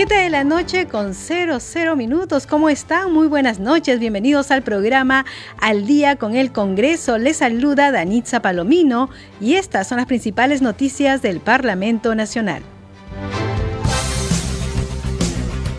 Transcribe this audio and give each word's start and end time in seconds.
Siete 0.00 0.14
de 0.14 0.30
la 0.30 0.44
noche 0.44 0.88
con 0.88 1.12
00 1.12 1.94
minutos. 1.94 2.46
¿Cómo 2.46 2.70
están? 2.70 3.12
Muy 3.12 3.28
buenas 3.28 3.58
noches. 3.58 4.00
Bienvenidos 4.00 4.50
al 4.50 4.62
programa 4.62 5.26
Al 5.60 5.84
Día 5.84 6.16
con 6.16 6.36
el 6.36 6.52
Congreso. 6.52 7.18
Les 7.18 7.36
saluda 7.36 7.92
Danitza 7.92 8.40
Palomino 8.40 9.10
y 9.42 9.56
estas 9.56 9.88
son 9.88 9.98
las 9.98 10.06
principales 10.06 10.62
noticias 10.62 11.20
del 11.20 11.40
Parlamento 11.40 12.14
Nacional. 12.14 12.62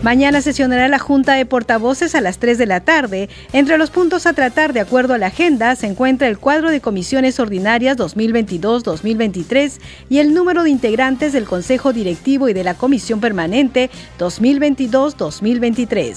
Mañana 0.04 0.42
sesionará 0.42 0.88
la 0.88 0.98
Junta 0.98 1.34
de 1.34 1.46
Portavoces 1.46 2.16
a 2.16 2.22
las 2.22 2.40
3 2.40 2.58
de 2.58 2.66
la 2.66 2.80
tarde. 2.80 3.30
Entre 3.54 3.78
los 3.78 3.92
puntos 3.92 4.26
a 4.26 4.34
tratar 4.34 4.74
de 4.74 4.80
acuerdo 4.80 5.14
a 5.14 5.20
la 5.20 5.28
agenda 5.28 5.76
se 5.76 5.86
encuentra 5.86 6.28
el 6.28 6.40
cuadro 6.40 6.72
de 6.72 6.82
comisiones 6.82 7.40
ordinarias 7.40 7.98
2022-2023 7.98 9.80
y 10.10 10.18
el 10.18 10.34
número 10.34 10.64
de 10.64 10.72
integrantes 10.72 11.34
del 11.34 11.46
Consejo 11.46 11.94
Directivo 11.94 12.50
y 12.50 12.54
de 12.54 12.64
la 12.64 12.74
Comisión 12.74 13.20
Permanente 13.20 13.92
2022-2023. 14.18 16.16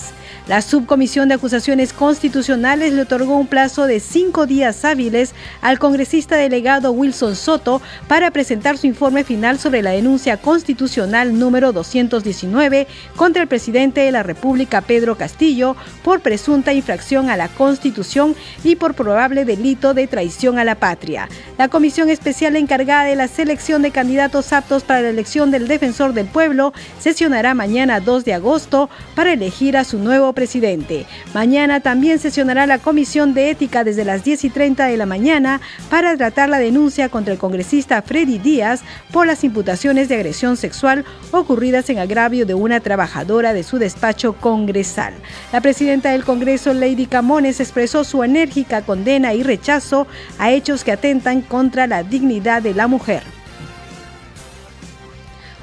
La 0.49 0.63
Subcomisión 0.63 1.29
de 1.29 1.35
Acusaciones 1.35 1.93
Constitucionales 1.93 2.95
le 2.95 3.03
otorgó 3.03 3.37
un 3.37 3.49
plazo 3.49 3.87
de 3.87 4.01
cinco 4.01 4.47
días 4.47 4.83
hábiles 4.87 5.35
al 5.61 5.79
congresista 5.79 6.37
delegado 6.37 6.91
Wilson 6.93 7.37
Soto 7.37 7.83
para 8.09 8.31
presentar 8.31 8.79
su 8.79 8.87
informe 8.87 9.25
final 9.25 9.59
sobre 9.59 9.83
la 9.83 9.91
denuncia 9.91 10.39
constitucional 10.39 11.39
número 11.39 11.73
219 11.73 12.87
contra 13.15 13.43
el 13.43 13.49
presidente 13.49 13.74
de 13.75 14.13
la 14.13 14.23
República, 14.23 14.83
Pedro 14.83 15.17
Castillo, 15.17 15.75
por 16.05 16.21
presunta 16.21 16.73
infracción 16.73 17.29
a 17.29 17.37
la 17.37 17.49
Constitución 17.49 18.37
y 18.63 18.77
por 18.77 18.95
probable 18.95 19.45
delito 19.45 19.95
de 19.95 20.07
traición 20.07 20.61
a 20.61 20.65
la 20.65 20.77
patria. 20.77 21.29
La 21.59 21.67
comisión 21.67 22.09
especial 22.09 22.55
encargada 22.55 23.03
de 23.03 23.17
la 23.17 23.27
selección 23.27 23.83
de 23.83 23.91
candidatos 23.91 24.53
aptos 24.53 24.85
para 24.85 25.01
la 25.01 25.09
elección 25.09 25.51
del 25.51 25.67
defensor 25.67 26.13
del 26.13 26.27
pueblo 26.27 26.73
sesionará 27.01 27.53
mañana 27.55 27.99
2 27.99 28.25
de 28.25 28.35
agosto 28.35 28.91
para 29.17 29.33
elegir 29.33 29.77
a 29.77 29.83
su 29.83 29.99
nuevo 29.99 30.33
presidente. 30.35 31.05
Mañana 31.35 31.81
también 31.81 32.21
sesionará 32.21 32.69
la 32.69 32.79
comisión 32.79 33.35
de 33.35 33.51
ética 33.51 33.83
desde 33.83 34.05
las 34.05 34.23
10 34.23 34.45
y 34.45 34.51
30 34.51 34.87
de 34.87 34.97
la 34.97 35.07
mañana 35.07 35.61
para 35.91 36.17
tratar 36.17 36.49
la 36.49 36.61
denuncia 36.61 37.09
contra 37.09 37.33
el 37.33 37.41
congresista 37.41 38.03
Freddy 38.03 38.39
Díaz 38.39 38.83
por 39.11 39.27
las 39.27 39.43
imputaciones 39.43 40.09
de 40.09 40.15
agresión 40.15 40.57
sexual 40.57 41.05
ocurridas 41.33 41.91
en 41.91 41.99
agravio 41.99 42.47
de 42.47 42.55
una 42.55 42.79
trabajadora 42.79 43.53
de 43.53 43.64
su 43.65 43.79
despacho 43.79 44.35
congresal. 44.35 45.15
La 45.53 45.61
presidenta 45.61 46.13
del 46.13 46.25
Congreso, 46.25 46.73
Lady 46.73 47.07
Camones, 47.07 47.59
expresó 47.59 48.05
su 48.05 48.23
enérgica 48.23 48.83
condena 48.83 49.35
y 49.35 49.43
rechazo 49.43 50.07
a 50.39 50.53
hechos 50.53 50.85
que 50.85 50.93
atentan 50.93 51.43
contra 51.43 51.87
la 51.87 52.05
dignidad 52.05 52.63
de 52.63 52.75
la 52.75 52.87
mujer. 52.87 53.23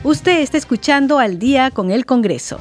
Usted 0.04 0.40
está 0.42 0.58
escuchando 0.58 1.20
al 1.20 1.38
día 1.38 1.70
con 1.72 1.92
el 1.92 2.06
Congreso. 2.06 2.60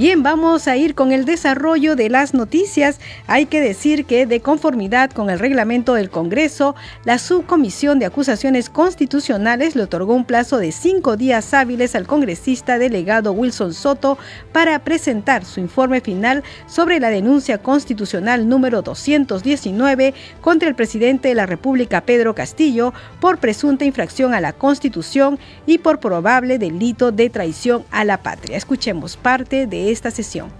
Bien, 0.00 0.22
vamos 0.22 0.66
a 0.66 0.78
ir 0.78 0.94
con 0.94 1.12
el 1.12 1.26
desarrollo 1.26 1.94
de 1.94 2.08
las 2.08 2.32
noticias. 2.32 2.98
Hay 3.26 3.44
que 3.44 3.60
decir 3.60 4.06
que 4.06 4.24
de 4.24 4.40
conformidad 4.40 5.10
con 5.10 5.28
el 5.28 5.38
reglamento 5.38 5.92
del 5.92 6.08
Congreso, 6.08 6.74
la 7.04 7.18
Subcomisión 7.18 7.98
de 7.98 8.06
Acusaciones 8.06 8.70
Constitucionales 8.70 9.76
le 9.76 9.82
otorgó 9.82 10.14
un 10.14 10.24
plazo 10.24 10.56
de 10.56 10.72
cinco 10.72 11.18
días 11.18 11.52
hábiles 11.52 11.94
al 11.94 12.06
congresista 12.06 12.78
delegado 12.78 13.32
Wilson 13.32 13.74
Soto 13.74 14.16
para 14.52 14.78
presentar 14.78 15.44
su 15.44 15.60
informe 15.60 16.00
final 16.00 16.44
sobre 16.66 16.98
la 16.98 17.10
denuncia 17.10 17.58
constitucional 17.58 18.48
número 18.48 18.80
219 18.80 20.14
contra 20.40 20.70
el 20.70 20.76
presidente 20.76 21.28
de 21.28 21.34
la 21.34 21.44
República, 21.44 22.00
Pedro 22.00 22.34
Castillo, 22.34 22.94
por 23.20 23.36
presunta 23.36 23.84
infracción 23.84 24.32
a 24.32 24.40
la 24.40 24.54
Constitución 24.54 25.38
y 25.66 25.76
por 25.76 26.00
probable 26.00 26.58
delito 26.58 27.12
de 27.12 27.28
traición 27.28 27.84
a 27.90 28.06
la 28.06 28.22
patria. 28.22 28.56
Escuchemos 28.56 29.18
parte 29.18 29.66
de 29.66 29.89
esta 29.90 30.10
sesión. 30.10 30.52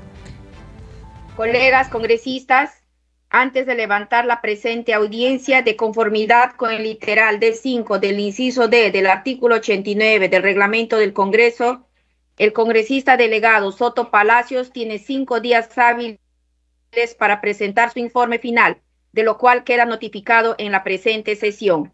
Colegas 1.36 1.88
congresistas, 1.88 2.82
antes 3.30 3.64
de 3.64 3.74
levantar 3.76 4.26
la 4.26 4.40
presente 4.40 4.92
audiencia 4.92 5.62
de 5.62 5.76
conformidad 5.76 6.52
con 6.56 6.72
el 6.72 6.82
literal 6.82 7.38
D5 7.38 7.98
del 8.00 8.18
inciso 8.18 8.68
D 8.68 8.90
del 8.90 9.06
artículo 9.06 9.56
89 9.56 10.28
del 10.28 10.42
reglamento 10.42 10.98
del 10.98 11.12
Congreso, 11.12 11.86
el 12.38 12.52
congresista 12.52 13.16
delegado 13.16 13.70
Soto 13.70 14.10
Palacios 14.10 14.72
tiene 14.72 14.98
cinco 14.98 15.40
días 15.40 15.76
hábiles 15.78 16.18
para 17.18 17.40
presentar 17.40 17.92
su 17.92 17.98
informe 17.98 18.38
final, 18.38 18.78
de 19.12 19.22
lo 19.22 19.38
cual 19.38 19.62
queda 19.62 19.84
notificado 19.84 20.54
en 20.58 20.72
la 20.72 20.82
presente 20.82 21.36
sesión. 21.36 21.92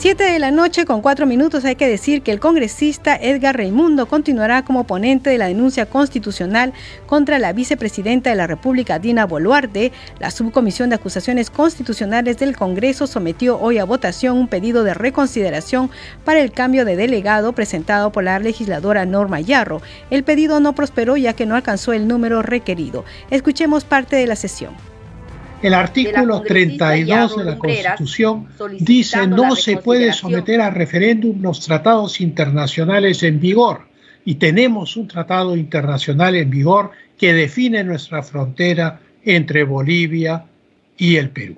7 0.00 0.24
de 0.24 0.38
la 0.38 0.50
noche 0.50 0.86
con 0.86 1.02
cuatro 1.02 1.26
minutos 1.26 1.66
hay 1.66 1.76
que 1.76 1.86
decir 1.86 2.22
que 2.22 2.32
el 2.32 2.40
congresista 2.40 3.16
Edgar 3.16 3.58
Raimundo 3.58 4.06
continuará 4.06 4.64
como 4.64 4.84
ponente 4.84 5.28
de 5.28 5.36
la 5.36 5.48
denuncia 5.48 5.84
constitucional 5.84 6.72
contra 7.04 7.38
la 7.38 7.52
vicepresidenta 7.52 8.30
de 8.30 8.36
la 8.36 8.46
República, 8.46 8.98
Dina 8.98 9.26
Boluarte. 9.26 9.92
La 10.18 10.30
subcomisión 10.30 10.88
de 10.88 10.96
acusaciones 10.96 11.50
constitucionales 11.50 12.38
del 12.38 12.56
Congreso 12.56 13.06
sometió 13.06 13.60
hoy 13.60 13.76
a 13.76 13.84
votación 13.84 14.38
un 14.38 14.48
pedido 14.48 14.84
de 14.84 14.94
reconsideración 14.94 15.90
para 16.24 16.40
el 16.40 16.50
cambio 16.50 16.86
de 16.86 16.96
delegado 16.96 17.52
presentado 17.52 18.10
por 18.10 18.24
la 18.24 18.38
legisladora 18.38 19.04
Norma 19.04 19.40
Yarro. 19.40 19.82
El 20.08 20.24
pedido 20.24 20.60
no 20.60 20.74
prosperó 20.74 21.18
ya 21.18 21.34
que 21.34 21.44
no 21.44 21.56
alcanzó 21.56 21.92
el 21.92 22.08
número 22.08 22.40
requerido. 22.40 23.04
Escuchemos 23.30 23.84
parte 23.84 24.16
de 24.16 24.26
la 24.26 24.36
sesión. 24.36 24.89
El 25.62 25.74
artículo 25.74 26.40
32 26.40 27.36
de 27.36 27.44
la 27.44 27.58
Constitución 27.58 28.48
dice 28.78 29.26
no 29.26 29.54
se 29.54 29.76
puede 29.76 30.14
someter 30.14 30.58
a 30.62 30.70
referéndum 30.70 31.42
los 31.42 31.60
tratados 31.60 32.22
internacionales 32.22 33.22
en 33.22 33.40
vigor 33.40 33.82
y 34.24 34.36
tenemos 34.36 34.96
un 34.96 35.06
tratado 35.06 35.54
internacional 35.56 36.34
en 36.36 36.48
vigor 36.48 36.92
que 37.18 37.34
define 37.34 37.84
nuestra 37.84 38.22
frontera 38.22 39.00
entre 39.22 39.64
Bolivia 39.64 40.46
y 40.96 41.16
el 41.16 41.28
Perú. 41.28 41.56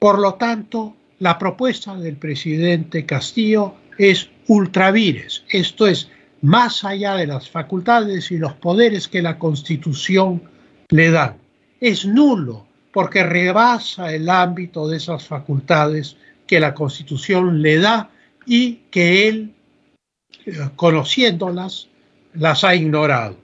Por 0.00 0.18
lo 0.18 0.34
tanto, 0.34 0.96
la 1.20 1.38
propuesta 1.38 1.94
del 1.96 2.16
presidente 2.16 3.06
Castillo 3.06 3.74
es 3.96 4.28
ultravires, 4.48 5.44
esto 5.50 5.86
es, 5.86 6.10
más 6.42 6.82
allá 6.82 7.14
de 7.14 7.28
las 7.28 7.48
facultades 7.48 8.32
y 8.32 8.38
los 8.38 8.54
poderes 8.54 9.06
que 9.06 9.22
la 9.22 9.38
Constitución 9.38 10.42
le 10.88 11.10
dan. 11.12 11.36
Es 11.80 12.04
nulo 12.04 12.69
porque 12.92 13.22
rebasa 13.22 14.12
el 14.12 14.28
ámbito 14.28 14.88
de 14.88 14.96
esas 14.96 15.26
facultades 15.26 16.16
que 16.46 16.60
la 16.60 16.74
Constitución 16.74 17.62
le 17.62 17.78
da 17.78 18.10
y 18.46 18.80
que 18.90 19.28
él, 19.28 19.54
eh, 20.46 20.70
conociéndolas, 20.76 21.88
las 22.34 22.64
ha 22.64 22.74
ignorado. 22.74 23.36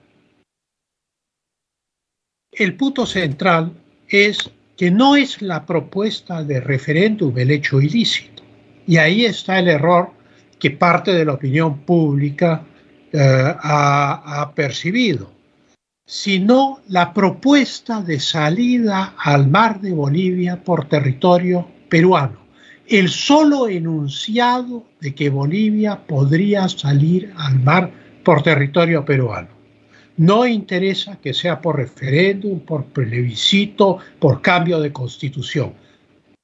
El 2.51 2.75
punto 2.75 3.05
central 3.05 3.71
es 4.09 4.49
que 4.75 4.91
no 4.91 5.15
es 5.15 5.41
la 5.41 5.65
propuesta 5.65 6.43
de 6.43 6.59
referéndum 6.59 7.37
el 7.37 7.51
hecho 7.51 7.81
ilícito. 7.81 8.43
Y 8.85 8.97
ahí 8.97 9.25
está 9.25 9.59
el 9.59 9.67
error 9.67 10.11
que 10.59 10.71
parte 10.71 11.13
de 11.13 11.25
la 11.25 11.33
opinión 11.33 11.79
pública 11.79 12.63
eh, 13.11 13.19
ha, 13.19 14.41
ha 14.41 14.51
percibido 14.53 15.36
sino 16.07 16.79
la 16.87 17.13
propuesta 17.13 18.01
de 18.01 18.21
salida 18.21 19.13
al 19.17 19.49
mar 19.49 19.81
de 19.81 19.91
Bolivia 19.91 20.63
por 20.63 20.87
territorio 20.87 21.67
peruano. 21.89 22.47
El 22.87 23.09
solo 23.09 23.67
enunciado 23.67 24.85
de 25.01 25.13
que 25.13 25.29
Bolivia 25.29 26.07
podría 26.07 26.69
salir 26.69 27.33
al 27.35 27.59
mar 27.59 27.91
por 28.23 28.41
territorio 28.41 29.03
peruano. 29.03 29.49
No 30.15 30.47
interesa 30.47 31.19
que 31.21 31.33
sea 31.33 31.61
por 31.61 31.75
referéndum, 31.75 32.61
por 32.61 32.85
plebiscito, 32.85 33.97
por 34.17 34.41
cambio 34.41 34.79
de 34.79 34.93
constitución. 34.93 35.73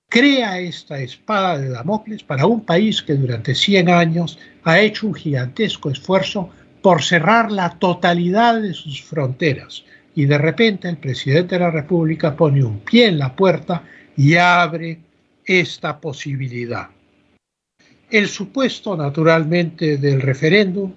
Crea 0.10 0.60
esta 0.60 1.00
espada 1.00 1.58
de 1.58 1.70
Damocles 1.70 2.22
para 2.22 2.46
un 2.46 2.66
país 2.66 3.02
que 3.02 3.16
durante 3.16 3.56
100 3.56 3.90
años 3.90 4.38
ha 4.66 4.80
hecho 4.82 5.08
un 5.08 5.16
gigantesco 5.16 5.90
esfuerzo 5.90 6.50
por 6.84 7.02
cerrar 7.02 7.50
la 7.50 7.80
totalidad 7.80 8.62
de 8.62 8.74
sus 8.74 9.02
fronteras. 9.02 9.86
Y 10.14 10.26
de 10.26 10.38
repente 10.38 10.90
el 10.90 10.98
presidente 10.98 11.56
de 11.56 11.62
la 11.62 11.72
República 11.72 12.36
pone 12.36 12.64
un 12.64 12.82
pie 12.82 13.08
en 13.08 13.18
la 13.18 13.34
puerta 13.34 13.84
y 14.18 14.36
abre 14.36 15.00
esta 15.46 15.98
posibilidad. 16.00 16.90
El 18.12 18.28
supuesto, 18.28 18.98
naturalmente, 18.98 19.98
del 19.98 20.22
referéndum 20.22 20.94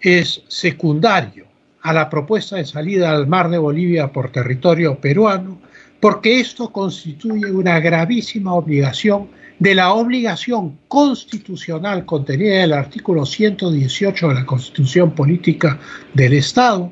es 0.00 0.42
secundario 0.48 1.46
a 1.82 1.92
la 1.92 2.10
propuesta 2.10 2.56
de 2.56 2.66
salida 2.66 3.10
al 3.10 3.28
mar 3.28 3.48
de 3.50 3.58
Bolivia 3.58 4.08
por 4.08 4.32
territorio 4.32 5.00
peruano, 5.00 5.60
porque 6.00 6.40
esto 6.40 6.72
constituye 6.72 7.52
una 7.52 7.78
gravísima 7.78 8.54
obligación 8.54 9.28
de 9.58 9.74
la 9.74 9.92
obligación 9.92 10.78
constitucional 10.88 12.06
contenida 12.06 12.56
en 12.56 12.62
el 12.62 12.72
artículo 12.72 13.26
118 13.26 14.28
de 14.28 14.34
la 14.34 14.46
Constitución 14.46 15.14
Política 15.14 15.78
del 16.14 16.32
Estado, 16.32 16.90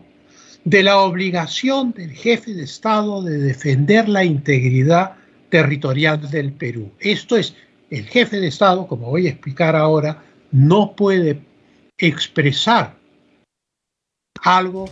de 0.64 0.82
la 0.82 0.98
obligación 0.98 1.92
del 1.92 2.10
jefe 2.12 2.52
de 2.52 2.64
Estado 2.64 3.22
de 3.22 3.38
defender 3.38 4.06
la 4.08 4.22
integridad 4.22 5.14
territorial 5.48 6.30
del 6.30 6.52
Perú. 6.52 6.92
Esto 7.00 7.38
es, 7.38 7.54
el 7.90 8.04
jefe 8.04 8.38
de 8.38 8.48
Estado, 8.48 8.86
como 8.86 9.08
voy 9.08 9.26
a 9.26 9.30
explicar 9.30 9.74
ahora, 9.74 10.22
no 10.50 10.94
puede 10.94 11.40
expresar 11.96 12.96
algo 14.42 14.90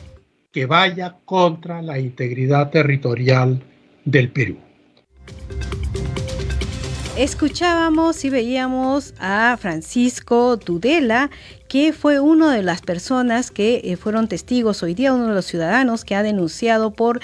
que 0.50 0.64
vaya 0.64 1.18
contra 1.26 1.82
la 1.82 1.98
integridad 1.98 2.70
territorial 2.70 3.62
del 4.06 4.30
Perú. 4.30 4.56
Escuchábamos 7.18 8.24
y 8.24 8.30
veíamos 8.30 9.14
a 9.18 9.56
Francisco 9.58 10.58
Tudela, 10.58 11.30
que 11.76 11.92
fue 11.92 12.20
una 12.20 12.54
de 12.54 12.62
las 12.62 12.80
personas 12.80 13.50
que 13.50 13.82
eh, 13.84 13.98
fueron 13.98 14.28
testigos 14.28 14.82
hoy 14.82 14.94
día, 14.94 15.12
uno 15.12 15.28
de 15.28 15.34
los 15.34 15.44
ciudadanos 15.44 16.06
que 16.06 16.14
ha 16.14 16.22
denunciado 16.22 16.92
por 16.92 17.20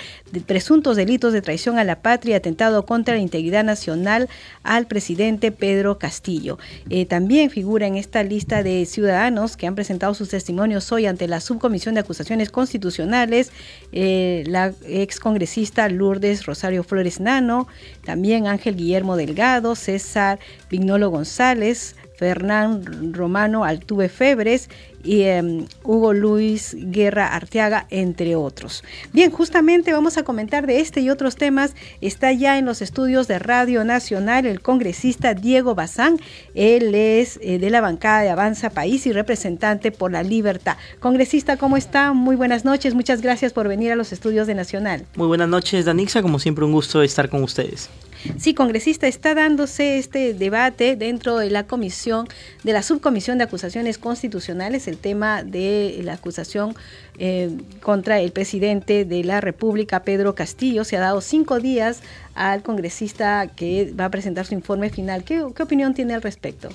presuntos 0.46 0.94
delitos 0.94 1.32
de 1.32 1.40
traición 1.40 1.78
a 1.78 1.84
la 1.84 2.02
patria 2.02 2.36
atentado 2.36 2.84
contra 2.84 3.14
la 3.14 3.22
integridad 3.22 3.64
nacional 3.64 4.28
al 4.62 4.86
presidente 4.86 5.52
Pedro 5.52 5.98
Castillo. 5.98 6.58
Eh, 6.90 7.06
también 7.06 7.48
figura 7.48 7.86
en 7.86 7.96
esta 7.96 8.22
lista 8.24 8.62
de 8.62 8.84
ciudadanos 8.84 9.56
que 9.56 9.66
han 9.66 9.74
presentado 9.74 10.12
sus 10.12 10.28
testimonios 10.28 10.92
hoy 10.92 11.06
ante 11.06 11.28
la 11.28 11.40
Subcomisión 11.40 11.94
de 11.94 12.00
Acusaciones 12.00 12.50
Constitucionales, 12.50 13.52
eh, 13.92 14.44
la 14.48 14.74
excongresista 14.84 15.88
Lourdes 15.88 16.44
Rosario 16.44 16.84
Flores 16.84 17.20
Nano, 17.20 17.68
también 18.04 18.46
Ángel 18.46 18.76
Guillermo 18.76 19.16
Delgado, 19.16 19.74
César 19.76 20.38
Vignolo 20.68 21.08
González, 21.08 21.96
Fernán 22.22 23.12
Romano 23.12 23.64
Altuve 23.64 24.08
Febres 24.08 24.70
y 25.02 25.22
em, 25.22 25.66
Hugo 25.82 26.12
Luis 26.12 26.76
Guerra 26.78 27.34
Arteaga, 27.34 27.88
entre 27.90 28.36
otros. 28.36 28.84
Bien, 29.12 29.32
justamente 29.32 29.92
vamos 29.92 30.18
a 30.18 30.22
comentar 30.22 30.68
de 30.68 30.78
este 30.78 31.00
y 31.00 31.10
otros 31.10 31.34
temas. 31.34 31.74
Está 32.00 32.30
ya 32.30 32.58
en 32.58 32.64
los 32.64 32.80
estudios 32.80 33.26
de 33.26 33.40
Radio 33.40 33.82
Nacional 33.82 34.46
el 34.46 34.60
congresista 34.60 35.34
Diego 35.34 35.74
Bazán. 35.74 36.20
Él 36.54 36.94
es 36.94 37.40
eh, 37.42 37.58
de 37.58 37.70
la 37.70 37.80
bancada 37.80 38.20
de 38.20 38.30
Avanza 38.30 38.70
País 38.70 39.04
y 39.08 39.12
representante 39.12 39.90
por 39.90 40.12
la 40.12 40.22
libertad. 40.22 40.76
Congresista, 41.00 41.56
¿cómo 41.56 41.76
está? 41.76 42.12
Muy 42.12 42.36
buenas 42.36 42.64
noches. 42.64 42.94
Muchas 42.94 43.20
gracias 43.20 43.52
por 43.52 43.66
venir 43.66 43.90
a 43.90 43.96
los 43.96 44.12
estudios 44.12 44.46
de 44.46 44.54
Nacional. 44.54 45.06
Muy 45.16 45.26
buenas 45.26 45.48
noches, 45.48 45.86
Danixa. 45.86 46.22
Como 46.22 46.38
siempre, 46.38 46.64
un 46.64 46.70
gusto 46.70 47.02
estar 47.02 47.28
con 47.28 47.42
ustedes. 47.42 47.90
Sí, 48.38 48.54
congresista, 48.54 49.06
está 49.06 49.34
dándose 49.34 49.98
este 49.98 50.34
debate 50.34 50.96
dentro 50.96 51.38
de 51.38 51.50
la 51.50 51.66
comisión, 51.66 52.28
de 52.62 52.72
la 52.72 52.82
subcomisión 52.82 53.38
de 53.38 53.44
acusaciones 53.44 53.98
constitucionales, 53.98 54.88
el 54.88 54.98
tema 54.98 55.42
de 55.42 56.00
la 56.04 56.14
acusación 56.14 56.74
eh, 57.18 57.50
contra 57.82 58.20
el 58.20 58.32
presidente 58.32 59.04
de 59.04 59.24
la 59.24 59.40
República, 59.40 60.02
Pedro 60.02 60.34
Castillo. 60.34 60.84
Se 60.84 60.96
ha 60.96 61.00
dado 61.00 61.20
cinco 61.20 61.60
días 61.60 62.02
al 62.34 62.62
congresista 62.62 63.46
que 63.48 63.92
va 63.98 64.06
a 64.06 64.10
presentar 64.10 64.46
su 64.46 64.54
informe 64.54 64.90
final. 64.90 65.24
¿Qué, 65.24 65.42
opinión 65.42 65.94
tiene 65.94 66.14
al 66.14 66.22
respecto? 66.22 66.70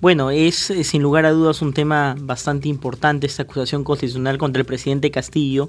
Bueno, 0.00 0.30
es 0.30 0.70
eh, 0.70 0.84
sin 0.84 1.02
lugar 1.02 1.26
a 1.26 1.32
dudas 1.32 1.62
un 1.62 1.74
tema 1.74 2.16
bastante 2.18 2.68
importante 2.68 3.26
esta 3.26 3.42
acusación 3.42 3.84
constitucional 3.84 4.38
contra 4.38 4.60
el 4.60 4.66
presidente 4.66 5.10
Castillo, 5.10 5.68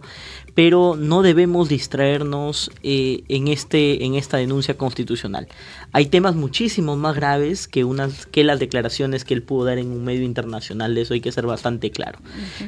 pero 0.55 0.95
no 0.95 1.21
debemos 1.21 1.69
distraernos 1.69 2.71
eh, 2.83 3.23
en, 3.27 3.47
este, 3.47 4.05
en 4.05 4.15
esta 4.15 4.37
denuncia 4.37 4.77
constitucional. 4.77 5.47
Hay 5.91 6.07
temas 6.07 6.35
muchísimo 6.35 6.95
más 6.95 7.15
graves 7.15 7.67
que, 7.67 7.83
unas, 7.83 8.25
que 8.25 8.43
las 8.43 8.59
declaraciones 8.59 9.25
que 9.25 9.33
él 9.33 9.43
pudo 9.43 9.65
dar 9.65 9.77
en 9.77 9.91
un 9.91 10.03
medio 10.03 10.23
internacional, 10.23 10.95
de 10.95 11.01
eso 11.01 11.13
hay 11.13 11.21
que 11.21 11.31
ser 11.31 11.45
bastante 11.45 11.91
claro. 11.91 12.19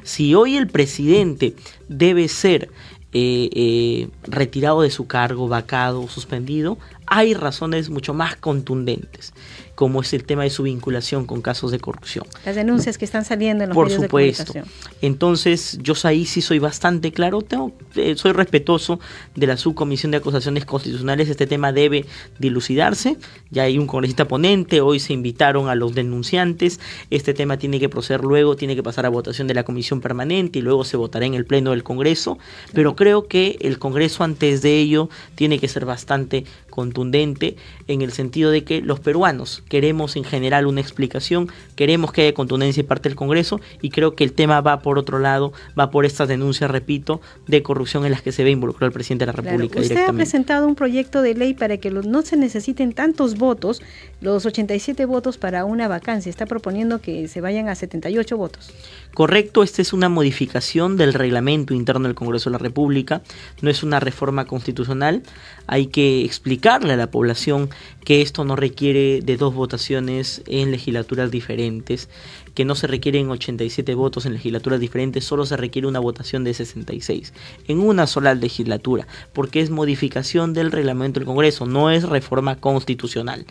Si 0.03 0.35
hoy 0.35 0.57
el 0.57 0.67
presidente 0.67 1.44
debe 1.87 2.27
ser 2.27 2.69
eh, 3.13 3.49
eh, 3.53 4.09
retirado 4.23 4.81
de 4.81 4.91
su 4.91 5.07
cargo, 5.07 5.47
vacado, 5.47 6.07
suspendido, 6.07 6.77
hay 7.07 7.33
razones 7.33 7.89
mucho 7.89 8.13
más 8.13 8.35
contundentes 8.35 9.33
como 9.75 10.01
es 10.01 10.13
el 10.13 10.23
tema 10.23 10.43
de 10.43 10.49
su 10.49 10.63
vinculación 10.63 11.25
con 11.25 11.41
casos 11.41 11.71
de 11.71 11.79
corrupción. 11.79 12.25
Las 12.45 12.55
denuncias 12.55 12.97
que 12.97 13.05
están 13.05 13.25
saliendo 13.25 13.63
en 13.63 13.69
los 13.69 13.75
Por 13.75 13.87
medios 13.87 14.03
supuesto. 14.03 14.43
de 14.43 14.61
comunicación. 14.61 14.95
Entonces, 15.01 15.77
yo 15.81 15.93
ahí 16.03 16.25
sí 16.25 16.41
soy 16.41 16.59
bastante 16.59 17.11
claro, 17.11 17.41
tengo, 17.41 17.73
eh, 17.95 18.15
soy 18.15 18.31
respetuoso 18.31 18.99
de 19.35 19.47
la 19.47 19.57
subcomisión 19.57 20.11
de 20.11 20.17
acusaciones 20.17 20.65
constitucionales, 20.65 21.29
este 21.29 21.47
tema 21.47 21.71
debe 21.71 22.05
dilucidarse, 22.39 23.17
ya 23.51 23.63
hay 23.63 23.77
un 23.77 23.87
congresista 23.87 24.27
ponente, 24.27 24.81
hoy 24.81 24.99
se 24.99 25.13
invitaron 25.13 25.69
a 25.69 25.75
los 25.75 25.93
denunciantes, 25.93 26.79
este 27.09 27.33
tema 27.33 27.57
tiene 27.57 27.79
que 27.79 27.89
proceder 27.89 28.21
luego, 28.23 28.55
tiene 28.55 28.75
que 28.75 28.83
pasar 28.83 29.05
a 29.05 29.09
votación 29.09 29.47
de 29.47 29.53
la 29.53 29.63
comisión 29.63 30.01
permanente 30.01 30.59
y 30.59 30.61
luego 30.61 30.83
se 30.83 30.97
votará 30.97 31.25
en 31.25 31.33
el 31.33 31.45
pleno 31.45 31.71
del 31.71 31.83
Congreso, 31.83 32.37
pero 32.73 32.95
creo 32.95 33.27
que 33.27 33.57
el 33.61 33.79
Congreso 33.79 34.23
antes 34.23 34.61
de 34.61 34.79
ello 34.79 35.09
tiene 35.35 35.59
que 35.59 35.67
ser 35.67 35.85
bastante 35.85 36.45
contundente 36.75 37.55
en 37.87 38.01
el 38.01 38.11
sentido 38.11 38.51
de 38.51 38.65
que 38.65 38.81
los 38.81 38.99
peruanos 38.99 39.63
queremos 39.69 40.17
en 40.17 40.25
general 40.25 40.67
una 40.67 40.81
explicación, 40.81 41.47
queremos 41.77 42.11
que 42.11 42.23
haya 42.23 42.33
contundencia 42.33 42.83
de 42.83 42.87
parte 42.87 43.07
del 43.07 43.15
Congreso 43.15 43.61
y 43.81 43.91
creo 43.91 44.13
que 44.13 44.25
el 44.25 44.33
tema 44.33 44.59
va 44.59 44.81
por 44.81 44.99
otro 44.99 45.19
lado, 45.19 45.53
va 45.79 45.89
por 45.89 46.05
estas 46.05 46.27
denuncias, 46.27 46.69
repito, 46.69 47.21
de 47.47 47.63
corrupción 47.63 48.05
en 48.05 48.11
las 48.11 48.21
que 48.21 48.33
se 48.33 48.43
ve 48.43 48.51
involucrado 48.51 48.87
el 48.87 48.91
presidente 48.91 49.25
de 49.25 49.27
la 49.27 49.31
República 49.31 49.79
Usted 49.79 50.05
ha 50.05 50.11
presentado 50.11 50.67
un 50.67 50.75
proyecto 50.75 51.21
de 51.21 51.33
ley 51.33 51.53
para 51.53 51.77
que 51.77 51.91
no 51.91 52.21
se 52.23 52.35
necesiten 52.35 52.91
tantos 52.91 53.35
votos, 53.35 53.81
los 54.19 54.45
87 54.45 55.05
votos 55.05 55.37
para 55.37 55.63
una 55.63 55.87
vacancia. 55.87 56.29
Está 56.29 56.45
proponiendo 56.45 56.99
que 56.99 57.29
se 57.29 57.39
vayan 57.39 57.69
a 57.69 57.75
78 57.75 58.35
votos. 58.35 58.73
Correcto, 59.13 59.63
esta 59.63 59.81
es 59.81 59.93
una 59.93 60.09
modificación 60.09 60.97
del 60.97 61.13
reglamento 61.13 61.73
interno 61.73 62.07
del 62.07 62.15
Congreso 62.15 62.49
de 62.49 62.53
la 62.53 62.57
República, 62.57 63.21
no 63.61 63.69
es 63.69 63.81
una 63.81 64.01
reforma 64.01 64.45
constitucional. 64.45 65.23
Hay 65.67 65.87
que 65.87 66.23
explicarle 66.25 66.93
a 66.93 66.97
la 66.97 67.11
población 67.11 67.69
que 68.03 68.21
esto 68.21 68.45
no 68.45 68.55
requiere 68.55 69.21
de 69.21 69.37
dos 69.37 69.53
votaciones 69.53 70.43
en 70.47 70.71
legislaturas 70.71 71.31
diferentes, 71.31 72.07
que 72.53 72.65
no 72.65 72.75
se 72.75 72.87
requieren 72.87 73.29
87 73.29 73.95
votos 73.95 74.25
en 74.25 74.33
legislaturas 74.33 74.79
diferentes, 74.79 75.25
solo 75.25 75.45
se 75.45 75.57
requiere 75.57 75.87
una 75.87 75.99
votación 75.99 76.43
de 76.43 76.53
66 76.53 77.33
en 77.67 77.79
una 77.79 78.07
sola 78.07 78.33
legislatura, 78.33 79.07
porque 79.33 79.59
es 79.59 79.69
modificación 79.69 80.53
del 80.53 80.71
reglamento 80.71 81.19
del 81.19 81.27
Congreso, 81.27 81.65
no 81.65 81.91
es 81.91 82.07
reforma 82.07 82.55
constitucional. 82.55 83.45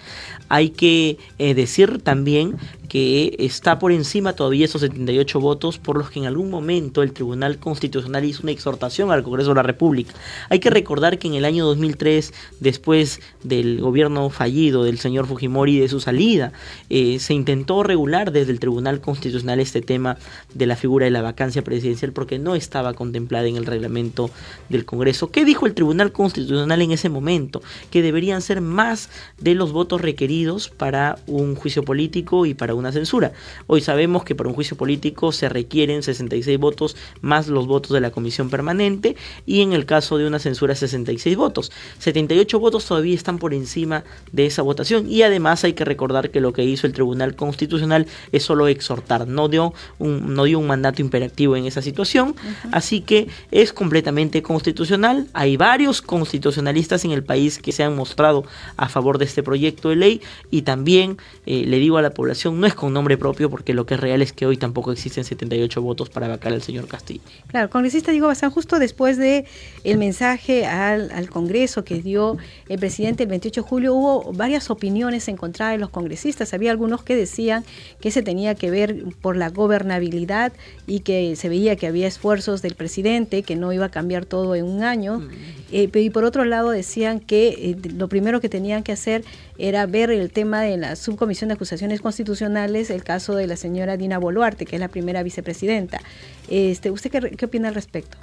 Hay 0.49 0.71
que 0.71 1.19
eh, 1.39 1.55
decir 1.55 2.01
también 2.01 2.57
que 2.95 3.35
está 3.41 3.81
por 3.81 3.91
encima 3.91 4.35
todavía 4.35 4.67
esos 4.67 4.83
78 4.83 5.41
votos 5.41 5.79
por 5.79 5.99
los 5.99 6.11
que 6.11 6.21
en 6.21 6.27
algún 6.27 6.49
momento 6.49 7.03
el 7.03 7.13
Tribunal 7.13 7.59
Constitucional 7.59 8.25
hizo 8.25 8.45
una 8.45 8.53
exhortación 8.53 9.11
al 9.11 9.25
Congreso 9.25 9.49
de 9.49 9.57
la 9.57 9.65
República. 9.65 10.15
Hay 10.49 10.61
que 10.61 10.71
recordar 10.71 11.19
que 11.19 11.27
en 11.27 11.35
el 11.35 11.45
año 11.45 11.67
2003, 11.67 12.33
después 12.61 13.21
del 13.43 13.81
gobierno 13.81 14.31
fallido 14.31 14.85
del 14.85 15.01
señor 15.01 15.27
Fujimori 15.27 15.79
y 15.79 15.81
de 15.81 15.89
su 15.89 15.99
salida, 15.99 16.53
eh, 16.89 17.19
se 17.19 17.35
intentó 17.35 17.83
regular 17.83 18.31
desde 18.31 18.53
el 18.53 18.61
Tribunal 18.61 19.01
Constitucional 19.01 19.59
este 19.59 19.83
tema 19.83 20.17
de 20.55 20.67
la 20.67 20.77
figura 20.77 21.07
de 21.07 21.11
la 21.11 21.21
vacancia 21.23 21.65
presidencial 21.65 22.13
porque 22.13 22.39
no 22.39 22.55
estaba 22.55 22.95
contemplada 22.95 23.49
en 23.49 23.57
el 23.57 23.67
reglamento 23.67 24.31
del 24.69 24.85
Congreso. 24.85 25.33
¿Qué 25.33 25.45
dijo 25.45 25.67
el 25.67 25.75
Tribunal 25.75 26.13
Constitucional 26.13 26.81
en 26.81 26.93
ese 26.93 27.09
momento? 27.09 27.61
Que 27.91 28.03
deberían 28.03 28.41
ser 28.41 28.61
más 28.61 29.11
de 29.41 29.57
los 29.57 29.73
votos 29.73 30.01
requeridos 30.01 30.69
para 30.69 31.19
un 31.27 31.57
juicio 31.57 31.83
político 31.83 32.47
y 32.47 32.55
para 32.55 32.77
una 32.77 32.84
censura. 32.93 33.33
Hoy 33.67 33.81
sabemos 33.81 34.25
que 34.25 34.35
para 34.35 34.49
un 34.49 34.55
juicio 34.55 34.77
político 34.77 35.33
se 35.33 35.49
requieren 35.49 36.03
66 36.03 36.59
votos 36.59 36.97
más 37.21 37.49
los 37.49 37.67
votos 37.67 37.93
de 37.93 38.01
la 38.01 38.11
comisión 38.11 38.51
permanente 38.51 39.17
y 39.47 39.63
en 39.63 39.73
el 39.73 39.87
caso 39.87 40.19
de 40.19 40.27
una 40.27 40.39
censura 40.39 40.75
66 40.75 41.37
votos. 41.37 41.73
78 41.99 42.59
votos 42.59 42.87
todavía 42.87 43.15
están 43.15 43.39
por 43.39 43.55
encima 43.55 44.05
de 44.33 44.47
esa 44.47 44.63
votación 44.63 45.11
y 45.11 45.23
además 45.23 45.65
hay 45.65 45.75
que 45.75 45.85
recordar 45.85 46.31
que 46.31 46.41
lo 46.41 46.53
que 46.53 46.65
hizo 46.65 46.87
el 46.87 46.93
Tribunal 46.93 47.37
Constitucional 47.37 48.07
es 48.33 48.43
solo 48.43 48.69
exhortar, 48.69 49.27
no 49.27 49.49
dio 49.49 49.75
un, 49.99 50.35
no 50.35 50.45
dio 50.45 50.59
un 50.59 50.67
mandato 50.67 51.03
imperativo 51.03 51.57
en 51.57 51.67
esa 51.67 51.83
situación, 51.83 52.35
así 52.73 53.01
que 53.01 53.29
es 53.51 53.73
completamente 53.73 54.43
constitucional. 54.43 55.29
Hay 55.33 55.57
varios 55.57 56.03
constitucionalistas 56.03 57.05
en 57.05 57.13
el 57.13 57.25
país 57.25 57.59
que 57.59 57.73
se 57.73 57.83
han 57.83 57.97
mostrado 57.97 58.45
a 58.77 58.89
favor 58.89 59.19
de 59.19 59.25
este 59.25 59.43
proyecto 59.43 59.89
de 59.89 59.97
ley 59.97 60.23
y 60.51 60.63
también 60.63 61.19
eh, 61.47 61.65
le 61.67 61.79
digo 61.79 61.99
a 61.99 62.03
la 62.03 62.11
población, 62.11 62.59
no 62.65 62.69
es 62.69 62.75
con 62.75 62.95
nombre 62.95 63.19
propio 63.19 63.51
porque 63.51 63.75
lo 63.75 63.85
que 63.85 63.93
es 63.93 64.01
real 64.01 64.23
es 64.23 64.33
que 64.33 64.47
hoy 64.47 64.57
tampoco 64.57 64.91
existen 64.91 65.23
78 65.23 65.83
votos 65.83 66.09
para 66.09 66.29
vacar 66.29 66.55
al 66.55 66.63
señor 66.63 66.89
Castillo. 66.89 67.21
Claro, 67.49 67.69
congresista 67.69 68.11
Diego 68.11 68.29
Bazán, 68.29 68.51
justo 68.51 68.79
después 68.79 69.19
de 69.19 69.45
el 69.85 69.99
mensaje 69.99 70.65
al, 70.65 71.11
al 71.11 71.29
Congreso 71.29 71.85
que 71.85 72.01
dio 72.01 72.39
el 72.71 72.79
presidente 72.79 73.25
el 73.25 73.29
28 73.29 73.61
de 73.61 73.69
julio 73.69 73.95
hubo 73.95 74.33
varias 74.33 74.71
opiniones 74.71 75.29
encontradas 75.29 75.75
de 75.75 75.79
los 75.79 75.91
congresistas. 75.91 76.55
Había 76.55 76.71
algunos 76.71 77.03
que 77.03 77.15
decían 77.15 77.65
que 78.01 78.11
se 78.11 78.23
tenía 78.23 78.55
que 78.55 78.71
ver 78.71 79.05
por 79.21 79.37
la 79.37 79.51
gobernabilidad 79.51 80.55
y 80.87 81.01
que 81.01 81.37
se 81.37 81.51
veía 81.51 81.77
que 81.77 81.87
había 81.87 82.07
esfuerzos 82.07 82.63
del 82.63 82.77
presidente, 82.77 83.43
que 83.43 83.57
no 83.57 83.75
iba 83.75 83.85
a 83.85 83.91
cambiar 83.91 84.25
todo 84.25 84.55
en 84.55 84.65
un 84.65 84.85
año. 84.85 85.19
Mm. 85.19 85.29
Eh, 85.71 85.91
y 85.93 86.09
por 86.09 86.25
otro 86.25 86.47
lado 86.47 86.71
decían 86.71 87.21
que 87.21 87.49
eh, 87.49 87.77
lo 87.95 88.09
primero 88.09 88.41
que 88.41 88.49
tenían 88.49 88.83
que 88.83 88.93
hacer 88.93 89.23
era 89.59 89.87
ver 89.87 90.11
el 90.11 90.31
tema 90.31 90.63
de 90.63 90.77
la 90.77 90.97
subcomisión 90.97 91.49
de 91.49 91.55
acusaciones 91.55 92.01
constitucionales, 92.01 92.54
el 92.91 93.05
caso 93.05 93.35
de 93.35 93.47
la 93.47 93.57
señora 93.57 93.97
Dina 93.97 94.19
Boluarte, 94.19 94.65
que 94.67 94.77
es 94.77 94.81
la 94.81 94.89
primera 94.89 95.23
vicepresidenta. 95.23 96.01
Este, 96.49 96.91
¿Usted 96.91 97.11
qué, 97.11 97.31
qué 97.37 97.45
opina 97.47 97.69
al 97.69 97.75
respecto? 97.75 98.17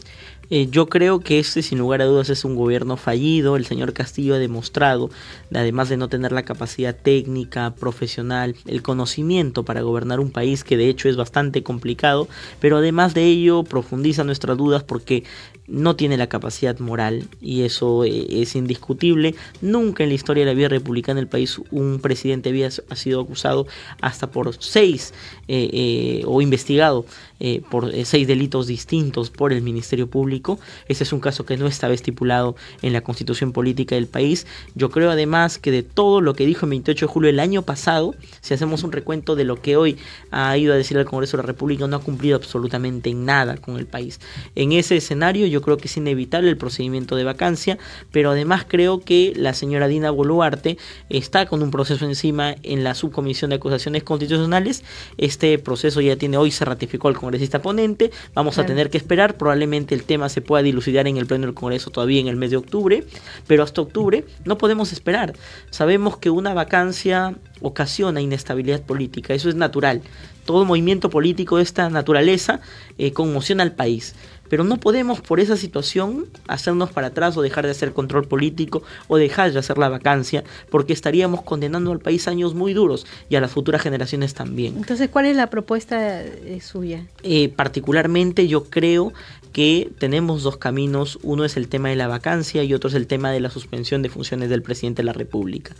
Eh, 0.53 0.67
yo 0.70 0.88
creo 0.88 1.22
que 1.22 1.39
este, 1.39 1.62
sin 1.62 1.79
lugar 1.79 2.01
a 2.01 2.05
dudas, 2.05 2.29
es 2.29 2.43
un 2.43 2.55
gobierno 2.55 2.98
fallido. 2.98 3.55
El 3.55 3.65
señor 3.65 3.93
Castillo 3.93 4.36
ha 4.36 4.38
demostrado, 4.38 5.10
además 5.53 5.88
de 5.88 5.96
no 5.96 6.10
tener 6.10 6.34
la 6.34 6.43
capacidad 6.43 6.93
técnica, 6.93 7.74
profesional, 7.74 8.55
el 8.67 8.81
conocimiento 8.81 9.63
para 9.63 9.81
gobernar 9.81 10.20
un 10.20 10.29
país 10.29 10.65
que 10.65 10.75
de 10.75 10.89
hecho 10.89 11.08
es 11.08 11.15
bastante 11.15 11.63
complicado, 11.63 12.27
pero 12.60 12.77
además 12.77 13.13
de 13.13 13.24
ello 13.24 13.63
profundiza 13.63 14.25
nuestras 14.25 14.58
dudas 14.58 14.84
porque 14.84 15.24
no 15.67 15.96
tiene 15.96 16.17
la 16.17 16.27
capacidad 16.27 16.77
moral 16.79 17.29
y 17.39 17.62
eso 17.62 18.03
eh, 18.03 18.41
es 18.41 18.55
indiscutible. 18.58 19.36
Nunca 19.62 20.03
en 20.03 20.10
la 20.10 20.15
historia 20.15 20.43
de 20.43 20.51
la 20.51 20.58
vida 20.58 20.67
republicana 20.67 21.22
del 21.22 21.29
país 21.29 21.62
un 21.72 22.01
presidente 22.01 22.50
había 22.50 22.67
ha 22.67 22.96
sido 22.98 23.22
acusado 23.22 23.67
hasta 24.01 24.29
por 24.29 24.53
seis 24.62 25.13
eh, 25.48 26.24
o 26.25 26.41
investigado 26.41 27.05
por 27.69 27.91
seis 28.05 28.27
delitos 28.27 28.67
distintos 28.67 29.29
por 29.29 29.53
el 29.53 29.62
Ministerio 29.62 30.07
Público. 30.07 30.60
Ese 30.88 31.03
es 31.03 31.13
un 31.13 31.19
caso 31.19 31.45
que 31.45 31.57
no 31.57 31.67
estaba 31.67 31.93
estipulado 31.93 32.55
en 32.81 32.93
la 32.93 33.01
constitución 33.01 33.51
política 33.51 33.95
del 33.95 34.07
país. 34.07 34.45
Yo 34.75 34.89
creo 34.89 35.12
además 35.12 35.57
que 35.57 35.71
de 35.71 35.83
todo 35.83 36.21
lo 36.21 36.33
que 36.33 36.45
dijo 36.45 36.65
el 36.65 36.71
28 36.71 37.05
de 37.05 37.12
julio 37.12 37.27
del 37.27 37.39
año 37.39 37.63
pasado, 37.63 38.15
si 38.41 38.53
hacemos 38.53 38.83
un 38.83 38.91
recuento 38.91 39.36
de 39.36 39.43
lo 39.43 39.62
que 39.62 39.75
hoy 39.75 39.98
ha 40.29 40.55
ido 40.57 40.74
a 40.74 40.77
decir 40.77 40.98
el 40.98 41.05
Congreso 41.05 41.38
de 41.38 41.43
la 41.43 41.48
República, 41.48 41.88
no 41.88 41.95
ha 41.95 42.01
cumplido 42.01 42.36
absolutamente 42.36 43.13
nada 43.13 43.57
con 43.57 43.77
el 43.77 43.88
país. 43.88 44.19
En 44.55 44.71
ese 44.71 44.98
escenario 44.98 45.48
yo 45.48 45.62
creo 45.62 45.77
que 45.77 45.88
es 45.88 45.98
inevitable 45.98 46.50
el 46.50 46.57
procedimiento 46.57 47.15
de 47.15 47.24
vacancia, 47.24 47.77
pero 48.12 48.31
además 48.31 48.65
creo 48.67 49.00
que 49.00 49.33
la 49.36 49.53
señora 49.53 49.88
Dina 49.88 50.12
Boluarte 50.12 50.77
está 51.10 51.45
con 51.45 51.62
un 51.63 51.71
proceso 51.71 52.05
encima 52.05 52.55
en 52.63 52.83
la 52.83 52.95
subcomisión 52.95 53.50
de 53.50 53.55
acusaciones 53.55 54.03
constitucionales. 54.03 54.83
Este 55.17 55.57
proceso 55.57 56.01
ya 56.01 56.15
tiene 56.15 56.38
hoy, 56.38 56.51
se 56.51 56.65
ratificó 56.65 57.10
el 57.10 57.15
congresista 57.32 57.62
ponente, 57.62 58.12
vamos 58.34 58.58
a 58.58 58.66
tener 58.66 58.90
que 58.90 58.98
esperar, 58.98 59.38
probablemente 59.38 59.96
el 59.96 60.04
tema 60.04 60.28
se 60.28 60.42
pueda 60.42 60.62
dilucidar 60.62 61.08
en 61.08 61.16
el 61.16 61.26
pleno 61.26 61.46
del 61.46 61.56
Congreso 61.56 61.90
todavía 61.90 62.20
en 62.20 62.28
el 62.28 62.36
mes 62.36 62.52
de 62.52 62.58
octubre, 62.58 63.06
pero 63.48 63.64
hasta 63.64 63.80
octubre 63.80 64.26
no 64.44 64.58
podemos 64.58 64.92
esperar. 64.92 65.34
Sabemos 65.70 66.18
que 66.18 66.30
una 66.30 66.54
vacancia 66.54 67.34
ocasiona 67.62 68.20
inestabilidad 68.20 68.82
política, 68.82 69.34
eso 69.34 69.48
es 69.48 69.56
natural. 69.56 70.02
Todo 70.44 70.66
movimiento 70.66 71.10
político 71.10 71.56
de 71.56 71.64
esta 71.64 71.90
naturaleza 71.90 72.60
eh, 72.98 73.14
conmociona 73.14 73.64
al 73.64 73.76
país. 73.76 74.14
Pero 74.51 74.65
no 74.65 74.75
podemos 74.75 75.22
por 75.22 75.39
esa 75.39 75.55
situación 75.55 76.25
hacernos 76.50 76.91
para 76.91 77.08
atrás 77.08 77.38
o 77.38 77.41
dejar 77.41 77.63
de 77.63 77.72
hacer 77.72 77.93
control 77.93 78.27
político 78.27 78.84
o 79.08 79.15
dejar 79.15 79.53
de 79.53 79.60
hacer 79.60 79.77
la 79.77 79.88
vacancia, 79.88 80.43
porque 80.70 80.91
estaríamos 80.91 81.41
condenando 81.41 81.93
al 81.93 82.00
país 82.00 82.27
años 82.27 82.53
muy 82.53 82.74
duros 82.74 83.08
y 83.29 83.38
a 83.38 83.39
las 83.39 83.51
futuras 83.51 83.81
generaciones 83.81 84.34
también. 84.34 84.75
Entonces, 84.75 85.08
¿cuál 85.10 85.27
es 85.27 85.38
la 85.38 85.50
propuesta 85.50 86.22
eh, 86.22 86.60
suya? 86.62 87.05
Eh, 87.24 87.48
particularmente 87.48 88.50
yo 88.50 88.65
creo 88.65 89.13
que 89.51 89.91
tenemos 89.98 90.43
dos 90.43 90.58
caminos, 90.58 91.20
uno 91.24 91.43
es 91.43 91.58
el 91.58 91.67
tema 91.67 91.89
de 91.89 91.96
la 91.96 92.08
vacancia 92.08 92.63
y 92.63 92.74
otro 92.74 92.89
es 92.89 92.96
el 92.96 93.08
tema 93.08 93.31
de 93.31 93.39
la 93.39 93.50
suspensión 93.50 94.01
de 94.01 94.10
funciones 94.10 94.50
del 94.50 94.62
presidente 94.62 95.01
de 95.01 95.05
la 95.05 95.13
República. 95.13 95.75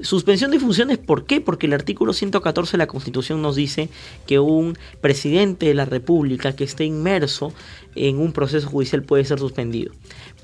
Suspensión 0.00 0.50
de 0.50 0.60
funciones, 0.60 0.98
¿por 0.98 1.24
qué? 1.24 1.40
Porque 1.40 1.66
el 1.66 1.72
artículo 1.72 2.12
114 2.12 2.72
de 2.72 2.78
la 2.78 2.86
Constitución 2.86 3.40
nos 3.40 3.56
dice 3.56 3.88
que 4.26 4.38
un 4.38 4.76
presidente 5.00 5.66
de 5.66 5.74
la 5.74 5.84
República 5.84 6.54
que 6.54 6.64
esté 6.64 6.84
inmerso 6.84 7.52
en 7.94 8.18
un 8.18 8.32
proceso 8.32 8.68
judicial 8.68 9.02
puede 9.02 9.24
ser 9.24 9.38
suspendido. 9.38 9.92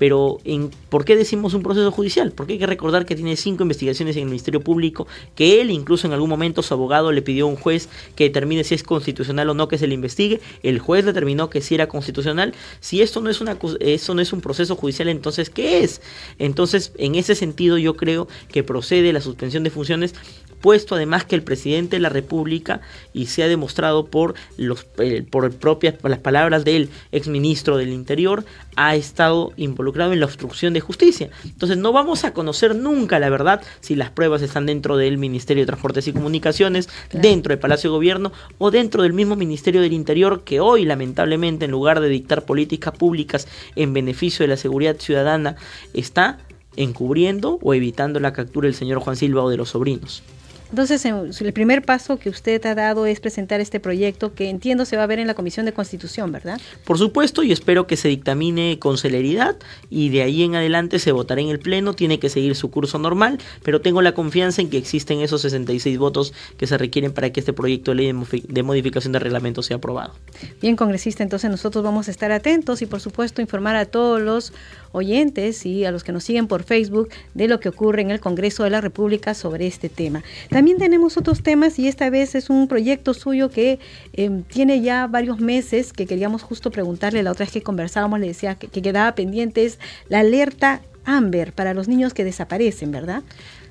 Pero 0.01 0.39
en, 0.45 0.71
¿por 0.89 1.05
qué 1.05 1.15
decimos 1.15 1.53
un 1.53 1.61
proceso 1.61 1.91
judicial? 1.91 2.31
Porque 2.31 2.53
hay 2.53 2.59
que 2.59 2.65
recordar 2.65 3.05
que 3.05 3.13
tiene 3.13 3.35
cinco 3.35 3.61
investigaciones 3.61 4.15
en 4.15 4.23
el 4.23 4.29
Ministerio 4.29 4.59
Público, 4.59 5.05
que 5.35 5.61
él 5.61 5.69
incluso 5.69 6.07
en 6.07 6.13
algún 6.13 6.27
momento 6.27 6.63
su 6.63 6.73
abogado 6.73 7.11
le 7.11 7.21
pidió 7.21 7.45
a 7.45 7.49
un 7.49 7.55
juez 7.55 7.87
que 8.15 8.23
determine 8.23 8.63
si 8.63 8.73
es 8.73 8.81
constitucional 8.81 9.47
o 9.51 9.53
no 9.53 9.67
que 9.67 9.77
se 9.77 9.85
le 9.85 9.93
investigue. 9.93 10.41
El 10.63 10.79
juez 10.79 11.05
determinó 11.05 11.51
que 11.51 11.61
sí 11.61 11.75
era 11.75 11.87
constitucional. 11.87 12.55
Si 12.79 13.03
esto 13.03 13.21
no 13.21 13.29
es, 13.29 13.41
una, 13.41 13.59
eso 13.79 14.15
no 14.15 14.21
es 14.23 14.33
un 14.33 14.41
proceso 14.41 14.75
judicial, 14.75 15.07
entonces 15.07 15.51
¿qué 15.51 15.83
es? 15.83 16.01
Entonces, 16.39 16.93
en 16.97 17.13
ese 17.13 17.35
sentido 17.35 17.77
yo 17.77 17.95
creo 17.95 18.27
que 18.51 18.63
procede 18.63 19.13
la 19.13 19.21
suspensión 19.21 19.63
de 19.63 19.69
funciones 19.69 20.15
puesto 20.61 20.95
además 20.95 21.25
que 21.25 21.35
el 21.35 21.43
presidente 21.43 21.97
de 21.97 22.01
la 22.01 22.09
República, 22.09 22.81
y 23.13 23.25
se 23.25 23.43
ha 23.43 23.47
demostrado 23.47 24.05
por, 24.05 24.35
los, 24.57 24.85
eh, 24.99 25.23
por 25.29 25.51
propias 25.51 25.95
las 26.03 26.19
palabras 26.19 26.63
del 26.63 26.89
exministro 27.11 27.77
del 27.77 27.89
Interior, 27.89 28.45
ha 28.75 28.95
estado 28.95 29.51
involucrado 29.57 30.13
en 30.13 30.19
la 30.19 30.25
obstrucción 30.25 30.73
de 30.73 30.79
justicia. 30.79 31.29
Entonces 31.43 31.77
no 31.77 31.91
vamos 31.91 32.23
a 32.23 32.33
conocer 32.33 32.75
nunca 32.75 33.19
la 33.19 33.29
verdad 33.29 33.61
si 33.79 33.95
las 33.95 34.09
pruebas 34.09 34.41
están 34.41 34.65
dentro 34.65 34.97
del 34.97 35.17
Ministerio 35.17 35.63
de 35.63 35.67
Transportes 35.67 36.07
y 36.07 36.13
Comunicaciones, 36.13 36.89
dentro 37.11 37.51
del 37.51 37.59
Palacio 37.59 37.89
de 37.89 37.95
Gobierno 37.95 38.31
o 38.57 38.71
dentro 38.71 39.03
del 39.03 39.13
mismo 39.13 39.35
Ministerio 39.35 39.81
del 39.81 39.93
Interior 39.93 40.43
que 40.43 40.59
hoy 40.59 40.85
lamentablemente 40.85 41.65
en 41.65 41.71
lugar 41.71 41.99
de 41.99 42.09
dictar 42.09 42.45
políticas 42.45 42.93
públicas 42.93 43.47
en 43.75 43.93
beneficio 43.93 44.43
de 44.43 44.49
la 44.49 44.57
seguridad 44.57 44.97
ciudadana 44.97 45.55
está 45.93 46.39
encubriendo 46.75 47.59
o 47.61 47.73
evitando 47.73 48.19
la 48.19 48.33
captura 48.33 48.65
del 48.65 48.75
señor 48.75 48.99
Juan 48.99 49.15
Silva 49.15 49.43
o 49.43 49.49
de 49.49 49.57
los 49.57 49.69
sobrinos. 49.69 50.23
Entonces, 50.71 51.05
el 51.05 51.53
primer 51.53 51.83
paso 51.83 52.17
que 52.17 52.29
usted 52.29 52.65
ha 52.65 52.73
dado 52.75 53.05
es 53.05 53.19
presentar 53.19 53.59
este 53.59 53.81
proyecto 53.81 54.33
que 54.33 54.49
entiendo 54.49 54.85
se 54.85 54.95
va 54.95 55.03
a 55.03 55.05
ver 55.05 55.19
en 55.19 55.27
la 55.27 55.33
Comisión 55.33 55.65
de 55.65 55.73
Constitución, 55.73 56.31
¿verdad? 56.31 56.61
Por 56.85 56.97
supuesto, 56.97 57.43
y 57.43 57.51
espero 57.51 57.87
que 57.87 57.97
se 57.97 58.07
dictamine 58.07 58.79
con 58.79 58.97
celeridad 58.97 59.57
y 59.89 60.09
de 60.09 60.21
ahí 60.21 60.43
en 60.43 60.55
adelante 60.55 60.97
se 60.99 61.11
votará 61.11 61.41
en 61.41 61.49
el 61.49 61.59
Pleno, 61.59 61.93
tiene 61.93 62.19
que 62.19 62.29
seguir 62.29 62.55
su 62.55 62.71
curso 62.71 62.97
normal, 62.97 63.37
pero 63.63 63.81
tengo 63.81 64.01
la 64.01 64.13
confianza 64.13 64.61
en 64.61 64.69
que 64.69 64.77
existen 64.77 65.19
esos 65.19 65.41
66 65.41 65.97
votos 65.97 66.33
que 66.55 66.67
se 66.67 66.77
requieren 66.77 67.11
para 67.11 67.31
que 67.31 67.41
este 67.41 67.51
proyecto 67.51 67.91
de 67.91 67.95
ley 67.95 68.13
de 68.47 68.63
modificación 68.63 69.11
de 69.11 69.19
reglamento 69.19 69.63
sea 69.63 69.75
aprobado. 69.75 70.13
Bien, 70.61 70.77
congresista, 70.77 71.21
entonces 71.21 71.51
nosotros 71.51 71.83
vamos 71.83 72.07
a 72.07 72.11
estar 72.11 72.31
atentos 72.31 72.81
y 72.81 72.85
por 72.85 73.01
supuesto 73.01 73.41
informar 73.41 73.75
a 73.75 73.85
todos 73.85 74.21
los 74.21 74.53
oyentes 74.91 75.65
y 75.65 75.85
a 75.85 75.91
los 75.91 76.03
que 76.03 76.11
nos 76.11 76.23
siguen 76.23 76.47
por 76.47 76.63
Facebook 76.63 77.09
de 77.33 77.47
lo 77.47 77.59
que 77.59 77.69
ocurre 77.69 78.01
en 78.01 78.11
el 78.11 78.19
Congreso 78.19 78.63
de 78.63 78.69
la 78.69 78.81
República 78.81 79.33
sobre 79.33 79.67
este 79.67 79.89
tema. 79.89 80.23
También 80.49 80.77
tenemos 80.77 81.17
otros 81.17 81.43
temas 81.43 81.79
y 81.79 81.87
esta 81.87 82.09
vez 82.09 82.35
es 82.35 82.49
un 82.49 82.67
proyecto 82.67 83.13
suyo 83.13 83.49
que 83.49 83.79
em, 84.13 84.43
tiene 84.43 84.81
ya 84.81 85.07
varios 85.07 85.39
meses 85.39 85.93
que 85.93 86.05
queríamos 86.05 86.43
justo 86.43 86.71
preguntarle, 86.71 87.23
la 87.23 87.31
otra 87.31 87.45
vez 87.45 87.53
que 87.53 87.61
conversábamos 87.61 88.19
le 88.19 88.27
decía 88.27 88.55
que, 88.55 88.67
que 88.67 88.81
quedaba 88.81 89.15
pendiente 89.15 89.65
es 89.65 89.79
la 90.09 90.19
alerta 90.19 90.81
Amber 91.03 91.53
para 91.53 91.73
los 91.73 91.87
niños 91.87 92.13
que 92.13 92.23
desaparecen, 92.23 92.91
¿verdad? 92.91 93.23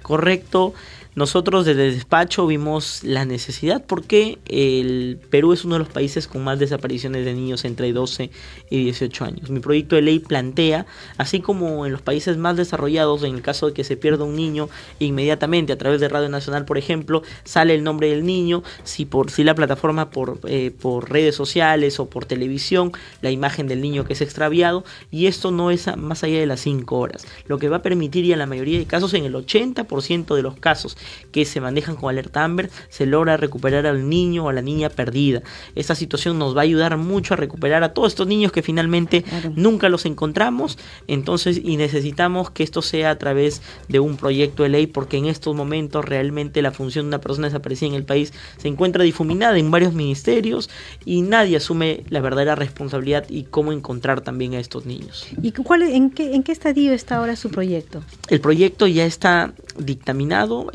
Correcto. 0.03 0.75
Nosotros 1.21 1.67
desde 1.67 1.89
el 1.89 1.95
despacho 1.97 2.47
vimos 2.47 3.05
la 3.05 3.27
necesidad 3.27 3.85
porque 3.87 4.39
el 4.47 5.21
Perú 5.29 5.53
es 5.53 5.67
uno 5.67 5.75
de 5.75 5.81
los 5.81 5.91
países 5.91 6.27
con 6.27 6.43
más 6.43 6.59
desapariciones 6.59 7.27
de 7.27 7.35
niños 7.35 7.67
entre 7.67 7.93
12 7.93 8.31
y 8.71 8.85
18 8.85 9.27
años. 9.27 9.50
Mi 9.50 9.61
proyecto 9.61 9.97
de 9.97 10.00
ley 10.00 10.21
plantea, 10.21 10.87
así 11.19 11.41
como 11.41 11.85
en 11.85 11.93
los 11.93 12.00
países 12.00 12.39
más 12.39 12.57
desarrollados, 12.57 13.23
en 13.23 13.35
el 13.35 13.43
caso 13.43 13.67
de 13.67 13.75
que 13.75 13.85
se 13.85 13.99
pierda 13.99 14.25
un 14.25 14.35
niño, 14.35 14.71
inmediatamente 14.99 15.75
a 15.75 15.77
través 15.77 16.00
de 16.00 16.09
Radio 16.09 16.31
Nacional, 16.31 16.65
por 16.65 16.79
ejemplo, 16.79 17.23
sale 17.45 17.75
el 17.75 17.85
nombre 17.85 18.09
del 18.09 18.25
niño, 18.25 18.62
si 18.85 19.05
por 19.05 19.31
si 19.31 19.45
la 19.45 19.55
plataforma 19.55 20.09
por, 20.09 20.41
eh, 20.45 20.71
por 20.71 21.11
redes 21.11 21.35
sociales 21.35 22.00
o 22.00 22.09
por 22.09 22.25
televisión, 22.25 22.93
la 23.21 23.31
imagen 23.31 23.67
del 23.67 23.83
niño 23.83 24.07
que 24.07 24.15
es 24.15 24.23
extraviado, 24.23 24.85
y 25.11 25.27
esto 25.27 25.50
no 25.50 25.71
es 25.71 25.95
más 25.99 26.25
allá 26.25 26.41
de 26.41 26.47
las 26.47 26.61
5 26.61 26.99
horas, 26.99 27.27
lo 27.47 27.59
que 27.59 27.69
va 27.69 27.77
a 27.77 27.83
permitir 27.83 28.25
y 28.25 28.33
en 28.33 28.39
la 28.39 28.47
mayoría 28.47 28.79
de 28.79 28.87
casos, 28.87 29.12
en 29.12 29.27
el 29.27 29.35
80% 29.35 30.35
de 30.35 30.43
los 30.43 30.57
casos, 30.57 30.97
que 31.33 31.45
se 31.45 31.61
manejan 31.61 31.97
con 31.97 32.11
alerta 32.11 32.45
Amber, 32.45 32.71
se 32.88 33.07
logra 33.07 33.37
recuperar 33.37 33.87
al 33.87 34.09
niño 34.09 34.45
o 34.45 34.49
a 34.49 34.52
la 34.52 34.62
niña 34.62 34.88
perdida. 34.88 35.43
Esta 35.75 35.95
situación 35.95 36.38
nos 36.38 36.57
va 36.57 36.61
a 36.61 36.64
ayudar 36.64 36.97
mucho 36.97 37.35
a 37.35 37.37
recuperar 37.37 37.83
a 37.83 37.93
todos 37.95 38.12
estos 38.12 38.26
niños 38.26 38.52
que 38.52 38.62
finalmente 38.62 39.25
nunca 39.55 39.88
los 39.88 40.07
encontramos, 40.07 40.79
entonces 41.07 41.61
y 41.62 41.76
necesitamos 41.76 42.50
que 42.50 42.62
esto 42.62 42.83
sea 42.83 43.11
a 43.11 43.19
través 43.19 43.62
de 43.88 44.00
un 44.00 44.17
proyecto 44.17 44.62
de 44.62 44.69
ley 44.69 44.87
porque 44.87 45.17
en 45.17 45.26
estos 45.26 45.55
momentos 45.55 46.05
realmente 46.05 46.62
la 46.62 46.73
función 46.73 47.07
de 47.07 47.09
una 47.09 47.21
persona 47.21 47.49
desaparecida 47.49 47.88
en 47.88 47.95
el 47.95 48.05
país 48.05 48.33
se 48.59 48.69
encuentra 48.69 49.05
difuminada 49.05 49.59
en 49.59 49.71
varios 49.71 49.93
ministerios 49.93 50.71
y 51.05 51.23
nadie 51.23 51.57
asume 51.57 52.05
la 52.09 52.21
verdadera 52.21 52.55
responsabilidad 52.55 53.25
y 53.29 53.45
cómo 53.45 53.73
encontrar 53.73 54.21
también 54.21 54.55
a 54.55 54.61
estos 54.61 54.87
niños. 54.87 55.26
¿Y 55.43 55.52
cuál, 55.52 55.83
en, 55.83 56.11
qué, 56.11 56.35
en 56.35 56.43
qué 56.43 56.52
estadio 56.52 56.93
está 56.93 57.17
ahora 57.17 57.37
su 57.37 57.50
proyecto? 57.50 58.02
El 58.29 58.40
proyecto 58.40 58.87
ya 58.87 59.05
está 59.05 59.52
dictaminado 59.79 60.71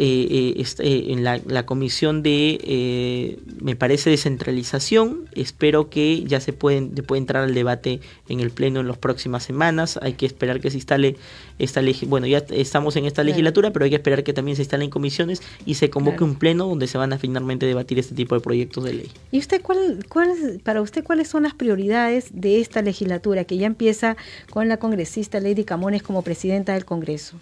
este, 0.58 1.12
en 1.12 1.24
la, 1.24 1.66
comisión 1.66 2.24
de, 2.24 3.38
me 3.62 3.76
parece, 3.76 4.10
descentralización. 4.10 5.26
Espero 5.34 5.90
que 5.90 6.24
ya 6.24 6.40
se 6.40 6.54
pueden, 6.54 6.92
puede 6.92 7.20
entrar 7.20 7.44
al 7.44 7.54
debate 7.54 8.00
en 8.30 8.40
el 8.40 8.52
Pleno 8.52 8.80
en 8.80 8.88
las 8.88 8.98
próximas 8.98 9.44
semanas. 9.44 10.00
Hay 10.02 10.14
que 10.14 10.26
esperar 10.26 10.60
que 10.60 10.70
se 10.70 10.78
instale 10.78 11.16
esta 11.58 11.82
bueno, 12.08 12.28
ya 12.28 12.40
estamos 12.50 12.96
en 12.96 13.06
esta 13.06 13.24
legislatura, 13.24 13.72
pero 13.72 13.86
hay 13.86 13.92
que 13.92 13.98
esperar 13.98 14.24
que 14.24 14.34
también 14.34 14.56
se 14.56 14.64
instale 14.64 14.86
en 14.86 14.90
comisiones 14.90 15.42
y 15.66 15.76
se 15.76 15.90
convoque 15.90 16.24
un 16.24 16.36
Pleno 16.36 16.68
donde 16.68 16.88
se 16.88 16.98
van 16.98 17.14
a 17.14 17.18
finalmente 17.18 17.66
debatir 17.66 18.00
este 18.00 18.16
tipo 18.16 18.36
de 18.36 18.42
proyectos 18.42 18.84
de 18.84 18.94
ley. 18.94 19.12
¿Y 19.32 19.40
usted 19.40 19.62
cuál, 19.62 20.06
cuál, 20.10 20.30
para 20.64 20.82
usted 20.82 21.04
cuáles 21.04 21.28
son 21.28 21.44
las 21.44 21.54
prioridades 21.54 22.30
de 22.32 22.60
esta 22.60 22.82
legislatura 22.82 23.46
que 23.46 23.58
ya 23.58 23.68
empieza 23.68 24.18
con 24.50 24.68
la 24.68 24.78
congresista 24.78 25.40
Lady 25.40 25.64
Camones 25.64 26.04
como 26.04 26.22
presidenta 26.22 26.74
del 26.74 26.86
Congreso? 26.86 27.38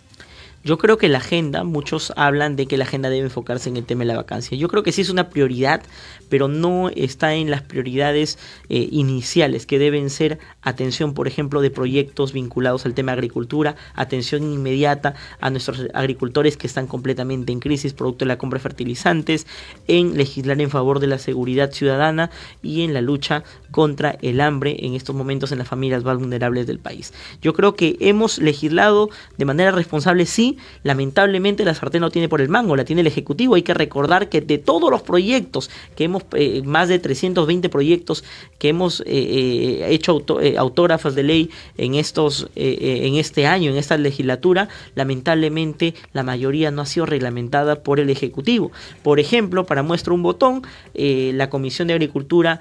Yo 0.66 0.78
creo 0.78 0.98
que 0.98 1.10
la 1.10 1.18
agenda, 1.18 1.66
muchos 1.66 2.14
hablan 2.16 2.56
de 2.56 2.68
que 2.68 2.78
la 2.78 2.86
agenda 2.86 3.10
debe 3.10 3.26
enfocarse 3.26 3.68
en 3.68 3.76
el 3.76 3.84
tema 3.84 4.04
de 4.04 4.06
la 4.06 4.16
vacancia. 4.16 4.58
Yo 4.58 4.70
creo 4.70 4.82
que 4.82 4.94
sí 4.94 5.02
es 5.02 5.10
una 5.10 5.30
prioridad, 5.30 5.84
pero 6.30 6.48
no 6.48 6.88
está 6.88 7.34
en 7.34 7.52
las 7.52 7.64
prioridades 7.64 8.40
eh, 8.70 8.88
iniciales, 8.90 9.66
que 9.66 9.78
deben 9.78 10.10
ser 10.10 10.40
atención, 10.62 11.14
por 11.14 11.28
ejemplo, 11.28 11.60
de 11.60 11.70
proyectos 11.70 12.32
vinculados 12.32 12.86
al 12.86 12.94
tema 12.94 13.12
de 13.12 13.18
agricultura, 13.18 13.76
atención 13.94 14.44
inmediata 14.44 15.16
a 15.42 15.50
nuestros 15.50 15.88
agricultores 15.94 16.56
que 16.56 16.68
están 16.68 16.88
completamente 16.88 17.52
en 17.52 17.60
crisis 17.60 17.92
producto 17.92 18.24
de 18.24 18.30
la 18.30 18.38
compra 18.38 18.60
de 18.60 18.64
fertilizantes, 18.64 19.48
en 19.90 20.16
legislar 20.16 20.62
en 20.62 20.70
favor 20.70 21.02
de 21.02 21.08
la 21.08 21.18
seguridad 21.18 21.74
ciudadana 21.74 22.32
y 22.62 22.84
en 22.84 22.94
la 22.94 23.02
lucha 23.02 23.44
contra 23.72 24.18
el 24.22 24.40
hambre 24.40 24.78
en 24.80 24.94
estos 24.94 25.14
momentos 25.14 25.52
en 25.52 25.58
las 25.58 25.68
familias 25.68 26.06
más 26.06 26.18
vulnerables 26.18 26.68
del 26.68 26.80
país. 26.80 27.14
Yo 27.42 27.54
creo 27.54 27.76
que 27.76 27.98
hemos 28.00 28.38
legislado 28.38 29.10
de 29.38 29.44
manera 29.44 29.72
responsable, 29.72 30.26
sí, 30.26 30.53
lamentablemente 30.84 31.66
la 31.66 31.74
sartén 31.74 32.02
no 32.02 32.12
tiene 32.12 32.30
por 32.30 32.42
el 32.42 32.50
mango, 32.50 32.76
la 32.76 32.86
tiene 32.86 33.02
el 33.02 33.08
Ejecutivo. 33.08 33.56
Hay 33.56 33.64
que 33.64 33.74
recordar 33.74 34.30
que 34.30 34.42
de 34.42 34.58
todos 34.58 34.90
los 34.90 35.02
proyectos 35.02 35.70
que 35.96 36.06
hemos, 36.06 36.24
eh, 36.34 36.62
más 36.64 36.90
de 36.90 37.00
320 37.00 37.70
proyectos 37.70 38.24
que 38.58 38.70
hemos 38.70 39.02
eh, 39.02 39.06
eh, 39.08 39.88
hecho 39.90 40.24
autógrafas 40.58 41.16
de 41.16 41.24
ley 41.24 41.50
en, 41.78 41.96
estos, 41.96 42.50
en 42.56 43.16
este 43.16 43.46
año, 43.46 43.72
en 43.72 43.78
esta 43.78 43.98
legislatura, 43.98 44.70
lamentablemente 44.96 45.94
la 46.14 46.24
mayoría 46.24 46.72
no 46.72 46.82
ha 46.82 46.86
sido 46.86 47.06
reglamentada 47.06 47.84
por 47.84 48.00
el 48.00 48.10
Ejecutivo. 48.10 48.72
Por 49.02 49.20
ejemplo, 49.20 49.66
para 49.66 49.84
muestra 49.84 50.14
un 50.14 50.24
botón, 50.24 50.64
la 50.94 51.50
Comisión 51.50 51.88
de 51.88 51.96
Agricultura 51.96 52.60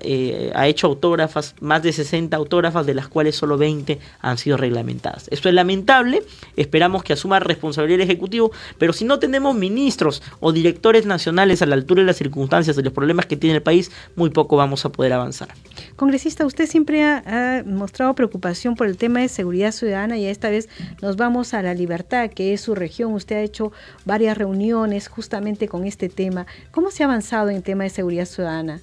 eh, 0.00 0.52
ha, 0.54 0.66
hecho 0.66 0.86
autógrafas, 0.88 1.54
más 1.60 1.82
de 1.82 1.92
60 1.92 2.36
autógrafas, 2.36 2.84
de 2.84 2.94
las 2.94 3.08
cuales 3.08 3.34
solo 3.34 3.56
20 3.56 3.98
han 4.20 4.36
sido 4.36 4.56
reglamentadas. 4.56 5.26
Esto 5.30 5.48
es 5.48 5.54
lamentable, 5.54 6.22
esperamos 6.56 7.02
que 7.02 7.14
asuma 7.14 7.40
responsabilidad 7.40 8.00
el 8.00 8.10
Ejecutivo, 8.10 8.52
pero 8.78 8.92
si 8.92 9.04
no 9.04 9.18
tenemos 9.18 9.54
ministros 9.54 10.22
o 10.40 10.52
directores 10.52 11.06
nacionales 11.06 11.62
a 11.62 11.66
la 11.66 11.76
altura 11.76 12.02
de 12.02 12.06
las 12.06 12.16
circunstancias 12.16 12.76
de 12.76 12.82
los 12.82 12.92
problemas 12.92 13.26
que 13.26 13.36
tiene 13.36 13.56
el 13.56 13.62
país, 13.62 13.90
muy 14.16 14.30
poco 14.30 14.56
vamos 14.56 14.84
a 14.84 14.90
poder 14.90 15.12
avanzar. 15.12 15.48
Congresista, 15.96 16.44
usted 16.44 16.66
siempre 16.66 17.02
ha, 17.04 17.62
mostrado 17.64 18.14
preocupación 18.14 18.74
por 18.74 18.86
el 18.86 18.96
tema 18.96 19.20
de 19.20 19.28
seguridad 19.28 19.72
ciudadana 19.72 20.18
y 20.18 20.26
esta 20.26 20.50
vez 20.50 20.68
nos 21.00 21.16
vamos 21.16 21.54
a 21.54 21.62
la 21.62 21.74
libertad, 21.74 22.30
que 22.30 22.52
es 22.52 22.60
su 22.60 22.74
región. 22.74 23.14
Usted 23.14 23.36
ha 23.36 23.40
hecho 23.40 23.72
varias 24.04 24.36
reuniones 24.36 25.08
justamente 25.08 25.68
con 25.68 25.84
este 25.84 26.08
tema. 26.08 26.46
¿Cómo 26.70 26.90
se 26.90 27.02
ha 27.02 27.06
avanzado 27.06 27.50
en 27.50 27.62
tema 27.62 27.84
de 27.84 27.90
seguridad 27.90 28.26
ciudadana? 28.26 28.80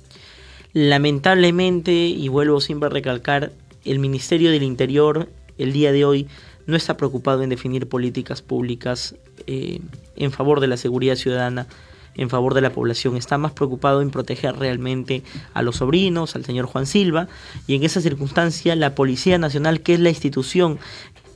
Lamentablemente, 0.73 1.91
y 1.91 2.27
vuelvo 2.29 2.61
siempre 2.61 2.87
a 2.87 2.89
recalcar, 2.89 3.51
el 3.83 3.99
Ministerio 3.99 4.51
del 4.51 4.63
Interior 4.63 5.29
el 5.57 5.73
día 5.73 5.91
de 5.91 6.05
hoy 6.05 6.27
no 6.65 6.75
está 6.75 6.97
preocupado 6.97 7.43
en 7.43 7.49
definir 7.49 7.89
políticas 7.89 8.41
públicas 8.41 9.15
eh, 9.47 9.79
en 10.15 10.31
favor 10.31 10.59
de 10.59 10.67
la 10.67 10.77
seguridad 10.77 11.15
ciudadana, 11.15 11.67
en 12.15 12.29
favor 12.29 12.53
de 12.53 12.61
la 12.61 12.71
población, 12.71 13.15
está 13.15 13.37
más 13.37 13.53
preocupado 13.53 14.01
en 14.01 14.11
proteger 14.11 14.57
realmente 14.57 15.23
a 15.53 15.61
los 15.61 15.77
sobrinos, 15.77 16.35
al 16.35 16.45
señor 16.45 16.65
Juan 16.65 16.85
Silva, 16.85 17.27
y 17.67 17.75
en 17.75 17.83
esa 17.83 18.01
circunstancia 18.01 18.75
la 18.75 18.95
Policía 18.95 19.37
Nacional, 19.37 19.81
que 19.81 19.93
es 19.93 19.99
la 19.99 20.09
institución 20.09 20.77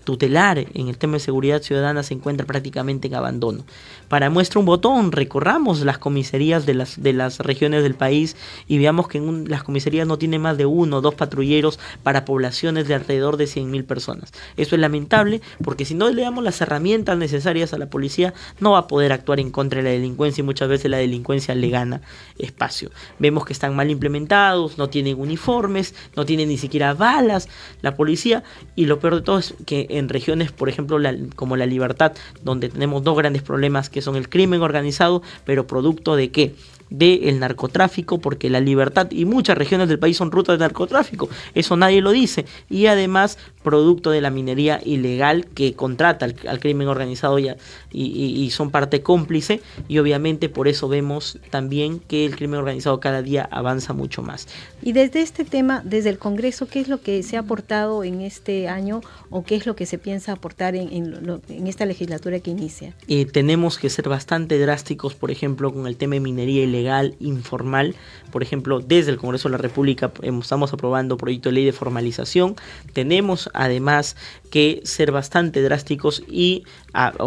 tutelar 0.06 0.60
en 0.60 0.88
el 0.88 0.98
tema 0.98 1.14
de 1.14 1.20
seguridad 1.20 1.62
ciudadana 1.62 2.04
se 2.04 2.14
encuentra 2.14 2.46
prácticamente 2.46 3.08
en 3.08 3.16
abandono. 3.16 3.66
Para 4.08 4.30
muestra 4.30 4.60
un 4.60 4.66
botón, 4.66 5.12
recorramos 5.12 5.82
las 5.82 5.98
comisarías 5.98 6.66
de 6.66 6.76
las, 6.76 7.02
de 7.02 7.12
las 7.12 7.40
regiones 7.40 7.84
del 7.84 7.96
país 7.96 8.38
y 8.68 8.78
veamos 8.78 9.08
que 9.08 9.20
las 9.48 9.64
comisarías 9.64 10.08
no 10.08 10.18
tienen 10.18 10.42
más 10.42 10.58
de 10.58 10.66
uno 10.66 10.98
o 10.98 11.02
dos 11.02 11.16
patrulleros 11.16 11.80
para 12.04 12.24
poblaciones 12.24 12.88
de 12.88 12.94
alrededor 12.94 13.38
de 13.38 13.46
100.000 13.46 13.86
personas. 13.86 14.32
Eso 14.56 14.76
es 14.76 14.82
lamentable 14.82 15.42
porque 15.64 15.86
si 15.86 15.96
no 15.96 16.10
le 16.10 16.22
damos 16.22 16.44
las 16.44 16.62
herramientas 16.62 17.18
necesarias 17.18 17.74
a 17.74 17.78
la 17.78 17.90
policía, 17.90 18.34
no 18.60 18.72
va 18.72 18.80
a 18.80 18.88
poder 18.88 19.12
actuar 19.12 19.40
en 19.40 19.50
contra 19.50 19.80
de 19.80 19.84
la 19.84 19.90
delincuencia 19.90 20.42
y 20.42 20.46
muchas 20.46 20.70
veces 20.70 20.92
la 20.92 20.98
delincuencia 20.98 21.56
le 21.56 21.70
gana 21.70 22.02
espacio. 22.38 22.92
Vemos 23.18 23.46
que 23.46 23.54
están 23.54 23.76
mal 23.76 23.90
implementados, 23.90 24.78
no 24.78 24.90
tienen 24.90 25.20
uniformes, 25.20 25.96
no 26.16 26.26
tienen 26.26 26.50
ni 26.50 26.58
siquiera 26.58 26.94
balas 26.94 27.50
la 27.82 27.96
policía 27.96 28.44
y 28.76 28.86
lo 28.86 29.00
peor 29.00 29.16
de 29.16 29.22
todo 29.22 29.40
es 29.40 29.56
que 29.66 29.88
en 29.98 30.10
regiones, 30.10 30.52
por 30.52 30.70
ejemplo, 30.70 30.98
como 31.36 31.56
la 31.56 31.66
Libertad, 31.66 32.14
donde 32.44 32.70
tenemos 32.70 33.04
dos 33.04 33.18
grandes 33.18 33.42
problemas 33.42 33.90
que 33.90 34.02
son 34.02 34.16
el 34.16 34.30
crimen 34.30 34.62
organizado, 34.62 35.22
pero 35.46 35.68
producto 35.68 36.16
de 36.16 36.32
qué? 36.32 36.56
Del 36.90 37.40
narcotráfico, 37.40 38.20
porque 38.20 38.50
la 38.50 38.60
libertad 38.60 39.08
y 39.12 39.26
muchas 39.26 39.58
regiones 39.58 39.90
del 39.90 40.00
país 40.00 40.18
son 40.18 40.32
rutas 40.32 40.58
de 40.58 40.64
narcotráfico, 40.64 41.30
eso 41.54 41.76
nadie 41.76 42.02
lo 42.02 42.12
dice, 42.12 42.46
y 42.70 42.86
además 42.86 43.38
producto 43.64 44.12
de 44.12 44.22
la 44.22 44.30
minería 44.30 44.80
ilegal 44.86 45.48
que 45.48 45.74
contrata 45.74 46.26
al, 46.26 46.60
crimen 46.60 46.88
organizado 46.88 47.40
y, 47.40 47.50
y, 47.92 48.50
son 48.52 48.70
parte 48.70 49.02
cómplice, 49.02 49.62
y 49.88 49.98
obviamente 49.98 50.50
por 50.50 50.68
eso 50.68 50.88
vemos 50.88 51.40
también 51.50 52.00
que 52.00 52.26
el 52.26 52.36
crimen 52.36 52.60
organizado 52.60 53.00
cada 53.00 53.24
día 53.24 53.48
avanza 53.52 53.94
mucho 53.94 54.22
más. 54.22 54.48
Y 54.84 54.94
desde 54.94 55.22
este 55.22 55.46
tema, 55.46 55.82
desde 55.84 56.12
el 56.12 56.20
Congreso, 56.20 56.68
¿qué 56.68 56.80
es 56.80 56.88
lo 56.88 57.02
que 57.02 57.24
se 57.24 57.38
ha 57.38 57.40
aportado 57.40 58.04
en 58.04 58.22
este 58.22 58.68
año 58.68 59.02
o 59.32 59.44
qué 59.44 59.56
es 59.56 59.66
lo 59.66 59.76
que 59.76 59.88
se 59.88 59.98
piensa 59.98 60.34
aportar 60.34 60.76
en, 60.76 60.92
en, 60.92 61.68
esta 61.68 61.86
legislatura 61.88 62.40
que 62.40 62.52
inicia? 62.52 62.94
Eh, 63.08 63.26
tenemos 63.26 63.80
que 63.80 63.90
ser 63.90 64.08
bastante 64.08 64.60
drásticos, 64.60 65.16
por 65.16 65.32
ejemplo, 65.32 65.74
con 65.74 65.88
el 65.88 65.98
tema 65.98 66.14
de 66.14 66.20
minería 66.20 66.64
ilegal 66.64 66.75
legal, 66.76 67.16
informal. 67.20 67.96
Por 68.32 68.44
ejemplo, 68.44 68.80
desde 68.80 69.12
el 69.12 69.18
Congreso 69.18 69.48
de 69.48 69.54
la 69.54 69.58
República 69.58 70.12
estamos 70.22 70.74
aprobando 70.74 71.18
proyecto 71.18 71.50
de 71.50 71.56
ley 71.56 71.66
de 71.66 71.72
formalización. 71.72 72.56
Tenemos 72.94 73.50
además 73.54 74.16
que 74.52 74.82
ser 74.84 75.12
bastante 75.12 75.62
drásticos 75.62 76.24
y 76.28 76.64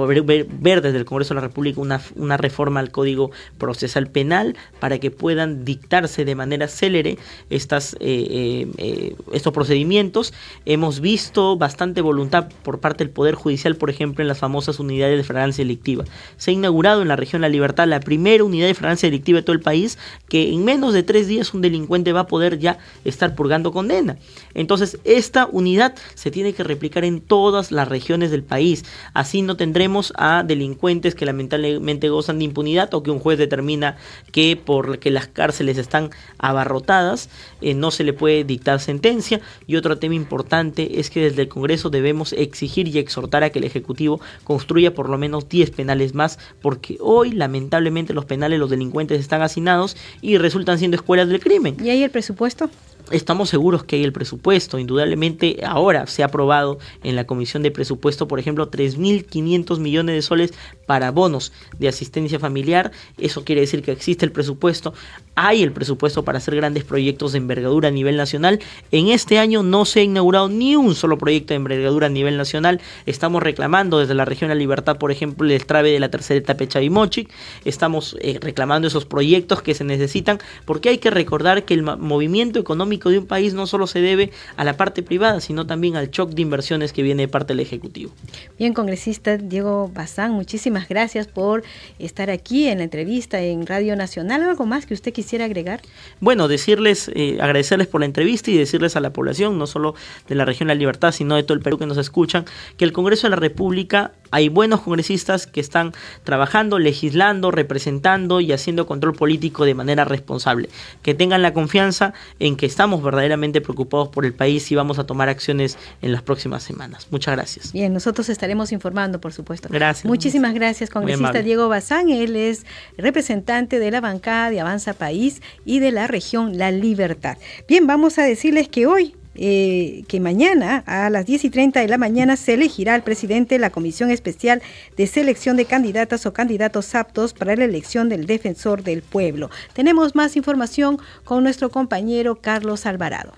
ver, 0.07 0.83
desde 0.83 0.99
el 0.99 1.05
Congreso 1.05 1.35
de 1.35 1.41
la 1.41 1.47
República 1.47 1.81
una, 1.81 2.01
una 2.17 2.37
reforma 2.37 2.81
al 2.81 2.91
Código 2.91 3.31
Procesal 3.59 4.09
Penal 4.09 4.57
para 4.81 4.99
que 4.99 5.11
puedan 5.11 5.65
dictarse 5.65 6.25
de 6.25 6.35
manera 6.35 6.69
célere 6.69 7.19
estas, 7.51 7.95
eh, 7.95 7.99
eh, 8.01 8.69
eh, 8.79 9.17
estos 9.33 9.53
procedimientos. 9.53 10.33
Hemos 10.65 11.01
visto 11.01 11.57
bastante 11.57 12.01
voluntad 12.01 12.49
por 12.63 12.81
parte 12.81 13.05
del 13.05 13.13
Poder 13.13 13.35
Judicial, 13.35 13.77
por 13.77 13.91
ejemplo, 13.91 14.23
en 14.23 14.29
las 14.29 14.39
famosas 14.39 14.81
unidades 14.81 15.19
de 15.19 15.25
fragancia 15.25 15.63
delictiva. 15.65 16.05
Se 16.37 16.51
ha 16.51 16.55
inaugurado 16.55 17.03
en 17.03 17.09
la 17.09 17.17
región 17.17 17.43
La 17.43 17.49
Libertad 17.49 17.87
la 17.87 18.01
primera 18.01 18.45
unidad 18.45 18.67
de 18.67 18.75
fragancia 18.75 19.09
delictiva 19.09 19.43
todo 19.43 19.55
el 19.55 19.61
país, 19.61 19.99
que 20.29 20.53
en 20.53 20.65
menos 20.65 20.95
de 20.95 21.03
tres 21.03 21.29
días 21.29 21.53
un 21.55 21.61
delincuente 21.61 22.13
va 22.13 22.21
a 22.21 22.27
poder 22.27 22.59
ya 22.59 22.79
estar 23.05 23.35
purgando 23.35 23.73
condena. 23.73 24.17
Entonces, 24.55 24.99
esta 25.05 25.47
unidad 25.47 25.95
se 26.15 26.31
tiene 26.31 26.53
que 26.53 26.65
replicar 26.65 27.05
en 27.05 27.21
todas 27.21 27.71
las 27.71 27.89
regiones 27.89 28.31
del 28.31 28.43
país. 28.43 28.85
Así 29.15 29.43
no 29.43 29.57
tendremos 29.59 30.15
a 30.17 30.43
delincuentes 30.43 31.15
que 31.15 31.27
lamentablemente 31.27 32.09
gozan 32.09 32.39
de 32.39 32.47
impunidad 32.47 32.95
o 32.95 33.03
que 33.03 33.11
un 33.11 33.19
juez 33.19 33.37
determina 33.37 33.99
que 34.33 34.57
porque 34.57 35.11
las 35.11 35.27
cárceles 35.27 35.77
están 35.77 36.09
abarrotadas, 36.39 37.29
eh, 37.61 37.75
no 37.75 37.91
se 37.91 38.05
le 38.05 38.15
puede 38.15 38.45
dictar 38.45 38.81
sentencia. 38.81 39.43
Y 39.67 39.77
otro 39.77 39.99
tema 39.99 40.15
importante 40.15 40.99
es 41.01 41.11
que 41.11 41.21
desde 41.21 41.43
el 41.43 41.49
Congreso 41.49 41.91
debemos 41.91 42.33
exigir 42.33 42.89
y 42.89 42.99
exhortar 42.99 43.45
a 43.45 43.51
que 43.51 43.59
el 43.59 43.67
Ejecutivo 43.67 44.21
construya 44.45 44.95
por 44.95 45.11
lo 45.11 45.19
menos 45.19 45.49
10 45.51 45.71
penales 45.73 46.15
más, 46.15 46.39
porque 46.63 46.97
hoy 47.01 47.33
lamentablemente 47.33 48.15
los 48.15 48.25
penales, 48.25 48.59
los 48.59 48.71
delincuentes 48.71 49.21
están 49.21 49.43
hacinados 49.43 49.97
y 50.23 50.39
resultan 50.39 50.79
siendo 50.79 50.97
escuelas 50.97 51.29
del 51.29 51.41
crimen. 51.41 51.77
¿Y 51.83 51.91
ahí 51.91 52.03
el 52.03 52.11
presupuesto? 52.11 52.71
Estamos 53.11 53.49
seguros 53.49 53.85
que 53.85 53.97
hay 53.97 54.05
el 54.05 54.13
presupuesto. 54.13 54.79
Indudablemente 54.79 55.61
ahora 55.65 56.07
se 56.07 56.23
ha 56.23 56.27
aprobado 56.27 56.79
en 57.03 57.17
la 57.17 57.27
Comisión 57.27 57.63
de 57.63 57.71
Presupuesto, 57.71 58.29
por 58.29 58.39
ejemplo, 58.39 58.71
3.500 58.71 59.79
millones 59.79 60.15
de 60.15 60.23
soles 60.23 60.53
para 60.87 61.11
bonos 61.11 61.53
de 61.79 61.89
asistencia 61.89 62.39
familiar. 62.39 62.93
Eso 63.17 63.45
quiere 63.45 63.63
decir 63.63 63.83
que 63.83 63.93
existe 63.93 64.25
el 64.27 64.33
presupuesto. 64.33 64.93
Hay 65.35 65.63
el 65.63 65.73
presupuesto 65.73 66.25
para 66.25 66.39
hacer 66.39 66.57
grandes 66.57 66.85
proyectos 66.85 67.33
de 67.33 67.39
envergadura 67.39 67.89
a 67.89 67.93
nivel 67.93 68.17
nacional. 68.17 68.59
En 68.91 69.09
este 69.09 69.39
año 69.39 69.63
no 69.63 69.85
se 69.85 70.01
ha 70.01 70.03
inaugurado 70.03 70.49
ni 70.49 70.77
un 70.77 70.95
solo 70.95 71.19
proyecto 71.19 71.55
de 71.55 71.57
envergadura 71.57 72.09
a 72.09 72.11
nivel 72.11 72.37
nacional. 72.37 72.81
Estamos 73.07 73.43
reclamando 73.43 73.99
desde 73.99 74.15
la 74.15 74.25
región 74.25 74.49
de 74.49 74.55
la 74.55 74.59
Libertad, 74.59 74.99
por 74.99 75.13
ejemplo, 75.13 75.49
el 75.49 75.65
trave 75.65 75.93
de 75.93 76.01
la 76.01 76.11
tercera 76.11 76.39
etapa 76.39 76.61
de 76.61 76.69
Chavimochic. 76.69 77.31
Estamos 77.65 78.17
eh, 78.21 78.39
reclamando 78.41 78.89
esos 78.89 79.05
proyectos 79.05 79.63
que 79.63 79.75
se 79.75 79.85
necesitan 79.85 80.39
porque 80.65 80.89
hay 80.89 80.99
que 80.99 81.11
recordar 81.11 81.65
que 81.65 81.75
el 81.75 81.83
movimiento 81.83 82.59
económico 82.59 82.98
de 83.05 83.19
un 83.19 83.27
país 83.27 83.55
no 83.55 83.67
solo 83.67 83.87
se 83.87 84.01
debe 84.01 84.31
a 84.57 84.65
la 84.65 84.77
parte 84.77 85.03
privada, 85.03 85.41
sino 85.41 85.67
también 85.67 85.97
al 85.97 86.11
shock 86.11 86.31
de 86.31 86.43
inversiones 86.43 86.93
que 86.93 87.03
viene 87.03 87.23
de 87.23 87.29
parte 87.29 87.53
del 87.53 87.61
Ejecutivo. 87.61 88.13
Bien, 88.59 88.75
congresista 88.75 89.37
Diego 89.37 89.91
Bazán, 89.95 90.33
muchísimas 90.33 90.89
gracias 90.89 91.27
por 91.27 91.63
estar 91.99 92.31
aquí 92.31 92.67
en 92.67 92.79
la 92.79 92.85
entrevista 92.85 93.41
en 93.41 93.67
Radio 93.67 93.97
Nacional. 93.97 94.43
¿Algo 94.43 94.67
más 94.67 94.87
que 94.87 94.95
usted 94.95 95.13
quisiera 95.13 95.45
agregar? 95.45 95.81
Bueno, 96.21 96.49
decirles, 96.49 97.11
eh, 97.15 97.39
agradecerles 97.41 97.87
por 97.87 98.01
la 98.01 98.07
entrevista 98.07 98.51
y 98.51 98.57
decirles 98.57 98.97
a 98.97 99.01
la 99.01 99.13
población, 99.13 99.59
no 99.59 99.67
solo 99.67 99.95
de 100.29 100.35
la 100.35 100.45
región 100.45 100.69
La 100.69 100.75
Libertad, 100.75 101.13
sino 101.13 101.37
de 101.37 101.43
todo 101.43 101.55
el 101.55 101.63
Perú 101.63 101.79
que 101.79 101.87
nos 101.87 101.99
escuchan, 101.99 102.45
que 102.77 102.85
el 102.85 102.93
Congreso 102.93 103.27
de 103.27 103.31
la 103.31 103.37
República 103.37 104.13
hay 104.31 104.49
buenos 104.49 104.81
congresistas 104.81 105.47
que 105.47 105.61
están 105.61 105.93
trabajando, 106.25 106.79
legislando, 106.79 107.51
representando 107.51 108.41
y 108.41 108.53
haciendo 108.53 108.87
control 108.87 109.15
político 109.15 109.65
de 109.65 109.75
manera 109.75 110.05
responsable. 110.05 110.69
Que 111.03 111.15
tengan 111.15 111.43
la 111.43 111.55
confianza 111.55 112.13
en 112.39 112.57
que 112.57 112.67
estamos 112.89 113.05
verdaderamente 113.05 113.61
preocupados 113.61 114.09
por 114.09 114.25
el 114.25 114.33
país 114.33 114.73
y 114.73 114.75
vamos 114.75 114.99
a 114.99 115.05
tomar 115.05 115.29
acciones 115.29 115.77
en 116.01 116.11
las 116.11 116.23
próximas 116.23 116.63
semanas. 116.63 117.07
Muchas 117.11 117.37
gracias. 117.37 117.73
Bien, 117.73 117.93
nosotros 117.93 118.31
estaremos 118.31 118.73
informando, 118.73 119.21
por 119.21 119.35
supuesto. 119.35 119.69
Gracias. 119.71 120.07
Muchísimas 120.07 120.55
gracias, 120.55 120.89
congresista 120.89 121.43
Diego 121.43 121.69
Bazán. 121.69 122.09
Él 122.09 122.35
es 122.35 122.65
representante 122.97 123.79
de 123.79 123.91
la 123.91 124.01
bancada 124.01 124.49
de 124.49 124.61
Avanza 124.61 124.95
País 124.95 125.43
y 125.67 125.81
de 125.81 125.93
la 125.93 126.07
región 126.07 126.57
La 126.57 126.71
Libertad. 126.71 127.37
Bien, 127.69 127.87
vamos 127.87 128.19
a 128.19 128.23
decirles 128.23 128.71
que 128.71 128.87
hoy 128.87 129.15
eh, 129.41 130.03
que 130.09 130.19
mañana 130.19 130.83
a 130.87 131.09
las 131.11 131.25
10 131.27 131.45
y 131.45 131.51
30 131.51 131.81
de 131.81 131.89
la 131.89 131.97
mañana 131.97 132.37
se 132.37 132.55
elegirá 132.55 132.95
al 132.95 133.05
presidente 133.05 133.55
de 133.55 133.61
la 133.61 133.71
Comisión 133.71 134.11
Especial 134.11 134.63
de 134.97 135.07
Selección 135.07 135.57
de 135.57 135.65
Candidatas 135.65 136.27
o 136.27 136.33
Candidatos 136.33 136.95
Aptos 136.97 137.35
para 137.35 137.55
la 137.55 137.65
elección 137.65 138.09
del 138.09 138.27
Defensor 138.27 138.83
del 138.83 139.03
Pueblo. 139.03 139.49
Tenemos 139.75 140.17
más 140.17 140.37
información 140.37 140.99
con 141.23 141.45
nuestro 141.45 141.71
compañero 141.71 142.37
Carlos 142.37 142.85
Alvarado. 142.85 143.33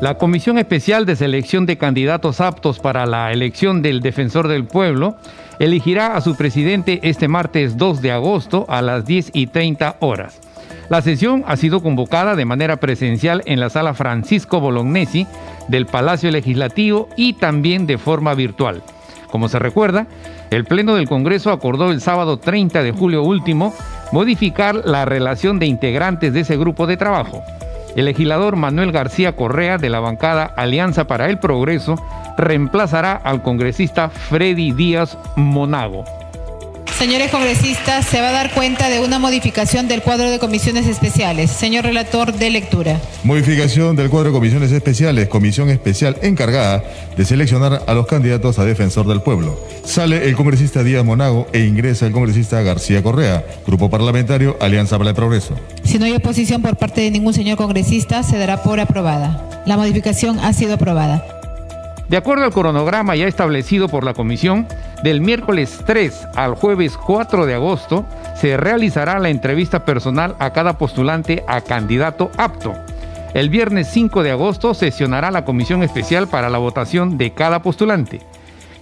La 0.00 0.16
Comisión 0.16 0.58
Especial 0.58 1.06
de 1.06 1.14
Selección 1.14 1.66
de 1.66 1.78
Candidatos 1.78 2.40
Aptos 2.40 2.80
para 2.80 3.06
la 3.06 3.32
elección 3.32 3.82
del 3.82 4.00
Defensor 4.00 4.48
del 4.48 4.64
Pueblo 4.64 5.16
elegirá 5.60 6.16
a 6.16 6.20
su 6.22 6.36
presidente 6.36 7.00
este 7.02 7.28
martes 7.28 7.76
2 7.76 8.00
de 8.00 8.10
agosto 8.10 8.64
a 8.68 8.80
las 8.80 9.04
10 9.04 9.30
y 9.34 9.46
30 9.46 9.98
horas. 10.00 10.40
La 10.90 11.02
sesión 11.02 11.44
ha 11.46 11.56
sido 11.56 11.84
convocada 11.84 12.34
de 12.34 12.44
manera 12.44 12.78
presencial 12.78 13.42
en 13.46 13.60
la 13.60 13.70
sala 13.70 13.94
Francisco 13.94 14.58
Bolognesi 14.58 15.24
del 15.68 15.86
Palacio 15.86 16.32
Legislativo 16.32 17.08
y 17.16 17.34
también 17.34 17.86
de 17.86 17.96
forma 17.96 18.34
virtual. 18.34 18.82
Como 19.30 19.48
se 19.48 19.60
recuerda, 19.60 20.08
el 20.50 20.64
Pleno 20.64 20.96
del 20.96 21.08
Congreso 21.08 21.52
acordó 21.52 21.92
el 21.92 22.00
sábado 22.00 22.40
30 22.40 22.82
de 22.82 22.90
julio 22.90 23.22
último 23.22 23.72
modificar 24.10 24.82
la 24.84 25.04
relación 25.04 25.60
de 25.60 25.66
integrantes 25.66 26.32
de 26.32 26.40
ese 26.40 26.56
grupo 26.56 26.88
de 26.88 26.96
trabajo. 26.96 27.40
El 27.94 28.06
legislador 28.06 28.56
Manuel 28.56 28.90
García 28.90 29.36
Correa 29.36 29.78
de 29.78 29.90
la 29.90 30.00
bancada 30.00 30.52
Alianza 30.56 31.06
para 31.06 31.30
el 31.30 31.38
Progreso 31.38 32.04
reemplazará 32.36 33.12
al 33.12 33.42
congresista 33.42 34.08
Freddy 34.08 34.72
Díaz 34.72 35.16
Monago. 35.36 36.02
Señores 37.00 37.30
congresistas, 37.30 38.04
se 38.04 38.20
va 38.20 38.28
a 38.28 38.32
dar 38.32 38.52
cuenta 38.52 38.90
de 38.90 39.00
una 39.00 39.18
modificación 39.18 39.88
del 39.88 40.02
cuadro 40.02 40.30
de 40.30 40.38
comisiones 40.38 40.86
especiales. 40.86 41.50
Señor 41.50 41.86
relator 41.86 42.34
de 42.34 42.50
lectura. 42.50 43.00
Modificación 43.24 43.96
del 43.96 44.10
cuadro 44.10 44.28
de 44.28 44.34
comisiones 44.34 44.70
especiales. 44.70 45.26
Comisión 45.28 45.70
especial 45.70 46.18
encargada 46.20 46.84
de 47.16 47.24
seleccionar 47.24 47.84
a 47.86 47.94
los 47.94 48.06
candidatos 48.06 48.58
a 48.58 48.66
defensor 48.66 49.08
del 49.08 49.22
pueblo. 49.22 49.58
Sale 49.82 50.28
el 50.28 50.36
congresista 50.36 50.84
Díaz 50.84 51.02
Monago 51.02 51.46
e 51.54 51.60
ingresa 51.60 52.04
el 52.04 52.12
congresista 52.12 52.60
García 52.60 53.02
Correa. 53.02 53.46
Grupo 53.66 53.88
parlamentario 53.88 54.58
Alianza 54.60 54.98
para 54.98 55.08
el 55.08 55.16
Progreso. 55.16 55.54
Si 55.82 55.98
no 55.98 56.04
hay 56.04 56.12
oposición 56.12 56.60
por 56.60 56.76
parte 56.76 57.00
de 57.00 57.10
ningún 57.10 57.32
señor 57.32 57.56
congresista, 57.56 58.22
se 58.22 58.36
dará 58.36 58.62
por 58.62 58.78
aprobada. 58.78 59.62
La 59.64 59.78
modificación 59.78 60.38
ha 60.38 60.52
sido 60.52 60.74
aprobada. 60.74 61.39
De 62.10 62.16
acuerdo 62.16 62.44
al 62.44 62.52
cronograma 62.52 63.14
ya 63.14 63.28
establecido 63.28 63.88
por 63.88 64.02
la 64.02 64.14
comisión, 64.14 64.66
del 65.04 65.20
miércoles 65.20 65.78
3 65.86 66.26
al 66.34 66.56
jueves 66.56 66.96
4 66.96 67.46
de 67.46 67.54
agosto 67.54 68.04
se 68.34 68.56
realizará 68.56 69.20
la 69.20 69.28
entrevista 69.28 69.84
personal 69.84 70.34
a 70.40 70.52
cada 70.52 70.76
postulante 70.76 71.44
a 71.46 71.60
candidato 71.60 72.32
apto. 72.36 72.74
El 73.32 73.48
viernes 73.48 73.90
5 73.92 74.24
de 74.24 74.32
agosto 74.32 74.74
sesionará 74.74 75.30
la 75.30 75.44
comisión 75.44 75.84
especial 75.84 76.26
para 76.26 76.50
la 76.50 76.58
votación 76.58 77.16
de 77.16 77.30
cada 77.30 77.62
postulante, 77.62 78.18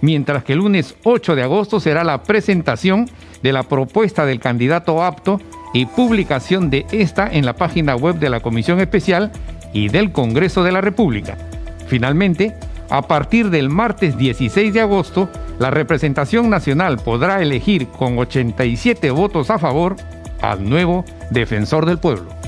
mientras 0.01 0.43
que 0.43 0.53
el 0.53 0.59
lunes 0.59 0.95
8 1.03 1.35
de 1.35 1.43
agosto 1.43 1.79
será 1.79 2.03
la 2.03 2.23
presentación 2.23 3.07
de 3.43 3.53
la 3.53 3.61
propuesta 3.61 4.25
del 4.25 4.39
candidato 4.39 5.03
apto 5.03 5.39
y 5.71 5.85
publicación 5.85 6.71
de 6.71 6.87
esta 6.91 7.29
en 7.31 7.45
la 7.45 7.53
página 7.53 7.95
web 7.95 8.15
de 8.15 8.31
la 8.31 8.39
comisión 8.39 8.79
especial 8.79 9.31
y 9.71 9.89
del 9.89 10.11
Congreso 10.11 10.63
de 10.63 10.71
la 10.71 10.81
República. 10.81 11.37
Finalmente, 11.85 12.55
a 12.89 13.03
partir 13.03 13.49
del 13.49 13.69
martes 13.69 14.17
16 14.17 14.73
de 14.73 14.81
agosto, 14.81 15.29
la 15.59 15.71
representación 15.71 16.49
nacional 16.49 16.97
podrá 16.97 17.41
elegir 17.41 17.87
con 17.87 18.17
87 18.17 19.11
votos 19.11 19.49
a 19.49 19.59
favor 19.59 19.95
al 20.41 20.67
nuevo 20.67 21.05
defensor 21.29 21.85
del 21.85 21.99
pueblo. 21.99 22.39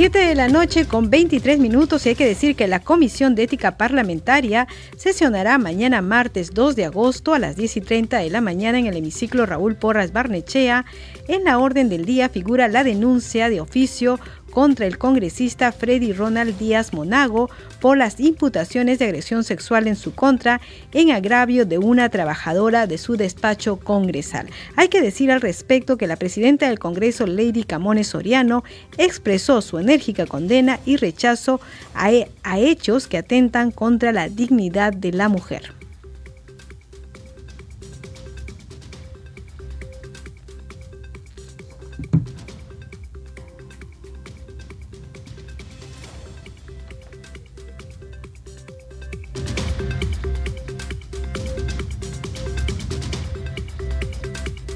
7 0.00 0.18
de 0.18 0.34
la 0.34 0.48
noche 0.48 0.86
con 0.86 1.10
23 1.10 1.58
minutos 1.58 2.06
y 2.06 2.08
hay 2.08 2.14
que 2.14 2.26
decir 2.26 2.56
que 2.56 2.66
la 2.66 2.80
Comisión 2.80 3.34
de 3.34 3.42
Ética 3.42 3.76
Parlamentaria 3.76 4.66
sesionará 4.96 5.58
mañana 5.58 6.00
martes 6.00 6.54
2 6.54 6.74
de 6.74 6.86
agosto 6.86 7.34
a 7.34 7.38
las 7.38 7.54
10 7.54 7.76
y 7.76 7.80
30 7.82 8.16
de 8.16 8.30
la 8.30 8.40
mañana 8.40 8.78
en 8.78 8.86
el 8.86 8.96
hemiciclo 8.96 9.44
Raúl 9.44 9.76
Porras 9.76 10.14
Barnechea. 10.14 10.86
En 11.28 11.44
la 11.44 11.58
orden 11.58 11.90
del 11.90 12.06
día 12.06 12.30
figura 12.30 12.68
la 12.68 12.82
denuncia 12.82 13.50
de 13.50 13.60
oficio 13.60 14.18
contra 14.50 14.86
el 14.86 14.98
congresista 14.98 15.72
Freddy 15.72 16.12
Ronald 16.12 16.58
Díaz 16.58 16.92
Monago 16.92 17.50
por 17.80 17.96
las 17.96 18.20
imputaciones 18.20 18.98
de 18.98 19.06
agresión 19.06 19.44
sexual 19.44 19.88
en 19.88 19.96
su 19.96 20.14
contra 20.14 20.60
en 20.92 21.10
agravio 21.10 21.64
de 21.64 21.78
una 21.78 22.08
trabajadora 22.08 22.86
de 22.86 22.98
su 22.98 23.16
despacho 23.16 23.76
congresal. 23.76 24.48
Hay 24.76 24.88
que 24.88 25.02
decir 25.02 25.30
al 25.30 25.40
respecto 25.40 25.96
que 25.96 26.06
la 26.06 26.16
presidenta 26.16 26.68
del 26.68 26.78
Congreso, 26.78 27.26
Lady 27.26 27.64
Camones 27.64 28.08
Soriano, 28.08 28.64
expresó 28.98 29.62
su 29.62 29.78
enérgica 29.78 30.26
condena 30.26 30.80
y 30.84 30.96
rechazo 30.96 31.60
a, 31.94 32.10
a 32.42 32.58
hechos 32.58 33.06
que 33.06 33.18
atentan 33.18 33.70
contra 33.70 34.12
la 34.12 34.28
dignidad 34.28 34.92
de 34.92 35.12
la 35.12 35.28
mujer. 35.28 35.79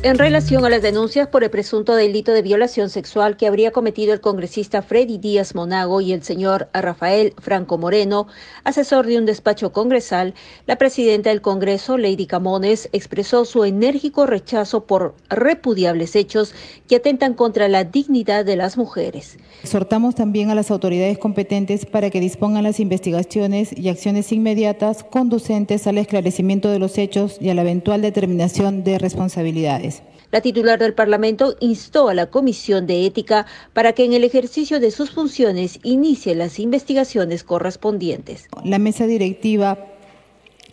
En 0.04 0.18
relación 0.18 0.66
a 0.66 0.68
las 0.68 0.82
denuncias 0.82 1.28
por 1.28 1.44
el 1.44 1.50
presunto 1.50 1.96
delito 1.96 2.32
de 2.32 2.42
violación 2.42 2.90
sexual 2.90 3.38
que 3.38 3.46
habría 3.46 3.70
cometido 3.70 4.12
el 4.12 4.20
congresista 4.20 4.82
Freddy 4.82 5.16
Díaz 5.16 5.54
Monago 5.54 6.02
y 6.02 6.12
el 6.12 6.22
señor 6.22 6.68
Rafael 6.74 7.32
Franco 7.38 7.78
Moreno, 7.78 8.26
asesor 8.64 9.06
de 9.06 9.16
un 9.16 9.24
despacho 9.24 9.72
congresal, 9.72 10.34
la 10.66 10.76
presidenta 10.76 11.30
del 11.30 11.40
Congreso, 11.40 11.96
Lady 11.96 12.26
Camones, 12.26 12.90
expresó 12.92 13.46
su 13.46 13.64
enérgico 13.64 14.26
rechazo 14.26 14.84
por 14.84 15.14
repudiables 15.30 16.16
hechos 16.16 16.54
que 16.86 16.96
atentan 16.96 17.32
contra 17.32 17.68
la 17.68 17.84
dignidad 17.84 18.44
de 18.44 18.56
las 18.56 18.76
mujeres. 18.76 19.38
Exhortamos 19.62 20.14
también 20.14 20.50
a 20.50 20.54
las 20.54 20.70
autoridades 20.70 21.16
competentes 21.16 21.86
para 21.86 22.10
que 22.10 22.20
dispongan 22.20 22.64
las 22.64 22.78
investigaciones 22.78 23.72
y 23.74 23.88
acciones 23.88 24.32
inmediatas 24.32 25.02
conducentes 25.02 25.86
al 25.86 25.96
esclarecimiento 25.96 26.70
de 26.70 26.78
los 26.78 26.98
hechos 26.98 27.38
y 27.40 27.48
a 27.48 27.54
la 27.54 27.62
eventual 27.62 28.02
determinación 28.02 28.84
de 28.84 28.98
responsabilidades. 28.98 29.93
La 30.34 30.40
titular 30.40 30.80
del 30.80 30.94
Parlamento 30.94 31.54
instó 31.60 32.08
a 32.08 32.14
la 32.14 32.26
Comisión 32.26 32.88
de 32.88 33.06
Ética 33.06 33.46
para 33.72 33.92
que 33.92 34.04
en 34.04 34.14
el 34.14 34.24
ejercicio 34.24 34.80
de 34.80 34.90
sus 34.90 35.12
funciones 35.12 35.78
inicie 35.84 36.34
las 36.34 36.58
investigaciones 36.58 37.44
correspondientes. 37.44 38.48
La 38.64 38.80
mesa 38.80 39.06
directiva 39.06 39.78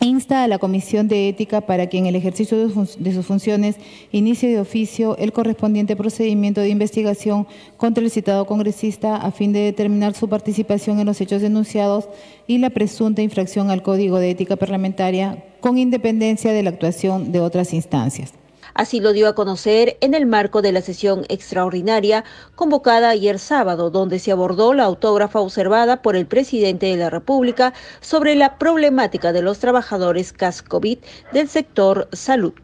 insta 0.00 0.42
a 0.42 0.48
la 0.48 0.58
Comisión 0.58 1.06
de 1.06 1.28
Ética 1.28 1.60
para 1.60 1.86
que 1.86 1.96
en 1.96 2.06
el 2.06 2.16
ejercicio 2.16 2.58
de 2.58 3.14
sus 3.14 3.24
funciones 3.24 3.76
inicie 4.10 4.50
de 4.50 4.58
oficio 4.58 5.16
el 5.16 5.32
correspondiente 5.32 5.94
procedimiento 5.94 6.60
de 6.60 6.70
investigación 6.70 7.46
contra 7.76 8.02
el 8.02 8.10
citado 8.10 8.46
congresista 8.46 9.14
a 9.14 9.30
fin 9.30 9.52
de 9.52 9.60
determinar 9.60 10.14
su 10.14 10.28
participación 10.28 10.98
en 10.98 11.06
los 11.06 11.20
hechos 11.20 11.40
denunciados 11.40 12.08
y 12.48 12.58
la 12.58 12.70
presunta 12.70 13.22
infracción 13.22 13.70
al 13.70 13.84
Código 13.84 14.18
de 14.18 14.30
Ética 14.30 14.56
Parlamentaria 14.56 15.44
con 15.60 15.78
independencia 15.78 16.50
de 16.50 16.64
la 16.64 16.70
actuación 16.70 17.30
de 17.30 17.38
otras 17.38 17.72
instancias. 17.72 18.41
Así 18.74 19.00
lo 19.00 19.12
dio 19.12 19.28
a 19.28 19.34
conocer 19.34 19.96
en 20.00 20.14
el 20.14 20.26
marco 20.26 20.62
de 20.62 20.72
la 20.72 20.80
sesión 20.80 21.24
extraordinaria 21.28 22.24
convocada 22.54 23.10
ayer 23.10 23.38
sábado, 23.38 23.90
donde 23.90 24.18
se 24.18 24.32
abordó 24.32 24.74
la 24.74 24.84
autógrafa 24.84 25.40
observada 25.40 26.02
por 26.02 26.16
el 26.16 26.26
presidente 26.26 26.86
de 26.86 26.96
la 26.96 27.10
República 27.10 27.72
sobre 28.00 28.34
la 28.34 28.58
problemática 28.58 29.32
de 29.32 29.42
los 29.42 29.58
trabajadores 29.58 30.32
CAS-COVID 30.32 30.98
del 31.32 31.48
sector 31.48 32.08
salud. 32.12 32.54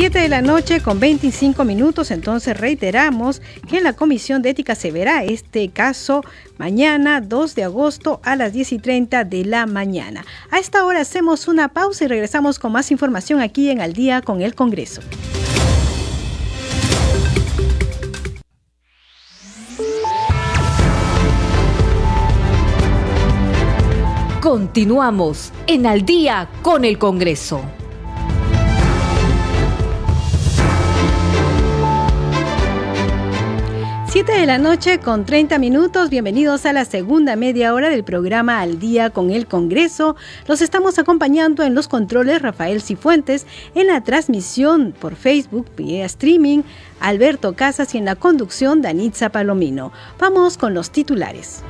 7 0.00 0.16
de 0.16 0.28
la 0.28 0.42
noche 0.42 0.80
con 0.80 1.00
25 1.00 1.64
minutos, 1.64 2.12
entonces 2.12 2.56
reiteramos 2.56 3.42
que 3.68 3.78
en 3.78 3.82
la 3.82 3.94
Comisión 3.94 4.42
de 4.42 4.50
Ética 4.50 4.76
se 4.76 4.92
verá 4.92 5.24
este 5.24 5.70
caso 5.70 6.22
mañana 6.56 7.20
2 7.20 7.56
de 7.56 7.64
agosto 7.64 8.20
a 8.22 8.36
las 8.36 8.52
10 8.52 8.74
y 8.74 8.78
30 8.78 9.24
de 9.24 9.44
la 9.44 9.66
mañana. 9.66 10.24
A 10.52 10.60
esta 10.60 10.84
hora 10.84 11.00
hacemos 11.00 11.48
una 11.48 11.66
pausa 11.66 12.04
y 12.04 12.06
regresamos 12.06 12.60
con 12.60 12.70
más 12.70 12.92
información 12.92 13.40
aquí 13.40 13.70
en 13.70 13.80
Al 13.80 13.92
día 13.92 14.22
con 14.22 14.40
el 14.40 14.54
Congreso. 14.54 15.00
Continuamos 24.40 25.52
en 25.66 25.86
Al 25.88 26.04
día 26.04 26.48
con 26.62 26.84
el 26.84 26.98
Congreso. 26.98 27.77
7 34.10 34.32
de 34.32 34.46
la 34.46 34.56
noche 34.56 35.00
con 35.00 35.26
30 35.26 35.58
minutos. 35.58 36.08
Bienvenidos 36.08 36.64
a 36.64 36.72
la 36.72 36.86
segunda 36.86 37.36
media 37.36 37.74
hora 37.74 37.90
del 37.90 38.04
programa 38.04 38.62
Al 38.62 38.78
Día 38.78 39.10
con 39.10 39.30
el 39.30 39.46
Congreso. 39.46 40.16
Los 40.46 40.62
estamos 40.62 40.98
acompañando 40.98 41.62
en 41.62 41.74
los 41.74 41.88
controles 41.88 42.40
Rafael 42.40 42.80
Cifuentes, 42.80 43.46
en 43.74 43.88
la 43.88 44.02
transmisión 44.02 44.94
por 44.98 45.14
Facebook 45.14 45.66
vía 45.76 46.06
streaming 46.06 46.62
Alberto 47.00 47.54
Casas 47.54 47.94
y 47.94 47.98
en 47.98 48.06
la 48.06 48.16
conducción 48.16 48.80
Danitza 48.80 49.28
Palomino. 49.28 49.92
Vamos 50.18 50.56
con 50.56 50.72
los 50.72 50.90
titulares. 50.90 51.62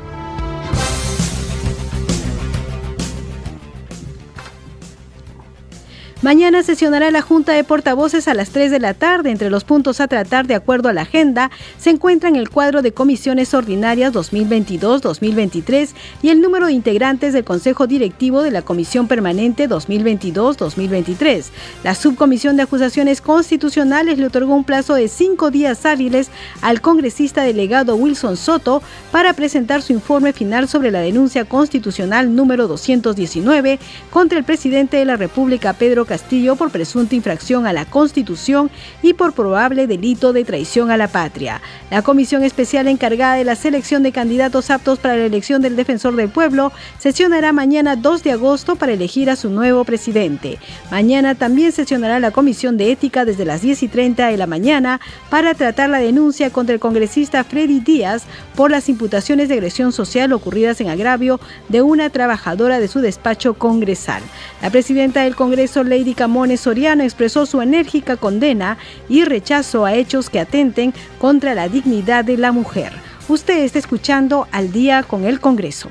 Mañana 6.20 6.64
sesionará 6.64 7.12
la 7.12 7.22
Junta 7.22 7.52
de 7.52 7.62
Portavoces 7.62 8.26
a 8.26 8.34
las 8.34 8.50
3 8.50 8.72
de 8.72 8.80
la 8.80 8.92
tarde. 8.92 9.30
Entre 9.30 9.50
los 9.50 9.62
puntos 9.62 10.00
a 10.00 10.08
tratar 10.08 10.48
de 10.48 10.56
acuerdo 10.56 10.88
a 10.88 10.92
la 10.92 11.02
agenda 11.02 11.52
se 11.78 11.90
encuentran 11.90 12.34
el 12.34 12.50
cuadro 12.50 12.82
de 12.82 12.90
comisiones 12.90 13.54
ordinarias 13.54 14.12
2022-2023 14.14 15.90
y 16.22 16.30
el 16.30 16.40
número 16.40 16.66
de 16.66 16.72
integrantes 16.72 17.34
del 17.34 17.44
Consejo 17.44 17.86
Directivo 17.86 18.42
de 18.42 18.50
la 18.50 18.62
Comisión 18.62 19.06
Permanente 19.06 19.68
2022-2023. 19.68 21.44
La 21.84 21.94
Subcomisión 21.94 22.56
de 22.56 22.64
Acusaciones 22.64 23.20
Constitucionales 23.20 24.18
le 24.18 24.26
otorgó 24.26 24.56
un 24.56 24.64
plazo 24.64 24.94
de 24.94 25.06
cinco 25.06 25.52
días 25.52 25.86
hábiles 25.86 26.30
al 26.62 26.80
congresista 26.80 27.44
delegado 27.44 27.94
Wilson 27.94 28.36
Soto 28.36 28.82
para 29.12 29.34
presentar 29.34 29.82
su 29.82 29.92
informe 29.92 30.32
final 30.32 30.66
sobre 30.66 30.90
la 30.90 30.98
denuncia 30.98 31.44
constitucional 31.44 32.34
número 32.34 32.66
219 32.66 33.78
contra 34.10 34.36
el 34.36 34.42
presidente 34.42 34.96
de 34.96 35.04
la 35.04 35.14
República, 35.14 35.74
Pedro 35.74 36.07
Castillo 36.08 36.56
por 36.56 36.72
presunta 36.72 37.14
infracción 37.14 37.68
a 37.68 37.72
la 37.72 37.84
Constitución 37.84 38.68
y 39.02 39.12
por 39.14 39.32
probable 39.32 39.86
delito 39.86 40.32
de 40.32 40.44
traición 40.44 40.90
a 40.90 40.96
la 40.96 41.06
patria. 41.06 41.60
La 41.92 42.02
comisión 42.02 42.42
especial 42.42 42.88
encargada 42.88 43.34
de 43.34 43.44
la 43.44 43.54
selección 43.54 44.02
de 44.02 44.10
candidatos 44.10 44.70
aptos 44.70 44.98
para 44.98 45.14
la 45.14 45.26
elección 45.26 45.62
del 45.62 45.76
defensor 45.76 46.16
del 46.16 46.28
pueblo 46.28 46.72
sesionará 46.98 47.52
mañana 47.52 47.94
2 47.94 48.24
de 48.24 48.32
agosto 48.32 48.74
para 48.74 48.92
elegir 48.92 49.30
a 49.30 49.36
su 49.36 49.50
nuevo 49.50 49.84
presidente. 49.84 50.58
Mañana 50.90 51.36
también 51.36 51.70
sesionará 51.70 52.18
la 52.18 52.32
comisión 52.32 52.76
de 52.76 52.90
ética 52.90 53.24
desde 53.24 53.44
las 53.44 53.62
10 53.62 53.84
y 53.84 53.88
30 53.88 54.26
de 54.26 54.36
la 54.36 54.48
mañana 54.48 55.00
para 55.30 55.54
tratar 55.54 55.90
la 55.90 55.98
denuncia 55.98 56.50
contra 56.50 56.74
el 56.74 56.80
congresista 56.80 57.44
Freddy 57.44 57.80
Díaz 57.80 58.24
por 58.56 58.70
las 58.70 58.88
imputaciones 58.88 59.48
de 59.48 59.54
agresión 59.54 59.92
social 59.92 60.32
ocurridas 60.32 60.80
en 60.80 60.88
agravio 60.88 61.38
de 61.68 61.82
una 61.82 62.10
trabajadora 62.10 62.80
de 62.80 62.88
su 62.88 63.00
despacho 63.00 63.54
congresal. 63.54 64.22
La 64.62 64.70
presidenta 64.70 65.22
del 65.22 65.36
Congreso, 65.36 65.84
Lady 65.98 66.14
Camones 66.14 66.60
Soriano 66.60 67.02
expresó 67.02 67.44
su 67.44 67.60
enérgica 67.60 68.16
condena 68.16 68.78
y 69.08 69.24
rechazo 69.24 69.84
a 69.84 69.94
hechos 69.94 70.30
que 70.30 70.38
atenten 70.38 70.94
contra 71.18 71.56
la 71.56 71.68
dignidad 71.68 72.24
de 72.24 72.36
la 72.36 72.52
mujer. 72.52 72.92
Usted 73.26 73.64
está 73.64 73.80
escuchando 73.80 74.46
al 74.52 74.70
día 74.70 75.02
con 75.02 75.24
el 75.24 75.40
Congreso. 75.40 75.88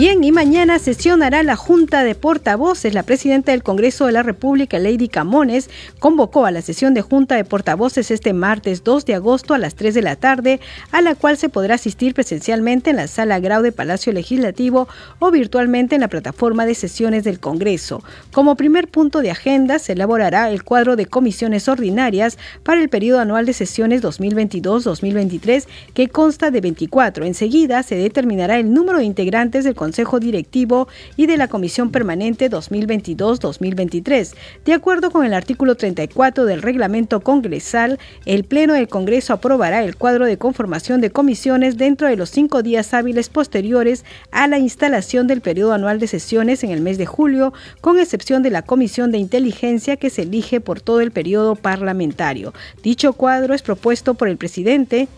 Bien, 0.00 0.24
y 0.24 0.32
mañana 0.32 0.78
sesionará 0.78 1.42
la 1.42 1.56
Junta 1.56 2.04
de 2.04 2.14
Portavoces. 2.14 2.94
La 2.94 3.02
presidenta 3.02 3.52
del 3.52 3.62
Congreso 3.62 4.06
de 4.06 4.12
la 4.12 4.22
República, 4.22 4.78
Lady 4.78 5.08
Camones, 5.08 5.68
convocó 5.98 6.46
a 6.46 6.50
la 6.50 6.62
sesión 6.62 6.94
de 6.94 7.02
Junta 7.02 7.36
de 7.36 7.44
Portavoces 7.44 8.10
este 8.10 8.32
martes 8.32 8.82
2 8.82 9.04
de 9.04 9.16
agosto 9.16 9.52
a 9.52 9.58
las 9.58 9.74
3 9.74 9.92
de 9.92 10.00
la 10.00 10.16
tarde, 10.16 10.58
a 10.90 11.02
la 11.02 11.14
cual 11.16 11.36
se 11.36 11.50
podrá 11.50 11.74
asistir 11.74 12.14
presencialmente 12.14 12.88
en 12.88 12.96
la 12.96 13.08
Sala 13.08 13.40
Grau 13.40 13.60
de 13.60 13.72
Palacio 13.72 14.10
Legislativo 14.14 14.88
o 15.18 15.30
virtualmente 15.30 15.96
en 15.96 16.00
la 16.00 16.08
plataforma 16.08 16.64
de 16.64 16.74
sesiones 16.74 17.22
del 17.24 17.38
Congreso. 17.38 18.02
Como 18.32 18.56
primer 18.56 18.88
punto 18.88 19.20
de 19.20 19.32
agenda, 19.32 19.78
se 19.78 19.92
elaborará 19.92 20.50
el 20.50 20.64
cuadro 20.64 20.96
de 20.96 21.04
comisiones 21.04 21.68
ordinarias 21.68 22.38
para 22.62 22.80
el 22.80 22.88
periodo 22.88 23.20
anual 23.20 23.44
de 23.44 23.52
sesiones 23.52 24.02
2022-2023, 24.02 25.66
que 25.92 26.08
consta 26.08 26.50
de 26.50 26.62
24. 26.62 27.26
Enseguida 27.26 27.82
se 27.82 27.96
determinará 27.96 28.56
el 28.56 28.72
número 28.72 28.96
de 28.96 29.04
integrantes 29.04 29.64
del 29.64 29.74
Consejo 29.74 29.89
Consejo 29.90 30.20
Directivo 30.20 30.86
y 31.16 31.26
de 31.26 31.36
la 31.36 31.48
Comisión 31.48 31.90
Permanente 31.90 32.48
2022-2023. 32.48 34.34
De 34.64 34.72
acuerdo 34.72 35.10
con 35.10 35.26
el 35.26 35.34
artículo 35.34 35.74
34 35.74 36.44
del 36.44 36.62
reglamento 36.62 37.18
congresal, 37.18 37.98
el 38.24 38.44
Pleno 38.44 38.74
del 38.74 38.86
Congreso 38.86 39.32
aprobará 39.32 39.82
el 39.82 39.96
cuadro 39.96 40.26
de 40.26 40.38
conformación 40.38 41.00
de 41.00 41.10
comisiones 41.10 41.76
dentro 41.76 42.06
de 42.06 42.14
los 42.14 42.30
cinco 42.30 42.62
días 42.62 42.94
hábiles 42.94 43.30
posteriores 43.30 44.04
a 44.30 44.46
la 44.46 44.60
instalación 44.60 45.26
del 45.26 45.40
periodo 45.40 45.72
anual 45.72 45.98
de 45.98 46.06
sesiones 46.06 46.62
en 46.62 46.70
el 46.70 46.82
mes 46.82 46.96
de 46.96 47.06
julio, 47.06 47.52
con 47.80 47.98
excepción 47.98 48.44
de 48.44 48.50
la 48.50 48.62
Comisión 48.62 49.10
de 49.10 49.18
Inteligencia 49.18 49.96
que 49.96 50.08
se 50.08 50.22
elige 50.22 50.60
por 50.60 50.80
todo 50.80 51.00
el 51.00 51.10
periodo 51.10 51.56
parlamentario. 51.56 52.54
Dicho 52.84 53.12
cuadro 53.12 53.54
es 53.54 53.62
propuesto 53.62 54.14
por 54.14 54.28
el 54.28 54.36
presidente 54.36 55.08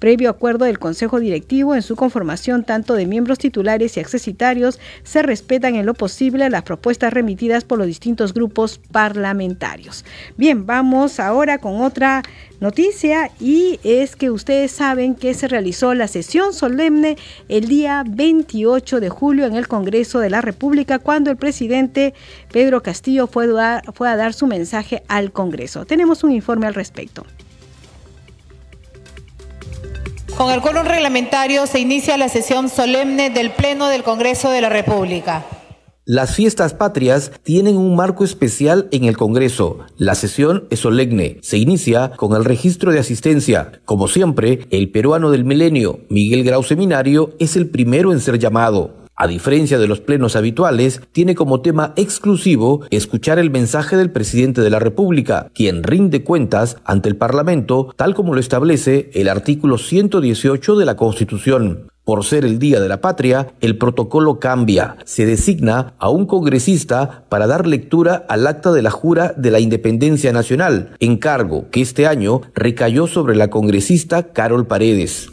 Previo 0.00 0.30
acuerdo 0.30 0.64
del 0.64 0.78
Consejo 0.78 1.20
Directivo, 1.20 1.74
en 1.74 1.82
su 1.82 1.94
conformación 1.94 2.64
tanto 2.64 2.94
de 2.94 3.06
miembros 3.06 3.38
titulares 3.38 3.96
y 3.96 4.00
accesitarios, 4.00 4.80
se 5.02 5.22
respetan 5.22 5.74
en 5.76 5.84
lo 5.84 5.92
posible 5.92 6.48
las 6.48 6.62
propuestas 6.62 7.12
remitidas 7.12 7.64
por 7.64 7.76
los 7.78 7.86
distintos 7.86 8.32
grupos 8.32 8.80
parlamentarios. 8.90 10.06
Bien, 10.38 10.64
vamos 10.64 11.20
ahora 11.20 11.58
con 11.58 11.82
otra 11.82 12.22
noticia 12.60 13.30
y 13.38 13.78
es 13.84 14.16
que 14.16 14.30
ustedes 14.30 14.70
saben 14.70 15.14
que 15.14 15.34
se 15.34 15.48
realizó 15.48 15.92
la 15.92 16.08
sesión 16.08 16.54
solemne 16.54 17.18
el 17.50 17.68
día 17.68 18.02
28 18.08 19.00
de 19.00 19.10
julio 19.10 19.44
en 19.44 19.54
el 19.54 19.68
Congreso 19.68 20.18
de 20.18 20.30
la 20.30 20.40
República 20.40 20.98
cuando 20.98 21.30
el 21.30 21.36
presidente 21.36 22.14
Pedro 22.50 22.82
Castillo 22.82 23.26
fue, 23.26 23.48
fue 23.92 24.08
a 24.08 24.16
dar 24.16 24.32
su 24.32 24.46
mensaje 24.46 25.02
al 25.08 25.30
Congreso. 25.30 25.84
Tenemos 25.84 26.24
un 26.24 26.32
informe 26.32 26.66
al 26.66 26.74
respecto. 26.74 27.26
Con 30.40 30.50
el 30.50 30.62
quórum 30.62 30.86
reglamentario 30.86 31.66
se 31.66 31.80
inicia 31.80 32.16
la 32.16 32.30
sesión 32.30 32.70
solemne 32.70 33.28
del 33.28 33.50
Pleno 33.50 33.88
del 33.88 34.02
Congreso 34.02 34.48
de 34.48 34.62
la 34.62 34.70
República. 34.70 35.44
Las 36.06 36.34
fiestas 36.34 36.72
patrias 36.72 37.30
tienen 37.42 37.76
un 37.76 37.94
marco 37.94 38.24
especial 38.24 38.88
en 38.90 39.04
el 39.04 39.18
Congreso. 39.18 39.80
La 39.98 40.14
sesión 40.14 40.66
es 40.70 40.80
solemne. 40.80 41.36
Se 41.42 41.58
inicia 41.58 42.12
con 42.16 42.34
el 42.34 42.46
registro 42.46 42.90
de 42.90 43.00
asistencia. 43.00 43.82
Como 43.84 44.08
siempre, 44.08 44.60
el 44.70 44.90
peruano 44.90 45.30
del 45.30 45.44
milenio, 45.44 46.00
Miguel 46.08 46.42
Grau 46.42 46.62
Seminario, 46.62 47.34
es 47.38 47.54
el 47.56 47.68
primero 47.68 48.10
en 48.10 48.20
ser 48.20 48.38
llamado 48.38 48.99
a 49.20 49.26
diferencia 49.26 49.78
de 49.78 49.86
los 49.86 50.00
plenos 50.00 50.34
habituales, 50.34 51.02
tiene 51.12 51.34
como 51.34 51.60
tema 51.60 51.92
exclusivo 51.96 52.86
escuchar 52.88 53.38
el 53.38 53.50
mensaje 53.50 53.98
del 53.98 54.10
presidente 54.10 54.62
de 54.62 54.70
la 54.70 54.78
República, 54.78 55.50
quien 55.54 55.82
rinde 55.82 56.24
cuentas 56.24 56.78
ante 56.84 57.10
el 57.10 57.16
Parlamento, 57.16 57.92
tal 57.96 58.14
como 58.14 58.32
lo 58.32 58.40
establece 58.40 59.10
el 59.12 59.28
artículo 59.28 59.76
118 59.76 60.74
de 60.74 60.84
la 60.86 60.96
Constitución. 60.96 61.90
Por 62.02 62.24
ser 62.24 62.46
el 62.46 62.58
Día 62.58 62.80
de 62.80 62.88
la 62.88 63.02
Patria, 63.02 63.52
el 63.60 63.76
protocolo 63.76 64.40
cambia. 64.40 64.96
Se 65.04 65.26
designa 65.26 65.92
a 65.98 66.08
un 66.08 66.24
congresista 66.24 67.26
para 67.28 67.46
dar 67.46 67.66
lectura 67.66 68.24
al 68.26 68.46
acta 68.46 68.72
de 68.72 68.80
la 68.80 68.90
jura 68.90 69.34
de 69.36 69.50
la 69.50 69.60
Independencia 69.60 70.32
Nacional, 70.32 70.96
encargo 70.98 71.68
que 71.70 71.82
este 71.82 72.06
año 72.06 72.40
recayó 72.54 73.06
sobre 73.06 73.36
la 73.36 73.50
congresista 73.50 74.32
Carol 74.32 74.66
Paredes. 74.66 75.28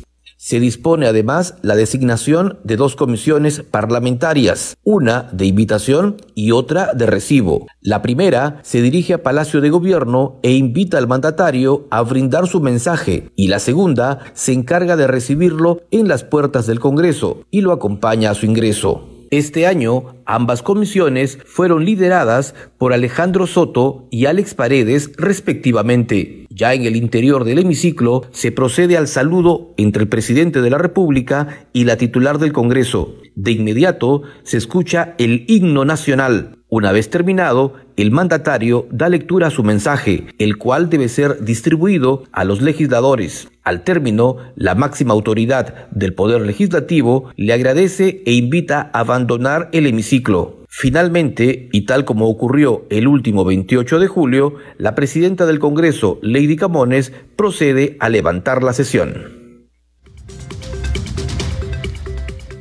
Se 0.48 0.62
dispone 0.62 1.08
además 1.08 1.56
la 1.62 1.76
designación 1.76 2.58
de 2.64 2.78
dos 2.78 2.96
comisiones 2.96 3.64
parlamentarias, 3.70 4.78
una 4.86 5.24
de 5.34 5.46
invitación 5.46 6.22
y 6.36 6.52
otra 6.52 6.94
de 6.94 7.06
recibo. 7.06 7.68
La 7.82 8.02
primera 8.02 8.62
se 8.64 8.82
dirige 8.82 9.16
a 9.16 9.24
Palacio 9.24 9.60
de 9.60 9.70
Gobierno 9.70 10.40
e 10.44 10.54
invita 10.54 11.00
al 11.00 11.08
mandatario 11.10 11.86
a 11.92 12.02
brindar 12.02 12.48
su 12.48 12.62
mensaje 12.62 13.30
y 13.36 13.50
la 13.50 13.60
segunda 13.60 14.20
se 14.36 14.54
encarga 14.54 14.96
de 14.96 15.08
recibirlo 15.08 15.82
en 15.92 16.08
las 16.08 16.24
puertas 16.24 16.66
del 16.66 16.80
Congreso 16.80 17.42
y 17.52 17.60
lo 17.60 17.74
acompaña 17.74 18.32
a 18.32 18.34
su 18.34 18.46
ingreso. 18.46 19.06
Este 19.30 19.68
año, 19.68 20.16
ambas 20.26 20.62
comisiones 20.62 21.40
fueron 21.46 21.84
lideradas 21.84 22.56
por 22.78 22.94
Alejandro 22.94 23.48
Soto 23.48 24.08
y 24.10 24.28
Alex 24.28 24.54
Paredes, 24.54 25.12
respectivamente. 25.18 26.47
Ya 26.58 26.74
en 26.74 26.86
el 26.86 26.96
interior 26.96 27.44
del 27.44 27.60
hemiciclo 27.60 28.24
se 28.32 28.52
procede 28.52 28.98
al 28.98 29.08
saludo 29.08 29.76
entre 29.78 30.02
el 30.02 30.10
presidente 30.10 30.60
de 30.60 30.72
la 30.72 30.80
República 30.80 31.68
y 31.72 31.84
la 31.84 31.98
titular 31.98 32.40
del 32.40 32.52
Congreso. 32.52 33.14
De 33.36 33.52
inmediato 33.52 34.24
se 34.42 34.58
escucha 34.58 35.14
el 35.20 35.46
himno 35.48 35.86
nacional. 35.86 36.58
Una 36.68 36.92
vez 36.92 37.12
terminado, 37.12 37.76
el 37.96 38.10
mandatario 38.10 38.88
da 38.90 39.08
lectura 39.08 39.48
a 39.48 39.52
su 39.52 39.64
mensaje, 39.64 40.26
el 40.40 40.58
cual 40.58 40.90
debe 40.90 41.10
ser 41.10 41.46
distribuido 41.46 42.24
a 42.32 42.44
los 42.44 42.64
legisladores. 42.64 43.50
Al 43.64 43.84
término, 43.84 44.38
la 44.56 44.74
máxima 44.74 45.14
autoridad 45.14 45.88
del 45.92 46.16
Poder 46.16 46.42
Legislativo 46.42 47.30
le 47.36 47.54
agradece 47.54 48.24
e 48.26 48.34
invita 48.34 48.90
a 48.94 49.02
abandonar 49.02 49.70
el 49.74 49.86
hemiciclo. 49.86 50.58
Finalmente, 50.80 51.70
y 51.72 51.88
tal 51.88 52.06
como 52.06 52.30
ocurrió 52.30 52.86
el 52.92 53.08
último 53.08 53.44
28 53.44 53.98
de 53.98 54.06
julio, 54.06 54.58
la 54.78 54.94
presidenta 54.94 55.48
del 55.48 55.58
Congreso, 55.58 56.20
Lady 56.22 56.56
Camones, 56.56 57.12
procede 57.36 57.98
a 58.00 58.10
levantar 58.10 58.62
la 58.62 58.74
sesión. 58.74 59.38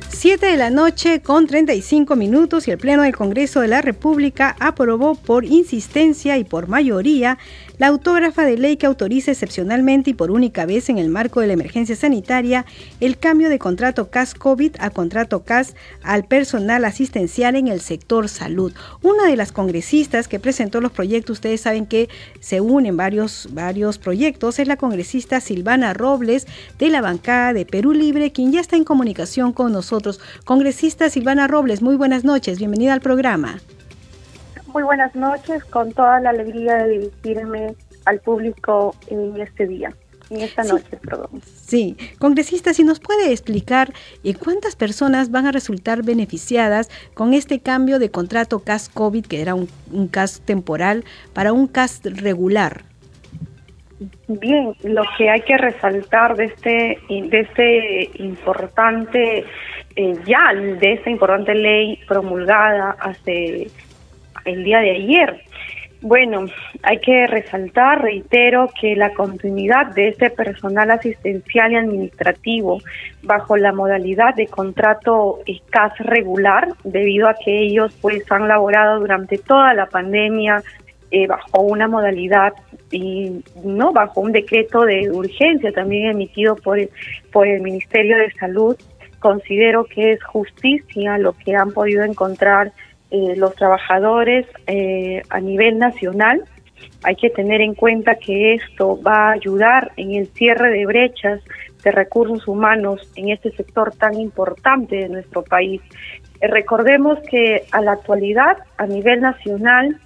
7 0.09 0.47
de 0.47 0.57
la 0.57 0.71
noche 0.71 1.21
con 1.21 1.45
35 1.45 2.15
minutos 2.15 2.67
y 2.67 2.71
el 2.71 2.79
Pleno 2.79 3.03
del 3.03 3.15
Congreso 3.15 3.61
de 3.61 3.67
la 3.67 3.83
República 3.83 4.55
aprobó 4.59 5.13
por 5.13 5.45
insistencia 5.45 6.39
y 6.39 6.43
por 6.43 6.67
mayoría 6.67 7.37
la 7.77 7.87
autógrafa 7.87 8.43
de 8.43 8.57
ley 8.57 8.77
que 8.77 8.85
autoriza 8.85 9.31
excepcionalmente 9.31 10.11
y 10.11 10.13
por 10.13 10.31
única 10.31 10.65
vez 10.65 10.89
en 10.89 10.97
el 10.97 11.09
marco 11.09 11.41
de 11.41 11.47
la 11.47 11.53
emergencia 11.53 11.95
sanitaria 11.95 12.65
el 12.99 13.17
cambio 13.17 13.49
de 13.49 13.59
contrato 13.59 14.09
CAS-COVID 14.09 14.75
a 14.79 14.89
contrato 14.89 15.43
CAS 15.43 15.75
al 16.01 16.25
personal 16.25 16.85
asistencial 16.85 17.55
en 17.55 17.67
el 17.67 17.81
sector 17.81 18.29
salud. 18.29 18.73
Una 19.01 19.25
de 19.25 19.35
las 19.35 19.51
congresistas 19.51 20.27
que 20.27 20.39
presentó 20.39 20.81
los 20.81 20.91
proyectos, 20.91 21.35
ustedes 21.35 21.61
saben 21.61 21.85
que 21.85 22.09
se 22.39 22.61
unen 22.61 22.97
varios, 22.97 23.49
varios 23.51 23.97
proyectos, 23.97 24.59
es 24.59 24.67
la 24.67 24.77
congresista 24.77 25.39
Silvana 25.39 25.93
Robles 25.93 26.47
de 26.79 26.89
la 26.89 27.01
bancada 27.01 27.53
de 27.53 27.65
Perú 27.65 27.93
Libre, 27.93 28.31
quien 28.31 28.51
ya 28.51 28.61
está 28.61 28.75
en 28.75 28.83
comunicación 28.83 29.53
con 29.53 29.71
nosotros. 29.71 30.19
Congresista 30.45 31.09
Silvana 31.09 31.47
Robles, 31.47 31.81
muy 31.81 31.95
buenas 31.95 32.23
noches, 32.23 32.57
bienvenida 32.57 32.93
al 32.93 33.01
programa 33.01 33.59
muy 34.67 34.83
buenas 34.83 35.15
noches, 35.15 35.63
con 35.65 35.91
toda 35.91 36.19
la 36.19 36.31
alegría 36.31 36.75
de 36.77 36.99
dirigirme 36.99 37.75
al 38.05 38.19
público 38.19 38.95
en 39.07 39.39
este 39.39 39.67
día. 39.67 39.93
En 40.29 40.41
esta 40.41 40.63
noche, 40.63 40.97
perdón. 40.97 41.41
Sí, 41.45 41.95
congresista, 42.19 42.73
si 42.73 42.83
nos 42.83 42.99
puede 42.99 43.31
explicar 43.31 43.93
eh, 44.25 44.33
cuántas 44.35 44.75
personas 44.75 45.31
van 45.31 45.45
a 45.45 45.53
resultar 45.53 46.03
beneficiadas 46.03 46.89
con 47.13 47.33
este 47.33 47.61
cambio 47.61 47.97
de 47.97 48.11
contrato 48.11 48.59
CAS 48.59 48.89
COVID, 48.89 49.25
que 49.25 49.41
era 49.41 49.55
un, 49.55 49.67
CAS 50.09 50.41
temporal, 50.41 51.05
para 51.33 51.53
un 51.53 51.67
CAS 51.67 52.01
regular. 52.03 52.83
Bien, 54.27 54.73
lo 54.83 55.03
que 55.17 55.29
hay 55.29 55.41
que 55.41 55.57
resaltar 55.57 56.35
de 56.35 56.45
este, 56.45 56.99
de 57.09 57.39
este 57.39 58.21
importante, 58.21 59.45
eh, 59.95 60.13
ya 60.25 60.53
de 60.53 60.93
esta 60.93 61.09
importante 61.09 61.55
ley 61.55 61.99
promulgada 62.05 62.97
hace 62.99 63.71
el 64.47 64.63
día 64.63 64.79
de 64.79 64.91
ayer. 64.91 65.43
Bueno, 66.01 66.45
hay 66.83 66.99
que 66.99 67.25
resaltar, 67.25 68.03
reitero, 68.03 68.69
que 68.79 68.95
la 68.95 69.13
continuidad 69.13 69.87
de 69.95 70.09
este 70.09 70.29
personal 70.29 70.91
asistencial 70.91 71.71
y 71.71 71.75
administrativo 71.75 72.79
bajo 73.23 73.57
la 73.57 73.73
modalidad 73.73 74.35
de 74.35 74.45
contrato 74.45 75.39
escas 75.47 75.97
regular, 75.97 76.67
debido 76.83 77.27
a 77.27 77.33
que 77.33 77.61
ellos 77.61 77.97
pues 77.99 78.31
han 78.31 78.47
laborado 78.47 78.99
durante 78.99 79.39
toda 79.39 79.73
la 79.73 79.87
pandemia 79.87 80.61
eh, 81.09 81.25
bajo 81.25 81.61
una 81.61 81.87
modalidad 81.87 82.53
y 82.91 83.41
no 83.63 83.91
bajo 83.91 84.21
un 84.21 84.33
decreto 84.33 84.81
de 84.81 85.09
urgencia 85.09 85.71
también 85.71 86.11
emitido 86.11 86.55
por 86.55 86.77
por 87.31 87.47
el 87.47 87.61
Ministerio 87.61 88.17
de 88.17 88.31
Salud, 88.33 88.77
considero 89.19 89.85
que 89.85 90.13
es 90.13 90.23
justicia 90.23 91.17
lo 91.17 91.33
que 91.33 91.55
han 91.55 91.71
podido 91.71 92.03
encontrar 92.03 92.71
eh, 93.09 93.35
los 93.37 93.55
trabajadores 93.55 94.45
eh, 94.67 95.21
a 95.29 95.39
nivel 95.39 95.77
nacional. 95.77 96.43
Hay 97.03 97.15
que 97.15 97.29
tener 97.29 97.61
en 97.61 97.73
cuenta 97.73 98.15
que 98.15 98.55
esto 98.55 99.01
va 99.01 99.29
a 99.29 99.31
ayudar 99.31 99.93
en 99.95 100.13
el 100.13 100.27
cierre 100.27 100.71
de 100.71 100.85
brechas 100.85 101.41
de 101.83 101.91
recursos 101.91 102.45
humanos 102.47 103.09
en 103.15 103.29
este 103.29 103.51
sector 103.51 103.95
tan 103.95 104.19
importante 104.19 104.97
de 104.97 105.09
nuestro 105.09 105.43
país. 105.43 105.81
Eh, 106.41 106.47
recordemos 106.47 107.17
que 107.29 107.63
a 107.71 107.81
la 107.81 107.93
actualidad, 107.93 108.57
a 108.77 108.85
nivel 108.85 109.21
nacional, 109.21 109.97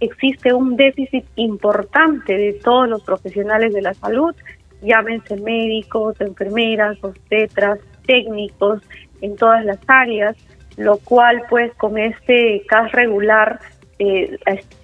existe 0.00 0.54
un 0.54 0.76
déficit 0.76 1.26
importante 1.36 2.36
de 2.36 2.54
todos 2.54 2.88
los 2.88 3.02
profesionales 3.02 3.74
de 3.74 3.82
la 3.82 3.92
salud, 3.92 4.34
llámense 4.80 5.36
médicos, 5.36 6.20
enfermeras, 6.20 6.96
obstetras, 7.02 7.78
técnicos, 8.06 8.80
en 9.20 9.36
todas 9.36 9.64
las 9.64 9.78
áreas 9.86 10.34
lo 10.76 10.98
cual 10.98 11.42
pues 11.48 11.72
con 11.74 11.98
este 11.98 12.62
CAS 12.68 12.92
regular 12.92 13.60
eh, 13.98 14.38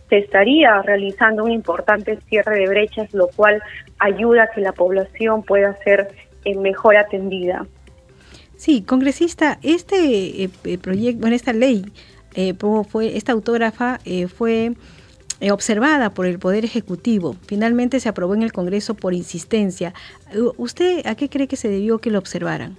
se 0.09 0.19
estaría 0.19 0.81
realizando 0.83 1.45
un 1.45 1.51
importante 1.51 2.19
cierre 2.29 2.61
de 2.61 2.69
brechas, 2.69 3.13
lo 3.13 3.29
cual 3.29 3.63
ayuda 3.99 4.45
a 4.45 4.47
que 4.49 4.61
la 4.61 4.73
población 4.73 5.43
pueda 5.43 5.77
ser 5.85 6.09
eh, 6.45 6.55
mejor 6.57 6.97
atendida. 6.97 7.67
Sí, 8.57 8.83
congresista, 8.83 9.59
este 9.63 10.45
eh, 10.45 10.79
proyecto, 10.79 11.21
bueno, 11.21 11.37
esta 11.37 11.53
ley, 11.53 11.85
fue 12.89 13.17
esta 13.17 13.33
autógrafa 13.33 13.99
fue 14.33 14.73
observada 15.51 16.11
por 16.11 16.27
el 16.27 16.39
Poder 16.39 16.65
Ejecutivo. 16.65 17.35
Finalmente 17.47 17.99
se 17.99 18.09
aprobó 18.09 18.35
en 18.35 18.43
el 18.43 18.53
Congreso 18.53 18.95
por 18.95 19.13
insistencia. 19.13 19.93
¿Usted 20.57 21.05
a 21.07 21.17
qué 21.17 21.29
cree 21.29 21.49
que 21.49 21.57
se 21.57 21.69
debió 21.69 21.99
que 21.99 22.11
lo 22.11 22.19
observaran? 22.21 22.77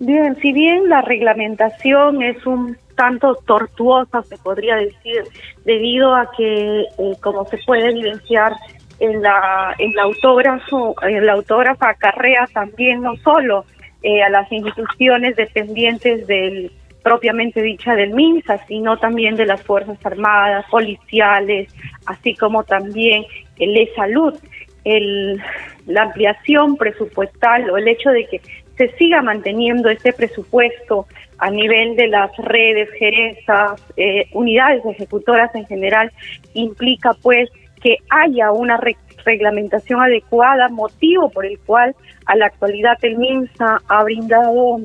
Bien, 0.00 0.34
si 0.40 0.54
bien 0.54 0.88
la 0.88 1.02
reglamentación 1.02 2.22
es 2.22 2.46
un 2.46 2.74
tanto 2.96 3.34
tortuosa, 3.46 4.22
se 4.22 4.38
podría 4.38 4.76
decir, 4.76 5.24
debido 5.66 6.14
a 6.14 6.30
que, 6.34 6.80
eh, 6.80 7.12
como 7.20 7.44
se 7.44 7.58
puede 7.58 7.90
evidenciar 7.90 8.54
en 8.98 9.20
la, 9.20 9.74
en 9.78 9.94
la 9.94 10.04
autógrafo, 10.04 10.94
en 11.02 11.26
la 11.26 11.34
autógrafa 11.34 11.90
acarrea 11.90 12.46
también 12.50 13.02
no 13.02 13.14
solo 13.16 13.66
eh, 14.02 14.22
a 14.22 14.30
las 14.30 14.50
instituciones 14.50 15.36
dependientes 15.36 16.26
del 16.26 16.72
propiamente 17.02 17.60
dicha 17.60 17.94
del 17.94 18.14
MINSA, 18.14 18.66
sino 18.66 18.96
también 18.96 19.36
de 19.36 19.44
las 19.44 19.62
Fuerzas 19.62 19.98
Armadas, 20.04 20.64
policiales, 20.70 21.74
así 22.06 22.34
como 22.34 22.64
también 22.64 23.24
el 23.58 23.74
de 23.74 23.90
salud. 23.94 24.34
El, 24.82 25.42
la 25.86 26.04
ampliación 26.04 26.76
presupuestal 26.76 27.68
o 27.68 27.76
el 27.76 27.88
hecho 27.88 28.10
de 28.10 28.26
que 28.26 28.40
se 28.80 28.88
siga 28.96 29.20
manteniendo 29.20 29.90
este 29.90 30.14
presupuesto 30.14 31.06
a 31.36 31.50
nivel 31.50 31.96
de 31.96 32.08
las 32.08 32.34
redes, 32.38 32.88
gerezas, 32.98 33.78
eh, 33.98 34.24
unidades 34.32 34.82
ejecutoras 34.86 35.54
en 35.54 35.66
general, 35.66 36.10
implica 36.54 37.12
pues 37.20 37.50
que 37.82 37.98
haya 38.08 38.52
una 38.52 38.80
reglamentación 39.26 40.00
adecuada, 40.00 40.70
motivo 40.70 41.28
por 41.28 41.44
el 41.44 41.58
cual 41.58 41.94
a 42.24 42.36
la 42.36 42.46
actualidad 42.46 42.96
el 43.02 43.18
MINSA 43.18 43.82
ha 43.86 44.02
brindado 44.02 44.80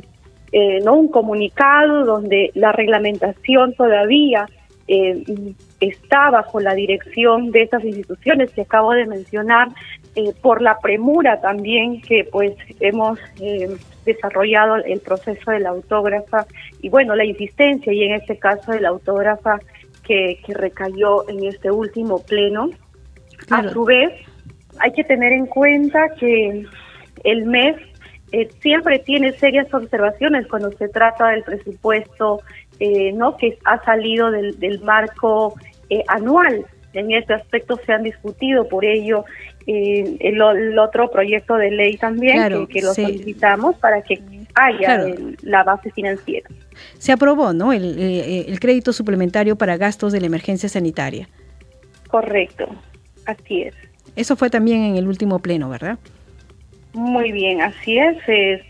eh, 0.52 0.82
no 0.84 0.96
un 0.96 1.08
comunicado 1.08 2.04
donde 2.04 2.52
la 2.54 2.74
reglamentación 2.74 3.76
todavía 3.76 4.46
eh, 4.90 5.24
está 5.80 6.30
bajo 6.30 6.60
la 6.60 6.74
dirección 6.74 7.52
de 7.52 7.64
estas 7.64 7.84
instituciones 7.84 8.52
que 8.52 8.62
acabo 8.62 8.94
de 8.94 9.06
mencionar, 9.06 9.70
eh, 10.16 10.34
por 10.42 10.62
la 10.62 10.80
premura 10.80 11.42
también 11.42 12.02
que 12.02 12.24
pues 12.32 12.54
hemos 12.80 13.20
eh, 13.42 13.76
desarrollado 14.06 14.78
el 14.78 15.00
proceso 15.02 15.52
de 15.52 15.60
la 15.60 15.70
autógrafa 15.70 16.46
y 16.82 16.90
bueno, 16.90 17.16
la 17.16 17.26
insistencia 17.26 17.92
y 17.92 18.04
en 18.04 18.14
este 18.14 18.38
caso 18.38 18.72
de 18.72 18.80
la 18.80 18.90
autógrafa 18.90 19.60
que, 20.06 20.40
que 20.46 20.54
recayó 20.54 21.28
en 21.28 21.46
este 21.46 21.72
último 21.72 22.20
pleno. 22.24 22.70
A 23.50 23.68
su 23.70 23.84
vez, 23.84 24.12
hay 24.80 24.92
que 24.94 25.04
tener 25.04 25.34
en 25.34 25.46
cuenta 25.48 26.10
que 26.18 26.66
el 27.24 27.46
mes 27.46 27.76
eh, 28.32 28.50
siempre 28.60 29.00
tiene 29.00 29.32
serias 29.34 29.72
observaciones 29.74 30.48
cuando 30.48 30.72
se 30.74 30.90
trata 30.90 31.30
del 31.30 31.44
presupuesto 31.44 32.42
eh, 32.80 33.12
no 33.14 33.38
que 33.38 33.58
ha 33.66 33.84
salido 33.84 34.32
del, 34.32 34.60
del 34.60 34.82
marco 34.82 35.56
eh, 35.90 36.04
anual. 36.08 36.66
En 36.94 37.12
este 37.12 37.34
aspecto 37.34 37.78
se 37.86 37.92
han 37.92 38.04
discutido, 38.04 38.70
por 38.70 38.86
ello 38.86 39.26
el, 39.68 40.18
el, 40.22 40.80
otro 40.80 41.10
proyecto 41.12 41.56
de 41.56 41.72
ley 41.72 41.98
también 41.98 42.68
que, 42.68 42.82
lo 42.82 42.94
solicitamos 42.94 43.76
para 43.78 44.02
que 44.02 44.22
haya 44.54 45.06
la 45.42 45.64
base 45.64 45.92
financiera. 45.92 46.50
Se 46.98 47.12
aprobó, 47.12 47.52
¿no? 47.52 47.74
El, 47.74 48.00
el 48.00 48.60
crédito 48.62 48.94
suplementario 48.94 49.58
para 49.58 49.76
gastos 49.76 50.14
de 50.14 50.22
la 50.22 50.28
emergencia 50.28 50.70
sanitaria. 50.70 51.28
Correcto, 52.08 52.68
así 53.26 53.64
es. 53.64 53.76
Eso 54.16 54.38
fue 54.38 54.50
también 54.50 54.84
en 54.84 54.96
el 54.96 55.08
último 55.08 55.40
pleno, 55.40 55.70
¿verdad? 55.70 55.98
Muy 56.96 57.34
bien, 57.34 57.62
así 57.62 57.98
es. 57.98 58.18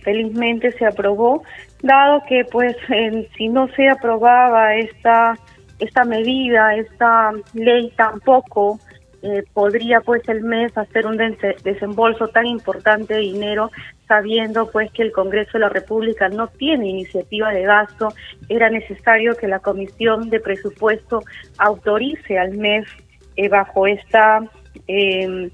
felizmente 0.02 0.72
se 0.72 0.86
aprobó, 0.86 1.44
dado 1.84 2.24
que 2.28 2.44
pues 2.46 2.76
si 3.38 3.48
no 3.48 3.68
se 3.70 3.88
aprobaba 3.88 4.76
esta 4.76 5.38
esta 5.78 6.06
medida, 6.06 6.76
esta 6.76 7.34
ley 7.54 7.92
tampoco 7.98 8.80
eh, 9.22 9.44
podría 9.54 10.02
pues 10.02 10.28
el 10.30 10.42
mes 10.42 10.76
hacer 10.78 11.06
un 11.06 11.18
desembolso 11.64 12.30
tan 12.30 12.46
importante 12.46 13.16
de 13.16 13.20
dinero 13.20 13.70
sabiendo 14.08 14.72
pues 14.72 14.92
que 14.92 15.04
el 15.04 15.12
Congreso 15.12 15.54
de 15.54 15.60
la 15.60 15.70
República 15.70 16.30
no 16.30 16.48
tiene 16.48 16.88
iniciativa 16.88 17.52
de 17.52 17.64
gasto, 17.64 18.10
era 18.50 18.70
necesario 18.70 19.36
que 19.36 19.48
la 19.48 19.60
Comisión 19.60 20.30
de 20.30 20.40
Presupuesto 20.40 21.22
autorice 21.58 22.40
al 22.40 22.58
mes 22.58 22.88
eh, 23.36 23.50
bajo 23.50 23.86
esta 23.86 24.42
eh, 24.88 25.50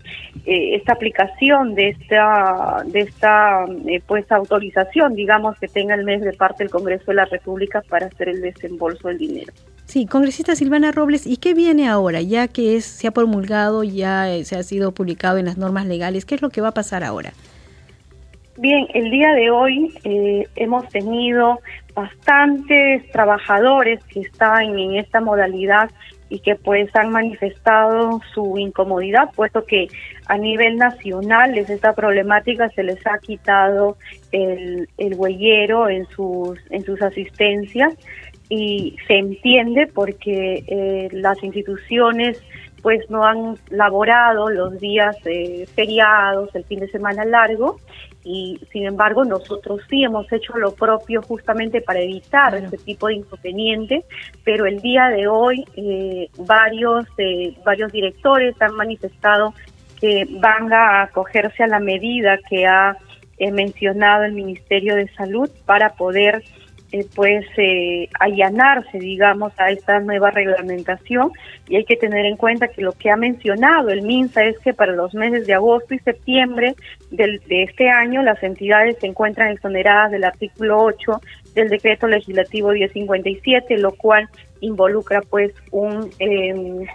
esta 0.45 0.93
aplicación 0.93 1.75
de 1.75 1.89
esta 1.89 2.83
de 2.85 3.01
esta 3.01 3.65
eh, 3.87 4.01
pues 4.05 4.31
autorización 4.31 5.15
digamos 5.15 5.57
que 5.59 5.67
tenga 5.67 5.95
el 5.95 6.03
mes 6.03 6.21
de 6.21 6.33
parte 6.33 6.63
del 6.63 6.71
Congreso 6.71 7.05
de 7.07 7.15
la 7.15 7.25
República 7.25 7.81
para 7.89 8.07
hacer 8.07 8.29
el 8.29 8.41
desembolso 8.41 9.07
del 9.07 9.17
dinero. 9.17 9.53
Sí, 9.85 10.05
congresista 10.05 10.55
Silvana 10.55 10.91
Robles, 10.91 11.27
¿y 11.27 11.37
qué 11.37 11.53
viene 11.53 11.89
ahora? 11.89 12.21
Ya 12.21 12.47
que 12.47 12.77
es, 12.77 12.85
se 12.85 13.07
ha 13.07 13.11
promulgado, 13.11 13.83
ya 13.83 14.27
se 14.43 14.55
ha 14.55 14.63
sido 14.63 14.93
publicado 14.93 15.37
en 15.37 15.45
las 15.45 15.57
normas 15.57 15.85
legales, 15.85 16.25
¿qué 16.25 16.35
es 16.35 16.41
lo 16.41 16.49
que 16.49 16.61
va 16.61 16.69
a 16.69 16.73
pasar 16.73 17.03
ahora? 17.03 17.33
Bien, 18.57 18.85
el 18.93 19.09
día 19.09 19.33
de 19.33 19.49
hoy 19.49 19.91
eh, 20.03 20.47
hemos 20.55 20.87
tenido 20.89 21.59
bastantes 21.95 23.09
trabajadores 23.11 24.03
que 24.05 24.21
están 24.21 24.77
en 24.77 24.95
esta 24.97 25.19
modalidad 25.19 25.89
y 26.31 26.39
que 26.39 26.55
pues 26.55 26.89
han 26.95 27.11
manifestado 27.11 28.21
su 28.33 28.57
incomodidad, 28.57 29.29
puesto 29.35 29.65
que 29.65 29.89
a 30.27 30.37
nivel 30.37 30.77
nacional 30.77 31.53
desde 31.53 31.73
esta 31.73 31.93
problemática 31.93 32.69
se 32.69 32.83
les 32.83 33.05
ha 33.05 33.19
quitado 33.19 33.97
el, 34.31 34.87
el 34.97 35.15
huellero 35.15 35.89
en 35.89 36.07
sus, 36.07 36.57
en 36.69 36.85
sus 36.85 37.01
asistencias 37.01 37.93
y 38.47 38.95
se 39.07 39.15
entiende 39.15 39.87
porque 39.93 40.63
eh, 40.67 41.09
las 41.11 41.43
instituciones 41.43 42.41
pues 42.81 43.09
no 43.09 43.25
han 43.25 43.57
laborado 43.69 44.49
los 44.49 44.79
días 44.79 45.17
eh, 45.25 45.65
feriados, 45.75 46.55
el 46.55 46.63
fin 46.63 46.79
de 46.79 46.87
semana 46.87 47.25
largo, 47.25 47.75
y 48.23 48.59
sin 48.71 48.85
embargo 48.85 49.25
nosotros 49.25 49.81
sí 49.89 50.03
hemos 50.03 50.31
hecho 50.31 50.57
lo 50.57 50.73
propio 50.73 51.21
justamente 51.21 51.81
para 51.81 51.99
evitar 51.99 52.55
este 52.55 52.77
tipo 52.77 53.07
de 53.07 53.15
inconveniente, 53.15 54.03
pero 54.43 54.65
el 54.65 54.81
día 54.81 55.07
de 55.09 55.27
hoy 55.27 55.65
eh, 55.75 56.29
varios, 56.37 57.05
eh, 57.17 57.55
varios 57.65 57.91
directores 57.91 58.55
han 58.61 58.75
manifestado 58.75 59.53
que 59.99 60.27
van 60.29 60.71
a 60.73 61.03
acogerse 61.03 61.63
a 61.63 61.67
la 61.67 61.79
medida 61.79 62.37
que 62.49 62.65
ha 62.65 62.97
eh, 63.37 63.51
mencionado 63.51 64.23
el 64.23 64.33
Ministerio 64.33 64.95
de 64.95 65.07
Salud 65.15 65.49
para 65.65 65.93
poder 65.93 66.43
eh, 66.91 67.05
pues 67.15 67.45
eh, 67.57 68.09
allanarse, 68.19 68.99
digamos, 68.99 69.53
a 69.57 69.71
esta 69.71 69.99
nueva 70.01 70.29
reglamentación 70.31 71.31
y 71.69 71.77
hay 71.77 71.85
que 71.85 71.95
tener 71.95 72.25
en 72.25 72.35
cuenta 72.35 72.67
que 72.67 72.81
lo 72.81 72.91
que 72.91 73.09
ha 73.09 73.15
mencionado 73.15 73.89
el 73.89 74.01
MINSA 74.01 74.43
es 74.43 74.59
que 74.59 74.73
para 74.73 74.91
los 74.91 75.13
meses 75.13 75.47
de 75.47 75.53
agosto 75.53 75.93
y 75.93 75.99
septiembre 75.99 76.75
del, 77.09 77.39
de 77.47 77.63
este 77.63 77.89
año 77.89 78.21
las 78.23 78.43
entidades 78.43 78.97
se 78.99 79.07
encuentran 79.07 79.51
exoneradas 79.51 80.11
del 80.11 80.25
artículo 80.25 80.83
8 80.83 81.21
del 81.55 81.69
decreto 81.69 82.07
legislativo 82.07 82.71
1057, 82.71 83.77
lo 83.77 83.93
cual 83.93 84.27
involucra 84.59 85.21
pues 85.21 85.53
un... 85.71 86.09
Em, 86.19 86.85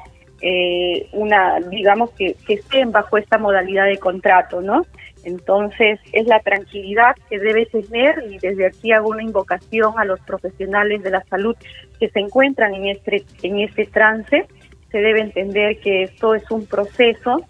eh, 0.42 1.08
una, 1.12 1.58
digamos 1.60 2.10
que, 2.10 2.36
que 2.46 2.54
estén 2.54 2.92
bajo 2.92 3.16
esta 3.16 3.38
modalidad 3.38 3.86
de 3.86 3.96
contrato, 3.96 4.60
¿no? 4.60 4.84
Entonces, 5.26 5.98
es 6.12 6.28
la 6.28 6.38
tranquilidad 6.38 7.16
que 7.28 7.40
debe 7.40 7.66
tener 7.66 8.22
y 8.30 8.38
desde 8.38 8.68
aquí 8.68 8.92
hago 8.92 9.08
una 9.08 9.24
invocación 9.24 9.98
a 9.98 10.04
los 10.04 10.20
profesionales 10.20 11.02
de 11.02 11.10
la 11.10 11.24
salud 11.24 11.56
que 11.98 12.08
se 12.08 12.20
encuentran 12.20 12.72
en 12.74 12.86
este, 12.86 13.24
en 13.42 13.58
este 13.58 13.86
trance. 13.86 14.46
Se 14.92 14.98
debe 14.98 15.22
entender 15.22 15.80
que 15.80 16.04
esto 16.04 16.36
es 16.36 16.48
un 16.48 16.64
proceso 16.66 17.40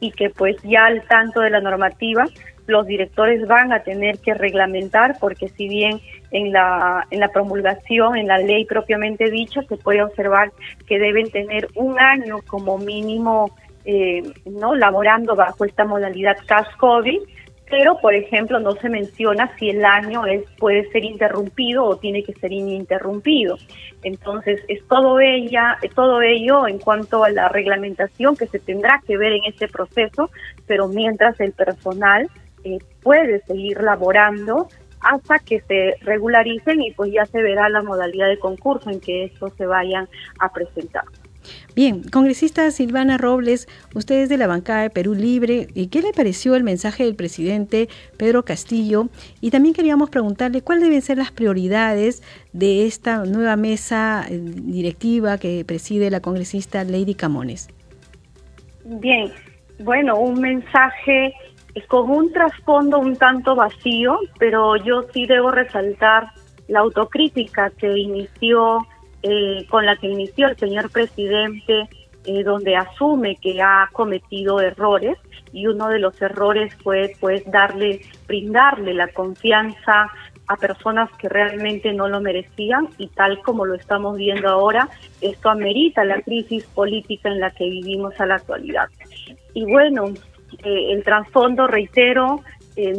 y 0.00 0.10
que 0.12 0.30
pues 0.30 0.56
ya 0.62 0.86
al 0.86 1.06
tanto 1.06 1.40
de 1.40 1.50
la 1.50 1.60
normativa 1.60 2.24
los 2.66 2.86
directores 2.86 3.46
van 3.46 3.74
a 3.74 3.82
tener 3.82 4.18
que 4.18 4.32
reglamentar 4.32 5.16
porque 5.20 5.48
si 5.48 5.68
bien 5.68 6.00
en 6.30 6.50
la, 6.50 7.06
en 7.10 7.20
la 7.20 7.28
promulgación, 7.28 8.16
en 8.16 8.28
la 8.28 8.38
ley 8.38 8.64
propiamente 8.64 9.30
dicha, 9.30 9.60
se 9.68 9.76
puede 9.76 10.02
observar 10.02 10.50
que 10.86 10.98
deben 10.98 11.30
tener 11.30 11.68
un 11.74 12.00
año 12.00 12.38
como 12.46 12.78
mínimo 12.78 13.54
eh, 13.84 14.22
no 14.46 14.74
laborando 14.74 15.34
bajo 15.34 15.64
esta 15.64 15.84
modalidad 15.84 16.36
CAS-COVID, 16.46 17.20
pero 17.72 17.98
por 17.98 18.14
ejemplo 18.14 18.60
no 18.60 18.72
se 18.72 18.90
menciona 18.90 19.50
si 19.58 19.70
el 19.70 19.82
año 19.84 20.26
es 20.26 20.44
puede 20.58 20.90
ser 20.90 21.04
interrumpido 21.04 21.84
o 21.84 21.96
tiene 21.96 22.22
que 22.22 22.34
ser 22.34 22.52
ininterrumpido. 22.52 23.56
Entonces 24.02 24.60
es 24.68 24.86
todo 24.88 25.20
ella, 25.20 25.78
todo 25.94 26.20
ello 26.20 26.66
en 26.68 26.78
cuanto 26.78 27.24
a 27.24 27.30
la 27.30 27.48
reglamentación 27.48 28.36
que 28.36 28.46
se 28.46 28.58
tendrá 28.58 29.00
que 29.06 29.16
ver 29.16 29.32
en 29.32 29.44
este 29.46 29.68
proceso, 29.68 30.30
pero 30.66 30.88
mientras 30.88 31.40
el 31.40 31.52
personal 31.52 32.28
eh, 32.62 32.78
puede 33.02 33.40
seguir 33.46 33.80
laborando 33.80 34.68
hasta 35.00 35.38
que 35.38 35.60
se 35.62 35.96
regularicen 36.02 36.82
y 36.82 36.92
pues 36.92 37.10
ya 37.10 37.24
se 37.26 37.42
verá 37.42 37.68
la 37.70 37.82
modalidad 37.82 38.28
de 38.28 38.38
concurso 38.38 38.90
en 38.90 39.00
que 39.00 39.24
estos 39.24 39.52
se 39.54 39.66
vayan 39.66 40.08
a 40.38 40.52
presentar. 40.52 41.04
Bien, 41.74 42.02
congresista 42.02 42.70
Silvana 42.70 43.18
Robles, 43.18 43.68
usted 43.94 44.22
es 44.22 44.28
de 44.28 44.36
la 44.36 44.46
bancada 44.46 44.82
de 44.82 44.90
Perú 44.90 45.14
Libre. 45.14 45.68
¿Y 45.74 45.88
qué 45.88 46.02
le 46.02 46.12
pareció 46.12 46.54
el 46.54 46.64
mensaje 46.64 47.04
del 47.04 47.14
presidente 47.14 47.88
Pedro 48.16 48.44
Castillo? 48.44 49.08
Y 49.40 49.50
también 49.50 49.74
queríamos 49.74 50.10
preguntarle 50.10 50.62
cuáles 50.62 50.84
deben 50.84 51.02
ser 51.02 51.18
las 51.18 51.32
prioridades 51.32 52.22
de 52.52 52.86
esta 52.86 53.24
nueva 53.24 53.56
mesa 53.56 54.24
eh, 54.28 54.38
directiva 54.38 55.38
que 55.38 55.64
preside 55.64 56.10
la 56.10 56.20
congresista 56.20 56.84
Lady 56.84 57.14
Camones. 57.14 57.68
Bien, 58.84 59.30
bueno, 59.78 60.16
un 60.16 60.40
mensaje 60.40 61.34
con 61.88 62.10
un 62.10 62.32
trasfondo 62.32 62.98
un 62.98 63.16
tanto 63.16 63.54
vacío, 63.54 64.18
pero 64.38 64.76
yo 64.76 65.04
sí 65.12 65.26
debo 65.26 65.50
resaltar 65.50 66.28
la 66.68 66.80
autocrítica 66.80 67.70
que 67.70 67.98
inició 67.98 68.86
eh, 69.22 69.66
con 69.68 69.86
la 69.86 69.96
que 69.96 70.08
inició 70.08 70.48
el 70.48 70.56
señor 70.56 70.90
presidente, 70.90 71.88
eh, 72.24 72.42
donde 72.42 72.76
asume 72.76 73.36
que 73.36 73.60
ha 73.62 73.88
cometido 73.92 74.60
errores 74.60 75.18
y 75.52 75.66
uno 75.66 75.88
de 75.88 75.98
los 75.98 76.20
errores 76.20 76.74
fue 76.82 77.12
pues 77.20 77.44
darle, 77.50 78.00
brindarle 78.26 78.94
la 78.94 79.08
confianza 79.08 80.10
a 80.48 80.56
personas 80.56 81.10
que 81.18 81.28
realmente 81.28 81.92
no 81.92 82.08
lo 82.08 82.20
merecían 82.20 82.88
y 82.98 83.08
tal 83.08 83.40
como 83.42 83.64
lo 83.64 83.74
estamos 83.74 84.16
viendo 84.16 84.48
ahora, 84.48 84.88
esto 85.20 85.50
amerita 85.50 86.04
la 86.04 86.20
crisis 86.20 86.64
política 86.66 87.28
en 87.28 87.40
la 87.40 87.50
que 87.50 87.64
vivimos 87.64 88.18
a 88.20 88.26
la 88.26 88.36
actualidad. 88.36 88.88
Y 89.54 89.64
bueno, 89.64 90.06
eh, 90.64 90.92
el 90.92 91.04
trasfondo, 91.04 91.66
reitero, 91.66 92.40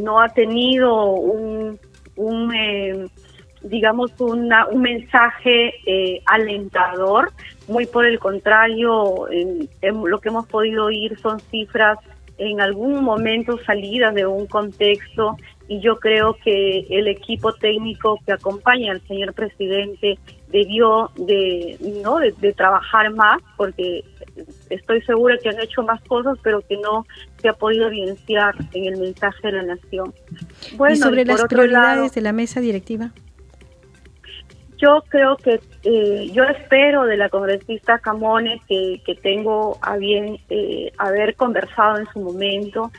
no 0.02 0.22
ha 0.22 0.30
tenido 0.30 1.06
un 1.06 1.80
digamos, 3.64 4.12
una, 4.20 4.68
un 4.68 4.82
mensaje 4.82 5.74
eh, 5.86 6.22
alentador. 6.26 7.32
Muy 7.68 7.86
por 7.86 8.06
el 8.06 8.20
contrario, 8.20 9.28
lo 9.82 10.20
que 10.20 10.30
hemos 10.30 10.48
podido 10.48 10.86
oír 10.86 11.18
son 11.20 11.40
cifras 11.40 11.98
en 12.38 12.62
algún 12.62 13.04
momento 13.04 13.58
salidas 13.66 14.14
de 14.16 14.26
un 14.26 14.48
contexto 14.48 15.38
y 15.68 15.80
yo 15.80 16.00
creo 16.00 16.36
que 16.44 16.86
el 16.90 17.08
equipo 17.08 17.54
técnico 17.54 18.20
que 18.26 18.34
acompaña 18.34 18.92
al 18.92 19.02
señor 19.08 19.34
presidente 19.34 20.20
debió 20.52 21.10
de 21.16 21.78
no 22.04 22.18
de, 22.20 22.54
trabajar 22.54 23.12
más 23.12 23.42
porque 23.56 24.04
estoy 24.70 25.02
segura 25.04 25.38
que 25.42 25.50
han 25.50 25.60
hecho 25.60 25.84
más 25.84 26.02
cosas 26.04 26.38
pero 26.44 26.62
que 26.62 26.78
no 26.78 27.06
se 27.42 27.50
ha 27.50 27.54
podido 27.54 27.88
evidenciar 27.88 28.56
en 28.74 28.86
el 28.86 29.00
mensaje 29.00 29.48
de 29.48 29.54
la 29.54 29.64
nación. 29.64 30.14
Bueno, 30.76 30.96
¿Y 30.96 30.98
sobre 30.98 31.26
las 31.26 31.44
prioridades 31.46 32.14
de 32.14 32.22
la 32.22 32.34
mesa 32.34 32.60
directiva? 32.62 33.12
Yo 34.78 35.04
creo 35.10 35.38
que 35.38 35.60
eh, 35.84 36.30
yo 36.32 36.44
espero 36.44 37.06
de 37.06 37.18
la 37.18 37.30
congresista 37.30 38.00
Camones 38.00 38.62
que, 38.68 39.02
que 39.06 39.16
tengo 39.16 39.78
a 39.82 39.98
bien 39.98 40.38
eh, 40.50 40.92
haber 40.98 41.36
conversado 41.36 41.98
en 41.98 42.08
su 42.08 42.20
momento 42.20 42.92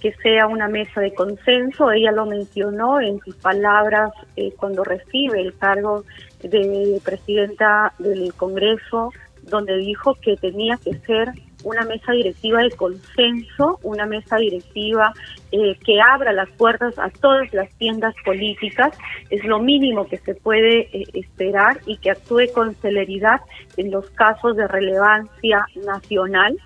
que 0.00 0.12
sea 0.22 0.46
una 0.46 0.66
mesa 0.68 1.00
de 1.00 1.14
consenso. 1.14 1.92
Ella 1.92 2.10
lo 2.10 2.26
mencionó 2.26 3.00
en 3.00 3.20
sus 3.20 3.36
palabras 3.36 4.10
eh, 4.36 4.52
cuando 4.56 4.82
recibe 4.82 5.40
el 5.40 5.56
cargo 5.56 6.04
de 6.42 7.00
presidenta 7.04 7.92
del 7.98 8.32
Congreso, 8.34 9.12
donde 9.42 9.76
dijo 9.76 10.14
que 10.14 10.36
tenía 10.36 10.78
que 10.82 10.94
ser 11.00 11.32
una 11.64 11.84
mesa 11.84 12.12
directiva 12.12 12.62
de 12.62 12.70
consenso, 12.70 13.78
una 13.82 14.06
mesa 14.06 14.36
directiva 14.36 15.12
eh, 15.52 15.76
que 15.84 16.00
abra 16.00 16.32
las 16.32 16.48
puertas 16.50 16.98
a 16.98 17.10
todas 17.10 17.52
las 17.52 17.70
tiendas 17.74 18.14
políticas, 18.24 18.96
es 19.30 19.44
lo 19.44 19.58
mínimo 19.58 20.06
que 20.06 20.18
se 20.18 20.34
puede 20.34 20.88
eh, 20.92 21.04
esperar 21.14 21.80
y 21.86 21.96
que 21.98 22.10
actúe 22.10 22.52
con 22.54 22.74
celeridad 22.76 23.40
en 23.76 23.90
los 23.90 24.08
casos 24.10 24.56
de 24.56 24.66
relevancia 24.68 25.66
nacional 25.84 26.56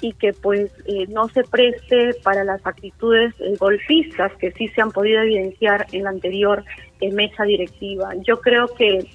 y 0.00 0.12
que 0.12 0.32
pues 0.32 0.70
eh, 0.86 1.06
no 1.08 1.28
se 1.28 1.44
preste 1.44 2.14
para 2.22 2.44
las 2.44 2.66
actitudes 2.66 3.34
golpistas 3.58 4.32
que 4.38 4.52
sí 4.52 4.68
se 4.68 4.82
han 4.82 4.90
podido 4.90 5.22
evidenciar 5.22 5.86
en 5.92 6.04
la 6.04 6.10
anterior 6.10 6.64
mesa 7.12 7.44
directiva. 7.44 8.12
Yo 8.26 8.40
creo 8.40 8.66
que 8.68 9.06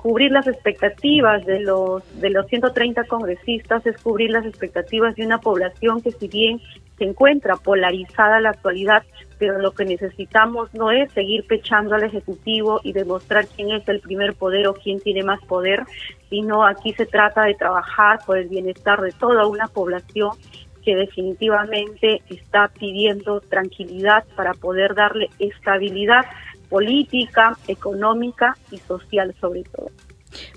cubrir 0.00 0.32
las 0.32 0.46
expectativas 0.46 1.44
de 1.44 1.60
los 1.60 2.02
de 2.20 2.30
los 2.30 2.46
130 2.46 3.04
congresistas, 3.04 3.84
es 3.86 4.00
cubrir 4.02 4.30
las 4.30 4.46
expectativas 4.46 5.14
de 5.14 5.26
una 5.26 5.38
población 5.38 6.00
que 6.00 6.10
si 6.12 6.26
bien 6.26 6.60
se 6.96 7.04
encuentra 7.04 7.56
polarizada 7.56 8.40
la 8.40 8.50
actualidad, 8.50 9.02
pero 9.38 9.58
lo 9.58 9.72
que 9.72 9.84
necesitamos 9.84 10.72
no 10.74 10.90
es 10.90 11.12
seguir 11.12 11.46
pechando 11.46 11.94
al 11.94 12.04
Ejecutivo 12.04 12.80
y 12.82 12.92
demostrar 12.92 13.46
quién 13.46 13.72
es 13.72 13.86
el 13.88 14.00
primer 14.00 14.34
poder 14.34 14.68
o 14.68 14.74
quién 14.74 15.00
tiene 15.00 15.22
más 15.22 15.40
poder, 15.44 15.82
sino 16.30 16.64
aquí 16.66 16.92
se 16.94 17.06
trata 17.06 17.44
de 17.44 17.54
trabajar 17.54 18.20
por 18.26 18.38
el 18.38 18.48
bienestar 18.48 19.00
de 19.02 19.12
toda 19.12 19.46
una 19.46 19.66
población 19.66 20.30
que 20.82 20.96
definitivamente 20.96 22.22
está 22.30 22.68
pidiendo 22.68 23.40
tranquilidad 23.40 24.24
para 24.34 24.54
poder 24.54 24.94
darle 24.94 25.28
estabilidad 25.38 26.24
política, 26.70 27.58
económica 27.68 28.56
y 28.70 28.78
social 28.78 29.34
sobre 29.38 29.64
todo. 29.64 29.90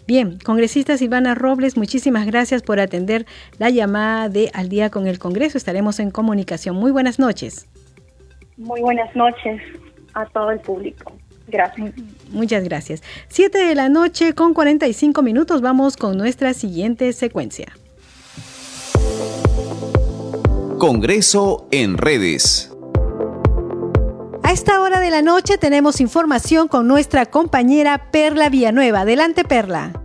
Bien, 0.08 0.38
congresista 0.38 0.98
Silvana 0.98 1.36
Robles, 1.36 1.76
muchísimas 1.76 2.26
gracias 2.26 2.62
por 2.62 2.80
atender 2.80 3.26
la 3.58 3.70
llamada 3.70 4.30
de 4.30 4.52
Al 4.54 4.70
día 4.70 4.90
con 4.90 5.08
el 5.08 5.20
Congreso. 5.20 5.58
Estaremos 5.58 6.00
en 6.00 6.12
comunicación. 6.12 6.76
Muy 6.76 6.92
buenas 6.92 7.20
noches. 7.20 7.68
Muy 8.58 8.82
buenas 8.82 9.14
noches 9.16 9.62
a 10.14 10.26
todo 10.28 10.52
el 10.52 10.60
público. 10.60 11.12
Gracias. 11.48 11.94
Muchas 12.32 12.64
gracias. 12.64 13.04
Siete 13.28 13.66
de 13.66 13.76
la 13.76 13.90
noche 13.90 14.34
con 14.34 14.54
45 14.54 15.22
minutos. 15.22 15.62
Vamos 15.62 15.98
con 15.98 16.18
nuestra 16.18 16.54
siguiente 16.54 17.12
secuencia. 17.14 17.74
Congreso 20.78 21.68
en 21.72 21.98
redes. 21.98 22.73
Esta 24.54 24.82
hora 24.82 25.00
de 25.00 25.10
la 25.10 25.24
noche 25.24 25.58
tenemos 25.58 26.00
información 26.00 26.68
con 26.68 26.88
nuestra 26.88 27.26
compañera 27.26 28.12
Perla 28.12 28.50
Villanueva. 28.50 29.00
Adelante, 29.00 29.44
Perla. 29.44 30.03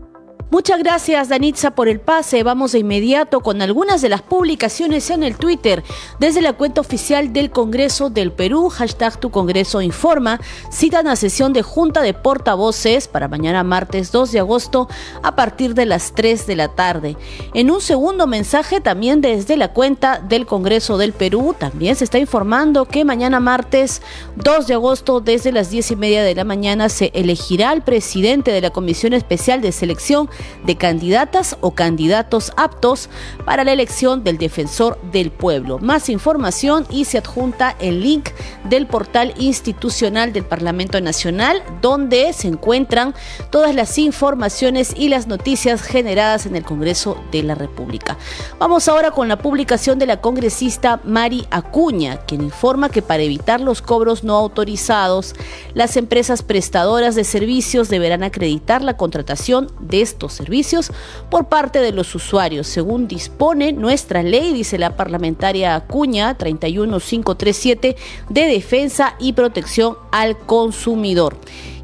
Muchas 0.51 0.78
gracias 0.78 1.28
Danitza 1.28 1.72
por 1.72 1.88
el 1.88 2.01
pase. 2.01 2.42
Vamos 2.42 2.72
de 2.72 2.78
inmediato 2.78 3.40
con 3.40 3.61
algunas 3.61 4.01
de 4.01 4.09
las 4.09 4.22
publicaciones 4.22 5.11
en 5.11 5.22
el 5.22 5.36
Twitter. 5.36 5.84
Desde 6.20 6.40
la 6.40 6.55
cuenta 6.55 6.80
oficial 6.80 7.34
del 7.34 7.51
Congreso 7.51 8.09
del 8.09 8.32
Perú, 8.32 8.70
hashtag 8.70 9.20
tu 9.20 9.30
Congreso 9.30 9.82
informa, 9.82 10.40
citan 10.72 11.07
a 11.07 11.16
sesión 11.16 11.53
de 11.53 11.61
Junta 11.61 12.01
de 12.01 12.14
Portavoces 12.14 13.09
para 13.09 13.28
mañana 13.28 13.62
martes 13.62 14.11
2 14.11 14.32
de 14.32 14.38
agosto 14.38 14.88
a 15.22 15.36
partir 15.36 15.74
de 15.74 15.84
las 15.84 16.14
3 16.14 16.46
de 16.46 16.57
la 16.57 16.68
tarde. 16.68 17.18
En 17.53 17.70
un 17.70 17.82
segundo 17.82 18.26
mensaje 18.26 18.80
también 18.80 19.20
desde 19.20 19.59
la 19.59 19.74
cuenta 19.74 20.18
del 20.18 20.46
Congreso 20.46 20.96
del 20.96 21.12
Perú, 21.12 21.55
también 21.59 21.94
se 21.94 22.05
está 22.05 22.18
informando 22.18 22.86
que 22.86 23.05
mañana 23.05 23.38
martes 23.38 24.01
2 24.36 24.66
de 24.66 24.74
agosto 24.74 25.20
desde 25.20 25.53
las 25.53 25.68
10 25.68 25.90
y 25.90 25.96
media 25.96 26.22
de 26.22 26.34
la 26.34 26.44
mañana 26.44 26.88
se 26.88 27.11
elegirá 27.12 27.68
al 27.68 27.84
presidente 27.84 28.51
de 28.51 28.62
la 28.62 28.70
Comisión 28.70 29.12
Especial 29.12 29.61
de 29.61 29.72
Selección 29.72 30.30
de 30.64 30.76
candidatas 30.76 31.57
o 31.61 31.72
candidatos 31.72 32.53
aptos 32.57 33.09
para 33.45 33.64
la 33.64 33.72
elección 33.72 34.24
del 34.24 34.39
defensor 34.39 34.99
del 35.12 35.30
pueblo. 35.30 35.78
Más 35.78 36.09
información 36.09 36.86
y 36.91 37.05
se 37.05 37.18
adjunta 37.18 37.76
el 37.78 38.03
link 38.03 38.30
del 38.64 38.86
portal 38.86 39.34
institucional 39.39 40.32
del 40.32 40.45
Parlamento 40.45 41.01
Nacional 41.01 41.62
donde 41.80 42.32
se 42.32 42.49
encuentran 42.49 43.14
todas 43.51 43.74
las 43.74 43.99
informaciones 43.99 44.93
y 44.97 45.09
las 45.09 45.26
noticias 45.26 45.82
generadas 45.82 46.47
en 46.47 46.57
el 46.57 46.64
Congreso 46.64 47.16
de 47.30 47.43
la 47.43 47.55
República. 47.55 48.16
Vamos 48.59 48.89
ahora 48.89 49.11
con 49.11 49.28
la 49.28 49.39
publicación 49.39 49.99
de 49.99 50.07
la 50.07 50.20
congresista 50.20 51.01
Mari 51.05 51.47
Acuña, 51.51 52.18
quien 52.26 52.43
informa 52.43 52.89
que 52.89 53.03
para 53.03 53.22
evitar 53.22 53.61
los 53.61 53.82
cobros 53.82 54.24
no 54.24 54.34
autorizados, 54.36 55.34
las 55.74 55.97
empresas 55.97 56.43
prestadoras 56.43 57.14
de 57.14 57.24
servicios 57.24 57.89
deberán 57.89 58.22
acreditar 58.22 58.82
la 58.82 58.97
contratación 58.97 59.70
de 59.80 60.03
estos 60.03 60.28
servicios 60.33 60.91
por 61.31 61.49
parte 61.49 61.81
de 61.81 61.93
los 61.93 62.14
usuarios, 62.14 62.66
según 62.66 63.09
dispone 63.09 63.72
nuestra 63.72 64.22
ley, 64.22 64.53
dice 64.53 64.79
la 64.79 64.97
parlamentaria 64.97 65.74
Acuña 65.74 66.37
31537 66.37 67.97
de 68.29 68.47
defensa 68.47 69.14
y 69.18 69.33
protección 69.33 69.97
al 70.11 70.39
consumidor 70.39 71.37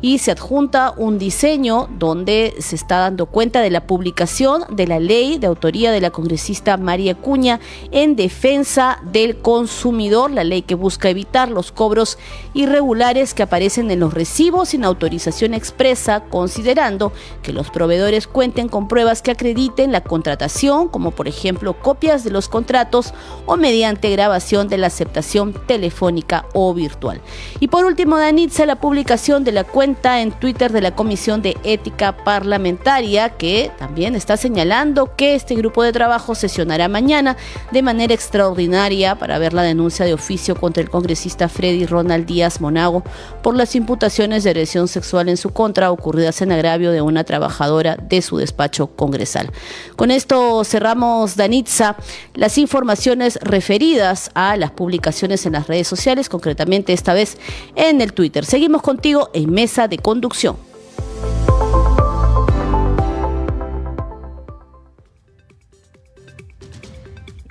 y 0.04 0.18
se 0.18 0.32
adjunta 0.32 0.92
un 0.98 1.18
diseño 1.18 1.88
donde 1.98 2.56
se 2.58 2.76
está 2.76 2.98
dando 2.98 3.24
cuenta 3.24 3.62
de 3.62 3.70
la 3.70 3.86
publicación 3.86 4.62
de 4.68 4.86
la 4.86 5.00
ley 5.00 5.38
de 5.38 5.46
autoría 5.46 5.92
de 5.92 6.02
la 6.02 6.10
congresista 6.10 6.76
María 6.76 7.14
Cuña 7.14 7.58
en 7.90 8.14
defensa 8.14 9.00
del 9.10 9.38
consumidor, 9.38 10.30
la 10.30 10.44
ley 10.44 10.60
que 10.60 10.74
busca 10.74 11.08
evitar 11.08 11.48
los 11.48 11.72
cobros 11.72 12.18
irregulares 12.52 13.32
que 13.32 13.44
aparecen 13.44 13.90
en 13.90 14.00
los 14.00 14.12
recibos 14.12 14.68
sin 14.68 14.84
autorización 14.84 15.54
expresa, 15.54 16.24
considerando 16.24 17.10
que 17.42 17.54
los 17.54 17.70
proveedores 17.70 18.26
cuenten 18.26 18.68
con 18.68 18.88
pruebas 18.88 19.22
que 19.22 19.30
acrediten 19.30 19.90
la 19.90 20.02
contratación, 20.02 20.88
como 20.88 21.12
por 21.12 21.28
ejemplo 21.28 21.80
copias 21.80 22.24
de 22.24 22.30
los 22.30 22.50
contratos 22.50 23.14
o 23.46 23.56
mediante 23.56 24.10
grabación 24.10 24.68
de 24.68 24.76
la 24.76 24.88
aceptación 24.88 25.54
telefónica 25.66 26.44
o 26.52 26.74
virtual. 26.74 27.22
Y 27.58 27.68
por 27.68 27.86
último, 27.86 28.18
Danitza, 28.18 28.66
la 28.66 28.82
publicación 28.82 29.44
de 29.44 29.52
la 29.52 29.64
cuenta 29.64 29.93
en 30.02 30.32
Twitter 30.32 30.72
de 30.72 30.80
la 30.80 30.94
Comisión 30.94 31.40
de 31.40 31.56
Ética 31.64 32.16
Parlamentaria 32.16 33.30
que 33.30 33.70
también 33.78 34.14
está 34.14 34.36
señalando 34.36 35.14
que 35.16 35.34
este 35.34 35.54
grupo 35.54 35.82
de 35.82 35.92
trabajo 35.92 36.34
sesionará 36.34 36.88
mañana 36.88 37.36
de 37.70 37.82
manera 37.82 38.12
extraordinaria 38.12 39.14
para 39.14 39.38
ver 39.38 39.52
la 39.52 39.62
denuncia 39.62 40.04
de 40.04 40.12
oficio 40.12 40.56
contra 40.56 40.82
el 40.82 40.90
congresista 40.90 41.48
Freddy 41.48 41.86
Ronald 41.86 42.26
Díaz 42.26 42.60
Monago 42.60 43.02
por 43.42 43.56
las 43.56 43.74
imputaciones 43.74 44.44
de 44.44 44.50
agresión 44.50 44.88
sexual 44.88 45.28
en 45.28 45.36
su 45.36 45.50
contra 45.50 45.90
ocurridas 45.90 46.42
en 46.42 46.52
agravio 46.52 46.92
de 46.92 47.00
una 47.00 47.24
trabajadora 47.24 47.96
de 47.96 48.20
su 48.20 48.36
despacho 48.36 48.88
congresal. 48.88 49.50
Con 49.96 50.10
esto 50.10 50.64
cerramos, 50.64 51.36
Danitza, 51.36 51.96
las 52.34 52.58
informaciones 52.58 53.38
referidas 53.42 54.30
a 54.34 54.56
las 54.56 54.72
publicaciones 54.72 55.46
en 55.46 55.52
las 55.52 55.66
redes 55.66 55.88
sociales, 55.88 56.28
concretamente 56.28 56.92
esta 56.92 57.14
vez 57.14 57.38
en 57.76 58.00
el 58.00 58.12
Twitter. 58.12 58.44
Seguimos 58.44 58.82
contigo 58.82 59.30
en 59.32 59.50
Mesa 59.50 59.83
de 59.88 59.98
conducción. 59.98 60.56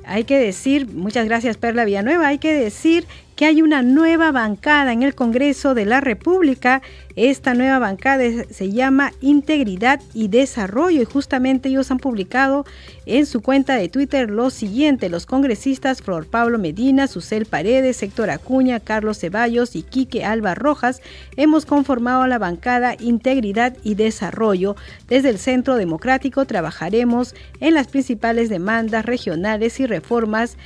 Hay 0.06 0.26
que 0.26 0.38
decir, 0.38 0.88
muchas 0.94 1.26
gracias 1.26 1.58
Perla 1.58 1.86
Villanueva, 1.86 2.28
hay 2.28 2.38
que 2.38 2.54
decir 2.54 3.08
que 3.36 3.46
hay 3.46 3.62
una 3.62 3.82
nueva 3.82 4.32
bancada 4.32 4.94
en 4.94 5.04
el 5.04 5.16
Congreso 5.16 5.74
de 5.74 5.86
la 5.86 6.02
República. 6.02 6.82
Esta 7.16 7.54
nueva 7.54 7.80
bancada 7.80 8.24
se 8.50 8.72
llama 8.72 9.12
Integridad 9.22 10.02
y 10.14 10.28
Desarrollo 10.28 11.02
y 11.02 11.06
justamente 11.06 11.70
ellos 11.70 11.92
han 11.92 12.00
publicado 12.00 12.66
en 13.06 13.26
su 13.26 13.42
cuenta 13.42 13.76
de 13.76 13.90
Twitter 13.90 14.30
lo 14.30 14.50
siguiente. 14.50 15.10
Los 15.10 15.26
congresistas 15.26 16.02
Flor 16.02 16.26
Pablo 16.28 16.58
Medina, 16.58 17.08
Susel 17.08 17.46
Paredes, 17.46 18.02
Héctor 18.02 18.30
Acuña, 18.30 18.80
Carlos 18.80 19.20
Ceballos 19.20 19.76
y 19.76 19.84
Quique 19.84 20.26
Alba 20.26 20.56
Rojas 20.56 21.02
hemos 21.36 21.66
conformado 21.66 22.26
la 22.28 22.40
bancada 22.40 22.96
Integridad 23.00 23.76
y 23.84 23.96
Desarrollo. 23.96 24.76
Desde 25.08 25.30
el 25.30 25.38
Centro 25.38 25.76
Democrático 25.76 26.46
trabajaremos 26.46 27.36
en 27.60 27.74
las 27.74 27.88
principales 27.88 28.50
demandas 28.50 29.06
regionales 29.06 29.80
y 29.80 29.86
reformas 29.86 30.58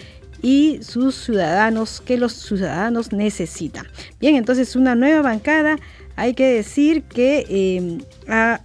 y 0.41 0.79
sus 0.81 1.15
ciudadanos 1.15 2.01
que 2.01 2.17
los 2.17 2.33
ciudadanos 2.33 3.11
necesitan. 3.11 3.87
Bien, 4.19 4.35
entonces 4.35 4.75
una 4.75 4.95
nueva 4.95 5.21
bancada. 5.21 5.77
Hay 6.15 6.33
que 6.33 6.45
decir 6.45 7.03
que 7.03 7.45
em, 7.47 7.99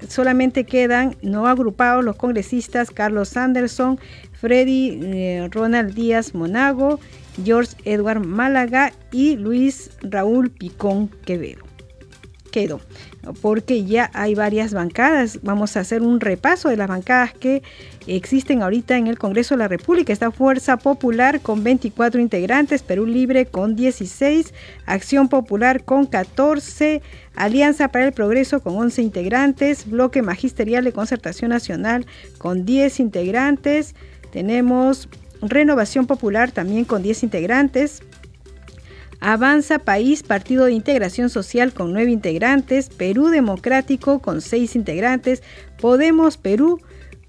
solamente 0.09 0.64
quedan 0.64 1.16
no 1.20 1.47
agrupados 1.47 2.03
los 2.03 2.16
congresistas 2.16 2.91
Carlos 2.91 3.37
Anderson, 3.37 3.99
Freddy 4.41 4.99
eh, 5.03 5.49
Ronald 5.51 5.95
Díaz 5.95 6.35
Monago, 6.35 6.99
George 7.45 7.77
Edward 7.85 8.25
Málaga 8.25 8.93
y 9.11 9.37
Luis 9.37 9.91
Raúl 10.01 10.51
Picón 10.51 11.09
Quevedo. 11.27 11.64
Quedo, 12.51 12.81
porque 13.41 13.85
ya 13.85 14.11
hay 14.14 14.35
varias 14.35 14.75
bancadas. 14.75 15.41
Vamos 15.43 15.77
a 15.77 15.81
hacer 15.81 16.03
un 16.03 16.20
repaso 16.20 16.68
de 16.68 16.77
las 16.77 16.89
bancadas 16.89 17.33
que 17.33 17.62
existen 18.07 18.62
ahorita 18.62 18.97
en 18.97 19.07
el 19.07 19.18
Congreso 19.18 19.55
de 19.55 19.61
la 19.61 19.68
República. 19.68 20.12
Está 20.12 20.31
Fuerza 20.31 20.77
Popular 20.77 21.41
con 21.41 21.62
24 21.62 22.20
integrantes, 22.20 22.83
Perú 22.83 23.07
Libre 23.07 23.47
con 23.47 23.77
16, 23.77 24.53
Acción 24.87 25.29
Popular 25.29 25.85
con 25.85 26.07
14, 26.07 27.03
Alianza 27.37 27.89
para 27.89 28.07
el 28.07 28.12
Progreso 28.12 28.61
con 28.61 28.77
11 28.77 29.03
integrantes, 29.03 29.89
Bloque 29.89 30.23
Magisterial 30.23 30.85
de 30.85 30.93
Concertación 30.93 31.51
Nacional 31.51 32.07
con 32.39 32.64
10 32.64 33.01
integrantes, 33.01 33.95
tenemos 34.33 35.09
Renovación 35.43 36.07
Popular 36.07 36.53
también 36.53 36.85
con 36.85 37.03
10 37.03 37.25
integrantes, 37.25 38.03
Avanza 39.25 39.79
País, 39.79 40.25
Partido 40.25 40.64
de 40.64 40.73
Integración 40.73 41.31
Social 41.31 41.73
con 41.73 41.93
9 41.93 42.11
integrantes, 42.11 42.89
Perú 42.89 43.29
Democrático 43.29 44.18
con 44.18 44.41
6 44.41 44.75
integrantes, 44.75 45.45
Podemos 45.81 46.37
Perú 46.37 46.81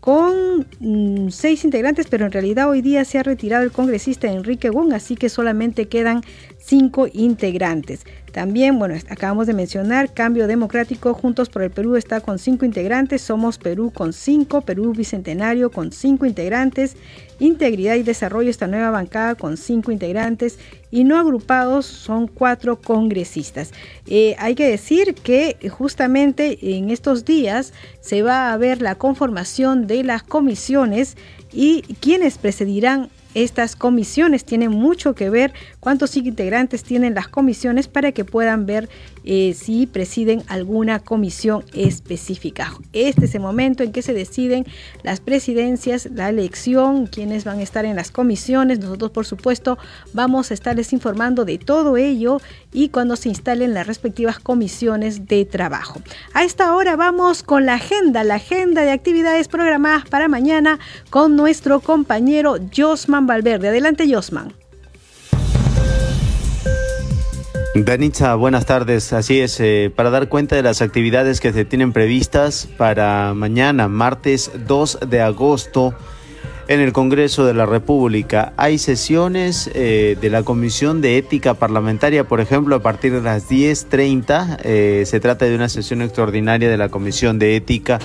con 0.03 0.67
mm, 0.81 1.29
seis 1.29 1.63
integrantes, 1.63 2.07
pero 2.09 2.25
en 2.25 2.33
realidad 2.33 2.69
hoy 2.69 2.81
día 2.81 3.05
se 3.05 3.19
ha 3.19 3.23
retirado 3.23 3.63
el 3.63 3.71
congresista 3.71 4.27
Enrique 4.27 4.69
Wong, 4.69 4.91
así 4.91 5.15
que 5.15 5.29
solamente 5.29 5.87
quedan 5.87 6.23
cinco 6.65 7.07
integrantes. 7.11 8.05
También, 8.31 8.79
bueno, 8.79 8.95
acabamos 9.09 9.45
de 9.45 9.53
mencionar, 9.53 10.13
Cambio 10.13 10.47
Democrático, 10.47 11.13
Juntos 11.13 11.49
por 11.49 11.61
el 11.61 11.69
Perú 11.69 11.95
está 11.97 12.19
con 12.21 12.39
cinco 12.39 12.65
integrantes, 12.65 13.21
Somos 13.21 13.59
Perú 13.59 13.91
con 13.93 14.11
cinco, 14.11 14.61
Perú 14.61 14.93
Bicentenario 14.93 15.69
con 15.69 15.91
cinco 15.91 16.25
integrantes, 16.25 16.95
Integridad 17.39 17.95
y 17.95 18.03
Desarrollo, 18.03 18.49
esta 18.49 18.67
nueva 18.67 18.89
bancada 18.89 19.35
con 19.35 19.57
cinco 19.57 19.91
integrantes 19.91 20.57
y 20.89 21.03
no 21.03 21.19
agrupados 21.19 21.85
son 21.85 22.27
cuatro 22.27 22.79
congresistas. 22.79 23.71
Eh, 24.07 24.35
hay 24.39 24.55
que 24.55 24.67
decir 24.67 25.13
que 25.15 25.57
justamente 25.69 26.57
en 26.77 26.89
estos 26.89 27.25
días 27.25 27.73
se 27.99 28.21
va 28.21 28.51
a 28.51 28.57
ver 28.57 28.81
la 28.81 28.95
conformación 28.95 29.85
de 29.85 30.03
las 30.03 30.23
comisiones 30.23 31.17
y 31.51 31.81
quienes 31.99 32.37
presidirán 32.37 33.09
estas 33.33 33.75
comisiones. 33.75 34.45
Tienen 34.45 34.71
mucho 34.71 35.15
que 35.15 35.29
ver 35.29 35.53
cuántos 35.79 36.15
integrantes 36.17 36.83
tienen 36.83 37.13
las 37.13 37.27
comisiones 37.27 37.87
para 37.87 38.11
que 38.11 38.25
puedan 38.25 38.65
ver 38.65 38.89
eh, 39.23 39.53
si 39.53 39.87
presiden 39.87 40.43
alguna 40.47 40.99
comisión 40.99 41.63
específica. 41.73 42.73
Este 42.93 43.25
es 43.25 43.35
el 43.35 43.41
momento 43.41 43.83
en 43.83 43.91
que 43.91 44.01
se 44.01 44.13
deciden 44.13 44.65
las 45.03 45.19
presidencias, 45.19 46.09
la 46.13 46.29
elección, 46.29 47.07
quiénes 47.07 47.43
van 47.43 47.59
a 47.59 47.63
estar 47.63 47.85
en 47.85 47.95
las 47.95 48.11
comisiones. 48.11 48.79
Nosotros, 48.79 49.11
por 49.11 49.25
supuesto, 49.25 49.77
vamos 50.13 50.51
a 50.51 50.53
estarles 50.53 50.93
informando 50.93 51.45
de 51.45 51.57
todo 51.57 51.97
ello 51.97 52.41
y 52.71 52.89
cuando 52.89 53.15
se 53.15 53.29
instalen 53.29 53.73
las 53.73 53.87
respectivas 53.87 54.39
comisiones 54.39 55.27
de 55.27 55.45
trabajo. 55.45 56.01
A 56.33 56.43
esta 56.43 56.75
hora 56.75 56.95
vamos 56.95 57.43
con 57.43 57.65
la 57.65 57.75
agenda, 57.75 58.23
la 58.23 58.35
agenda 58.35 58.81
de 58.81 58.91
actividades 58.91 59.47
programadas 59.47 60.07
para 60.09 60.27
mañana 60.27 60.79
con 61.09 61.35
nuestro 61.35 61.79
compañero 61.79 62.55
Josman 62.75 63.27
Valverde. 63.27 63.69
Adelante, 63.69 64.11
Josman. 64.11 64.62
Danitza, 67.75 68.35
buenas 68.35 68.67
tardes. 68.67 69.13
Así 69.13 69.39
es, 69.39 69.59
eh, 69.59 69.91
para 69.93 70.11
dar 70.11 70.29
cuenta 70.29 70.55
de 70.55 70.61
las 70.61 70.83
actividades 70.83 71.39
que 71.41 71.51
se 71.51 71.65
tienen 71.65 71.91
previstas 71.91 72.67
para 72.77 73.33
mañana, 73.33 73.87
martes 73.87 74.51
2 74.67 74.99
de 75.09 75.21
agosto, 75.21 75.95
en 76.67 76.81
el 76.81 76.93
Congreso 76.93 77.45
de 77.45 77.55
la 77.55 77.65
República. 77.65 78.53
Hay 78.57 78.77
sesiones 78.77 79.71
eh, 79.73 80.15
de 80.21 80.29
la 80.29 80.43
Comisión 80.43 81.01
de 81.01 81.17
Ética 81.17 81.55
Parlamentaria, 81.55 82.25
por 82.25 82.41
ejemplo, 82.41 82.75
a 82.75 82.83
partir 82.83 83.11
de 83.11 83.21
las 83.21 83.49
10.30. 83.49 84.59
Eh, 84.63 85.03
se 85.07 85.19
trata 85.19 85.45
de 85.45 85.55
una 85.55 85.67
sesión 85.67 86.03
extraordinaria 86.03 86.69
de 86.69 86.77
la 86.77 86.89
Comisión 86.89 87.39
de 87.39 87.55
Ética 87.55 87.97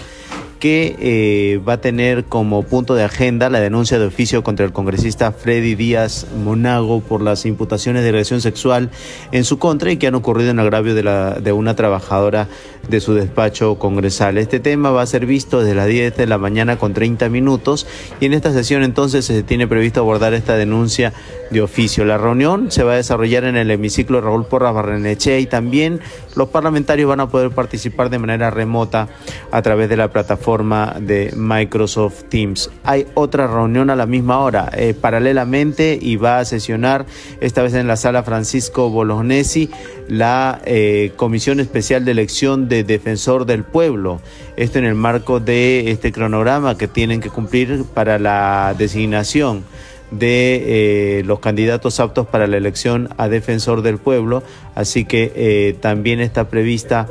que 0.59 0.97
eh, 0.99 1.59
va 1.59 1.75
a 1.75 1.81
tener 1.81 2.25
como 2.25 2.65
punto 2.65 2.95
de 2.95 3.05
agenda 3.05 3.49
la 3.49 3.61
denuncia 3.61 3.99
de 3.99 4.07
oficio 4.07 4.43
contra 4.43 4.67
el 4.67 4.73
congresista 4.73 5.31
Freddy 5.31 5.77
Díaz 5.77 6.27
Monago 6.45 7.01
por 7.01 7.23
las 7.23 7.47
imputaciones 7.47 8.03
de 8.03 8.09
agresión 8.09 8.41
sexual 8.41 8.91
en 9.31 9.45
su 9.45 9.59
contra 9.59 9.93
y 9.93 9.97
que 9.97 10.09
han 10.09 10.17
ocurrido 10.17 10.51
en 10.51 10.59
agravio 10.59 10.95
de, 10.95 11.05
la, 11.05 11.35
de 11.35 11.53
una 11.53 11.77
trabajadora 11.77 12.49
de 12.89 13.01
su 13.01 13.15
despacho 13.15 13.79
congresal. 13.79 14.39
Este 14.39 14.59
tema 14.59 14.91
va 14.91 15.03
a 15.03 15.07
ser 15.07 15.27
visto 15.27 15.61
desde 15.61 15.75
las 15.75 15.87
10 15.87 16.17
de 16.17 16.27
la 16.27 16.39
mañana 16.39 16.77
con 16.77 16.93
30 16.93 17.29
minutos 17.29 17.87
y 18.21 18.27
en 18.27 18.33
esta 18.33 18.53
sesión 18.53 18.83
entonces 18.83 19.27
se 19.27 19.43
tiene 19.43 19.69
previsto 19.69 20.01
abordar 20.01 20.35
esta 20.35 20.57
denuncia 20.57 21.13
de 21.51 21.61
oficio. 21.61 22.05
La 22.05 22.19
reunión 22.19 22.73
se 22.73 22.83
va 22.83 22.95
a 22.95 22.97
desarrollar 22.97 23.45
en 23.45 23.57
el 23.57 23.71
hemiciclo 23.71 24.21
Raúl 24.21 24.47
Porras 24.47 24.75
Barreneche 24.75 25.39
y 25.39 25.47
también 25.47 26.01
los 26.35 26.49
parlamentarios 26.49 27.09
van 27.09 27.21
a 27.21 27.29
poder 27.29 27.51
participar 27.51 28.11
de 28.11 28.19
manera 28.19 28.51
remota 28.51 29.09
a 29.53 29.63
través 29.63 29.89
de 29.89 29.97
la 29.97 30.09
plataforma 30.09 30.48
de 30.49 31.35
Microsoft 31.37 32.25
Teams. 32.31 32.71
Hay 32.83 33.07
otra 33.13 33.47
reunión 33.47 33.91
a 33.91 33.97
la 33.97 34.07
misma 34.07 34.39
hora, 34.39 34.71
eh, 34.73 34.95
paralelamente, 34.99 35.99
y 36.01 36.17
va 36.17 36.39
a 36.39 36.47
sesionar 36.47 37.05
esta 37.43 37.63
vez 37.63 37.75
en 37.75 37.87
la 37.87 37.97
sala 37.97 38.23
Francisco 38.23 38.89
Bolognesi 38.89 39.69
la 40.09 40.63
eh, 40.65 41.13
Comisión 41.17 41.61
Especial 41.61 42.07
de 42.07 42.13
Elección 42.13 42.67
de 42.67 42.83
Defensor 42.83 43.45
del 43.45 43.63
Pueblo. 43.63 44.23
Esto 44.57 44.79
en 44.79 44.87
el 44.87 44.95
marco 44.95 45.39
de 45.39 45.91
este 45.91 46.13
cronograma 46.13 46.79
que 46.79 46.89
tienen 46.89 47.21
que 47.21 47.29
cumplir 47.29 47.85
para 47.93 48.19
la 48.19 48.75
designación 48.79 49.65
de 50.11 51.19
eh, 51.19 51.23
los 51.25 51.41
candidatos 51.41 52.01
aptos 52.01 52.27
para 52.27 52.47
la 52.47 52.57
elección 52.57 53.09
a 53.19 53.29
defensor 53.29 53.83
del 53.83 53.99
pueblo, 53.99 54.43
así 54.75 55.05
que 55.05 55.33
eh, 55.35 55.77
también 55.81 56.21
está 56.21 56.49
prevista 56.49 57.09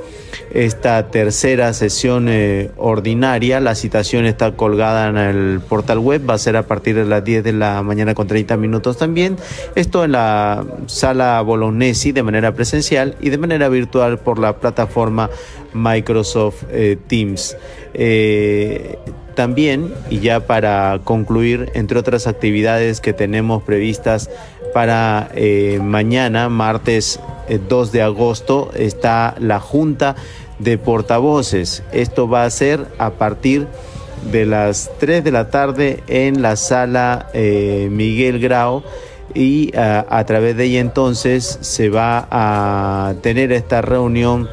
esta 0.51 1.09
tercera 1.09 1.73
sesión 1.73 2.27
eh, 2.29 2.71
ordinaria, 2.77 3.59
la 3.59 3.75
citación 3.75 4.25
está 4.25 4.53
colgada 4.53 5.09
en 5.09 5.17
el 5.17 5.59
portal 5.59 5.99
web, 5.99 6.27
va 6.27 6.35
a 6.35 6.37
ser 6.37 6.57
a 6.57 6.63
partir 6.63 6.95
de 6.95 7.05
las 7.05 7.23
10 7.23 7.43
de 7.43 7.53
la 7.53 7.83
mañana 7.83 8.15
con 8.15 8.27
30 8.27 8.57
minutos 8.57 8.97
también, 8.97 9.37
esto 9.75 10.03
en 10.03 10.13
la 10.13 10.65
sala 10.87 11.41
Bolognesi 11.41 12.11
de 12.11 12.23
manera 12.23 12.53
presencial 12.53 13.15
y 13.21 13.29
de 13.29 13.37
manera 13.37 13.69
virtual 13.69 14.17
por 14.19 14.39
la 14.39 14.57
plataforma 14.57 15.29
Microsoft 15.73 16.63
Teams. 17.07 17.55
También, 19.37 19.93
y 20.09 20.19
ya 20.19 20.47
para 20.47 20.99
concluir, 21.03 21.69
entre 21.75 21.99
otras 21.99 22.25
actividades 22.25 23.01
que 23.01 23.13
tenemos 23.13 23.61
previstas 23.61 24.31
para 24.73 25.29
eh, 25.35 25.79
mañana, 25.79 26.49
martes 26.49 27.19
2 27.47 27.87
eh, 27.87 27.91
de 27.91 28.01
agosto, 28.01 28.71
está 28.73 29.35
la 29.37 29.59
Junta 29.59 30.15
de 30.57 30.79
Portavoces. 30.79 31.83
Esto 31.91 32.27
va 32.27 32.45
a 32.45 32.49
ser 32.49 32.87
a 32.97 33.11
partir 33.11 33.67
de 34.31 34.47
las 34.47 34.89
3 34.97 35.23
de 35.23 35.31
la 35.31 35.51
tarde 35.51 36.01
en 36.07 36.41
la 36.41 36.55
sala 36.55 37.29
eh, 37.35 37.89
Miguel 37.91 38.39
Grau 38.39 38.81
y 39.35 39.71
a 39.75 40.23
través 40.25 40.57
de 40.57 40.63
ella 40.63 40.79
entonces 40.79 41.59
se 41.61 41.89
va 41.89 42.27
a 42.31 43.13
tener 43.21 43.51
esta 43.51 43.83
reunión 43.83 44.49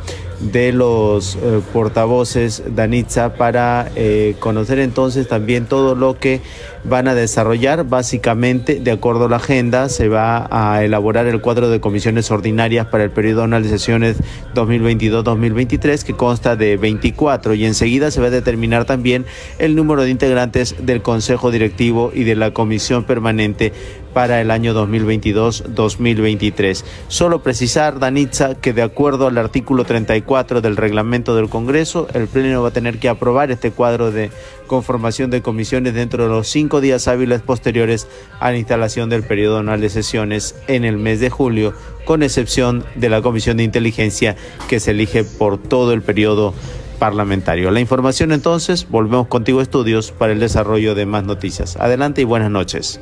de 0.53 0.73
los 0.73 1.37
eh, 1.37 1.61
portavoces 1.73 2.63
Danitza 2.75 3.35
para 3.35 3.91
eh, 3.97 4.37
conocer 4.39 4.79
entonces 4.79 5.27
también 5.27 5.67
todo 5.67 5.95
lo 5.95 6.19
que 6.19 6.41
van 6.85 7.09
a 7.09 7.15
desarrollar. 7.15 7.85
Básicamente, 7.85 8.81
de 8.81 8.91
acuerdo 8.91 9.27
a 9.27 9.29
la 9.29 9.37
agenda, 9.37 9.89
se 9.89 10.09
va 10.09 10.49
a 10.51 10.85
elaborar 10.85 11.27
el 11.27 11.41
cuadro 11.41 11.69
de 11.69 11.81
comisiones 11.81 12.31
ordinarias 12.31 12.87
para 12.87 13.05
el 13.05 13.11
periodo 13.11 13.45
anual 13.45 13.63
de 13.63 13.69
sesiones 13.69 14.17
2022-2023 14.55 16.03
que 16.03 16.15
consta 16.15 16.57
de 16.57 16.77
24 16.77 17.55
y 17.55 17.65
enseguida 17.65 18.11
se 18.11 18.21
va 18.21 18.29
a 18.29 18.31
determinar 18.31 18.85
también 18.85 19.25
el 19.59 19.75
número 19.75 20.03
de 20.03 20.11
integrantes 20.11 20.77
del 20.81 21.03
Consejo 21.03 21.51
Directivo 21.51 22.13
y 22.15 22.25
de 22.25 22.37
la 22.37 22.53
Comisión 22.53 23.05
Permanente 23.05 23.73
para 24.15 24.41
el 24.41 24.51
año 24.51 24.73
2022-2023. 24.75 26.85
Solo 27.09 27.43
precisar, 27.43 27.99
Danitza, 27.99 28.55
que 28.55 28.73
de 28.73 28.83
acuerdo 28.83 29.27
al 29.27 29.37
artículo 29.37 29.85
34 29.85 30.61
del 30.61 30.77
reglamento 30.77 31.35
del 31.35 31.49
Congreso, 31.51 32.07
el 32.15 32.29
Pleno 32.29 32.63
va 32.63 32.69
a 32.69 32.73
tener 32.73 32.99
que 32.99 33.09
aprobar 33.09 33.51
este 33.51 33.73
cuadro 33.73 34.13
de 34.13 34.31
conformación 34.69 35.31
de 35.31 35.43
comisiones 35.43 35.95
dentro 35.95 36.23
de 36.23 36.31
los 36.31 36.49
cinco 36.49 36.74
días 36.81 37.09
hábiles 37.09 37.43
posteriores 37.43 38.07
a 38.41 38.51
la 38.51 38.59
instalación 38.59 39.11
del 39.11 39.23
periodo 39.23 39.59
anual 39.59 39.81
de 39.81 39.91
sesiones 39.91 40.55
en 40.69 40.85
el 40.85 40.97
mes 40.97 41.21
de 41.21 41.31
julio, 41.31 41.75
con 42.05 42.23
excepción 42.23 42.85
de 42.95 43.09
la 43.09 43.23
Comisión 43.23 43.57
de 43.57 43.65
Inteligencia 43.65 44.37
que 44.69 44.81
se 44.81 44.93
elige 44.93 45.25
por 45.25 45.59
todo 45.59 45.93
el 45.93 46.03
periodo 46.03 46.55
parlamentario. 46.99 47.71
La 47.71 47.81
información 47.81 48.33
entonces, 48.33 48.89
volvemos 48.89 49.27
contigo 49.27 49.61
estudios 49.61 50.13
para 50.13 50.33
el 50.33 50.41
desarrollo 50.41 50.95
de 50.95 51.07
más 51.07 51.25
noticias. 51.25 51.77
Adelante 51.77 52.23
y 52.23 52.25
buenas 52.25 52.51
noches. 52.51 53.01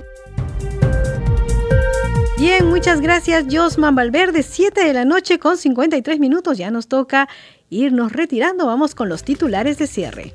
Bien, 2.38 2.66
muchas 2.68 3.00
gracias 3.00 3.44
Josman 3.48 3.94
Valverde, 3.94 4.42
7 4.42 4.84
de 4.84 4.92
la 4.92 5.04
noche 5.04 5.38
con 5.38 5.56
53 5.56 6.18
minutos, 6.18 6.58
ya 6.58 6.72
nos 6.72 6.88
toca 6.88 7.28
irnos 7.70 8.10
retirando, 8.10 8.66
vamos 8.66 8.96
con 8.96 9.08
los 9.08 9.22
titulares 9.22 9.78
de 9.78 9.86
cierre. 9.86 10.32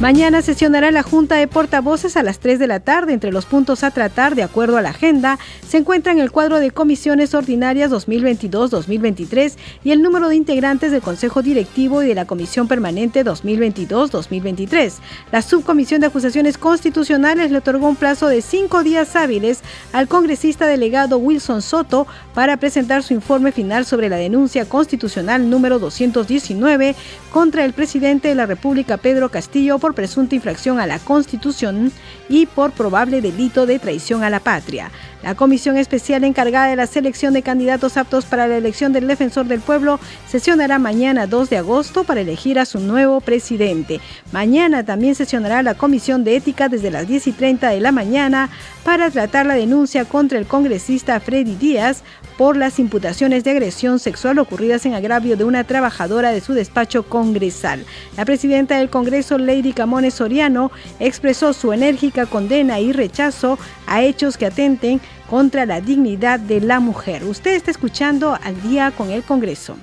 Mañana 0.00 0.42
sesionará 0.42 0.92
la 0.92 1.02
Junta 1.02 1.34
de 1.34 1.48
Portavoces 1.48 2.16
a 2.16 2.22
las 2.22 2.38
3 2.38 2.60
de 2.60 2.68
la 2.68 2.78
tarde. 2.78 3.14
Entre 3.14 3.32
los 3.32 3.46
puntos 3.46 3.82
a 3.82 3.90
tratar, 3.90 4.36
de 4.36 4.44
acuerdo 4.44 4.76
a 4.76 4.82
la 4.82 4.90
agenda, 4.90 5.40
se 5.66 5.76
encuentran 5.76 6.20
el 6.20 6.30
cuadro 6.30 6.60
de 6.60 6.70
comisiones 6.70 7.34
ordinarias 7.34 7.90
2022-2023 7.90 9.56
y 9.82 9.90
el 9.90 10.00
número 10.00 10.28
de 10.28 10.36
integrantes 10.36 10.92
del 10.92 11.02
Consejo 11.02 11.42
Directivo 11.42 12.00
y 12.04 12.06
de 12.06 12.14
la 12.14 12.26
Comisión 12.26 12.68
Permanente 12.68 13.24
2022-2023. 13.24 14.92
La 15.32 15.42
Subcomisión 15.42 16.00
de 16.00 16.06
Acusaciones 16.06 16.58
Constitucionales 16.58 17.50
le 17.50 17.58
otorgó 17.58 17.88
un 17.88 17.96
plazo 17.96 18.28
de 18.28 18.40
cinco 18.40 18.84
días 18.84 19.16
hábiles 19.16 19.62
al 19.92 20.06
congresista 20.06 20.68
delegado 20.68 21.18
Wilson 21.18 21.60
Soto 21.60 22.06
para 22.34 22.56
presentar 22.58 23.02
su 23.02 23.14
informe 23.14 23.50
final 23.50 23.84
sobre 23.84 24.08
la 24.08 24.16
denuncia 24.16 24.64
constitucional 24.68 25.50
número 25.50 25.80
219 25.80 26.94
contra 27.32 27.64
el 27.64 27.72
presidente 27.72 28.28
de 28.28 28.36
la 28.36 28.46
República, 28.46 28.96
Pedro 28.96 29.28
Castillo, 29.28 29.80
por 29.88 29.94
presunta 29.94 30.34
infracción 30.34 30.78
a 30.80 30.86
la 30.86 30.98
Constitución 30.98 31.90
y 32.28 32.44
por 32.44 32.72
probable 32.72 33.22
delito 33.22 33.64
de 33.64 33.78
traición 33.78 34.22
a 34.22 34.28
la 34.28 34.38
patria. 34.38 34.90
La 35.22 35.34
comisión 35.34 35.78
especial 35.78 36.24
encargada 36.24 36.66
de 36.66 36.76
la 36.76 36.86
selección 36.86 37.32
de 37.32 37.40
candidatos 37.40 37.96
aptos 37.96 38.26
para 38.26 38.46
la 38.46 38.58
elección 38.58 38.92
del 38.92 39.06
defensor 39.06 39.46
del 39.46 39.60
pueblo 39.60 39.98
sesionará 40.28 40.78
mañana 40.78 41.26
2 41.26 41.48
de 41.48 41.56
agosto 41.56 42.04
para 42.04 42.20
elegir 42.20 42.58
a 42.58 42.66
su 42.66 42.80
nuevo 42.80 43.22
presidente. 43.22 43.98
Mañana 44.30 44.84
también 44.84 45.14
sesionará 45.14 45.62
la 45.62 45.72
comisión 45.72 46.22
de 46.22 46.36
ética 46.36 46.68
desde 46.68 46.90
las 46.90 47.08
10 47.08 47.28
y 47.28 47.32
30 47.32 47.70
de 47.70 47.80
la 47.80 47.90
mañana 47.90 48.50
para 48.84 49.10
tratar 49.10 49.46
la 49.46 49.54
denuncia 49.54 50.04
contra 50.04 50.38
el 50.38 50.46
congresista 50.46 51.18
Freddy 51.18 51.54
Díaz 51.54 52.02
por 52.38 52.56
las 52.56 52.78
imputaciones 52.78 53.42
de 53.42 53.50
agresión 53.50 53.98
sexual 53.98 54.38
ocurridas 54.38 54.86
en 54.86 54.94
agravio 54.94 55.36
de 55.36 55.42
una 55.42 55.64
trabajadora 55.64 56.30
de 56.30 56.40
su 56.40 56.54
despacho 56.54 57.02
congresal. 57.02 57.84
La 58.16 58.24
presidenta 58.24 58.78
del 58.78 58.90
Congreso, 58.90 59.38
Lady 59.38 59.72
Camones 59.72 60.14
Soriano, 60.14 60.70
expresó 61.00 61.52
su 61.52 61.72
enérgica 61.72 62.26
condena 62.26 62.78
y 62.78 62.92
rechazo 62.92 63.58
a 63.88 64.02
hechos 64.02 64.38
que 64.38 64.46
atenten 64.46 65.00
contra 65.28 65.66
la 65.66 65.80
dignidad 65.80 66.38
de 66.38 66.60
la 66.60 66.78
mujer. 66.78 67.24
Usted 67.24 67.54
está 67.54 67.72
escuchando 67.72 68.38
al 68.42 68.62
día 68.62 68.92
con 68.92 69.10
el 69.10 69.24
Congreso. 69.24 69.76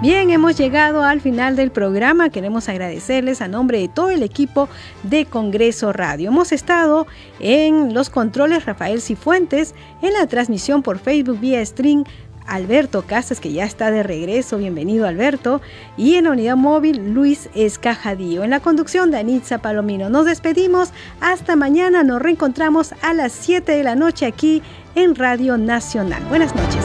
Bien, 0.00 0.30
hemos 0.30 0.56
llegado 0.56 1.04
al 1.04 1.20
final 1.20 1.56
del 1.56 1.70
programa. 1.70 2.30
Queremos 2.30 2.70
agradecerles 2.70 3.42
a 3.42 3.48
nombre 3.48 3.80
de 3.80 3.88
todo 3.88 4.08
el 4.08 4.22
equipo 4.22 4.66
de 5.02 5.26
Congreso 5.26 5.92
Radio. 5.92 6.30
Hemos 6.30 6.52
estado 6.52 7.06
en 7.38 7.92
los 7.92 8.08
controles 8.08 8.64
Rafael 8.64 9.02
Cifuentes, 9.02 9.74
en 10.00 10.14
la 10.14 10.26
transmisión 10.26 10.82
por 10.82 10.98
Facebook 10.98 11.38
vía 11.38 11.64
stream 11.66 12.04
Alberto 12.46 13.02
Casas, 13.02 13.40
que 13.40 13.52
ya 13.52 13.66
está 13.66 13.90
de 13.90 14.02
regreso. 14.02 14.56
Bienvenido, 14.56 15.06
Alberto. 15.06 15.60
Y 15.98 16.14
en 16.14 16.24
la 16.24 16.30
unidad 16.30 16.56
móvil, 16.56 17.12
Luis 17.12 17.50
Escajadío. 17.54 18.42
En 18.42 18.50
la 18.50 18.60
conducción, 18.60 19.10
Danitza 19.10 19.58
Palomino. 19.58 20.08
Nos 20.08 20.24
despedimos. 20.24 20.94
Hasta 21.20 21.56
mañana. 21.56 22.04
Nos 22.04 22.22
reencontramos 22.22 22.94
a 23.02 23.12
las 23.12 23.32
7 23.32 23.70
de 23.70 23.84
la 23.84 23.96
noche 23.96 24.24
aquí 24.24 24.62
en 24.94 25.14
Radio 25.14 25.58
Nacional. 25.58 26.22
Buenas 26.30 26.54
noches. 26.54 26.84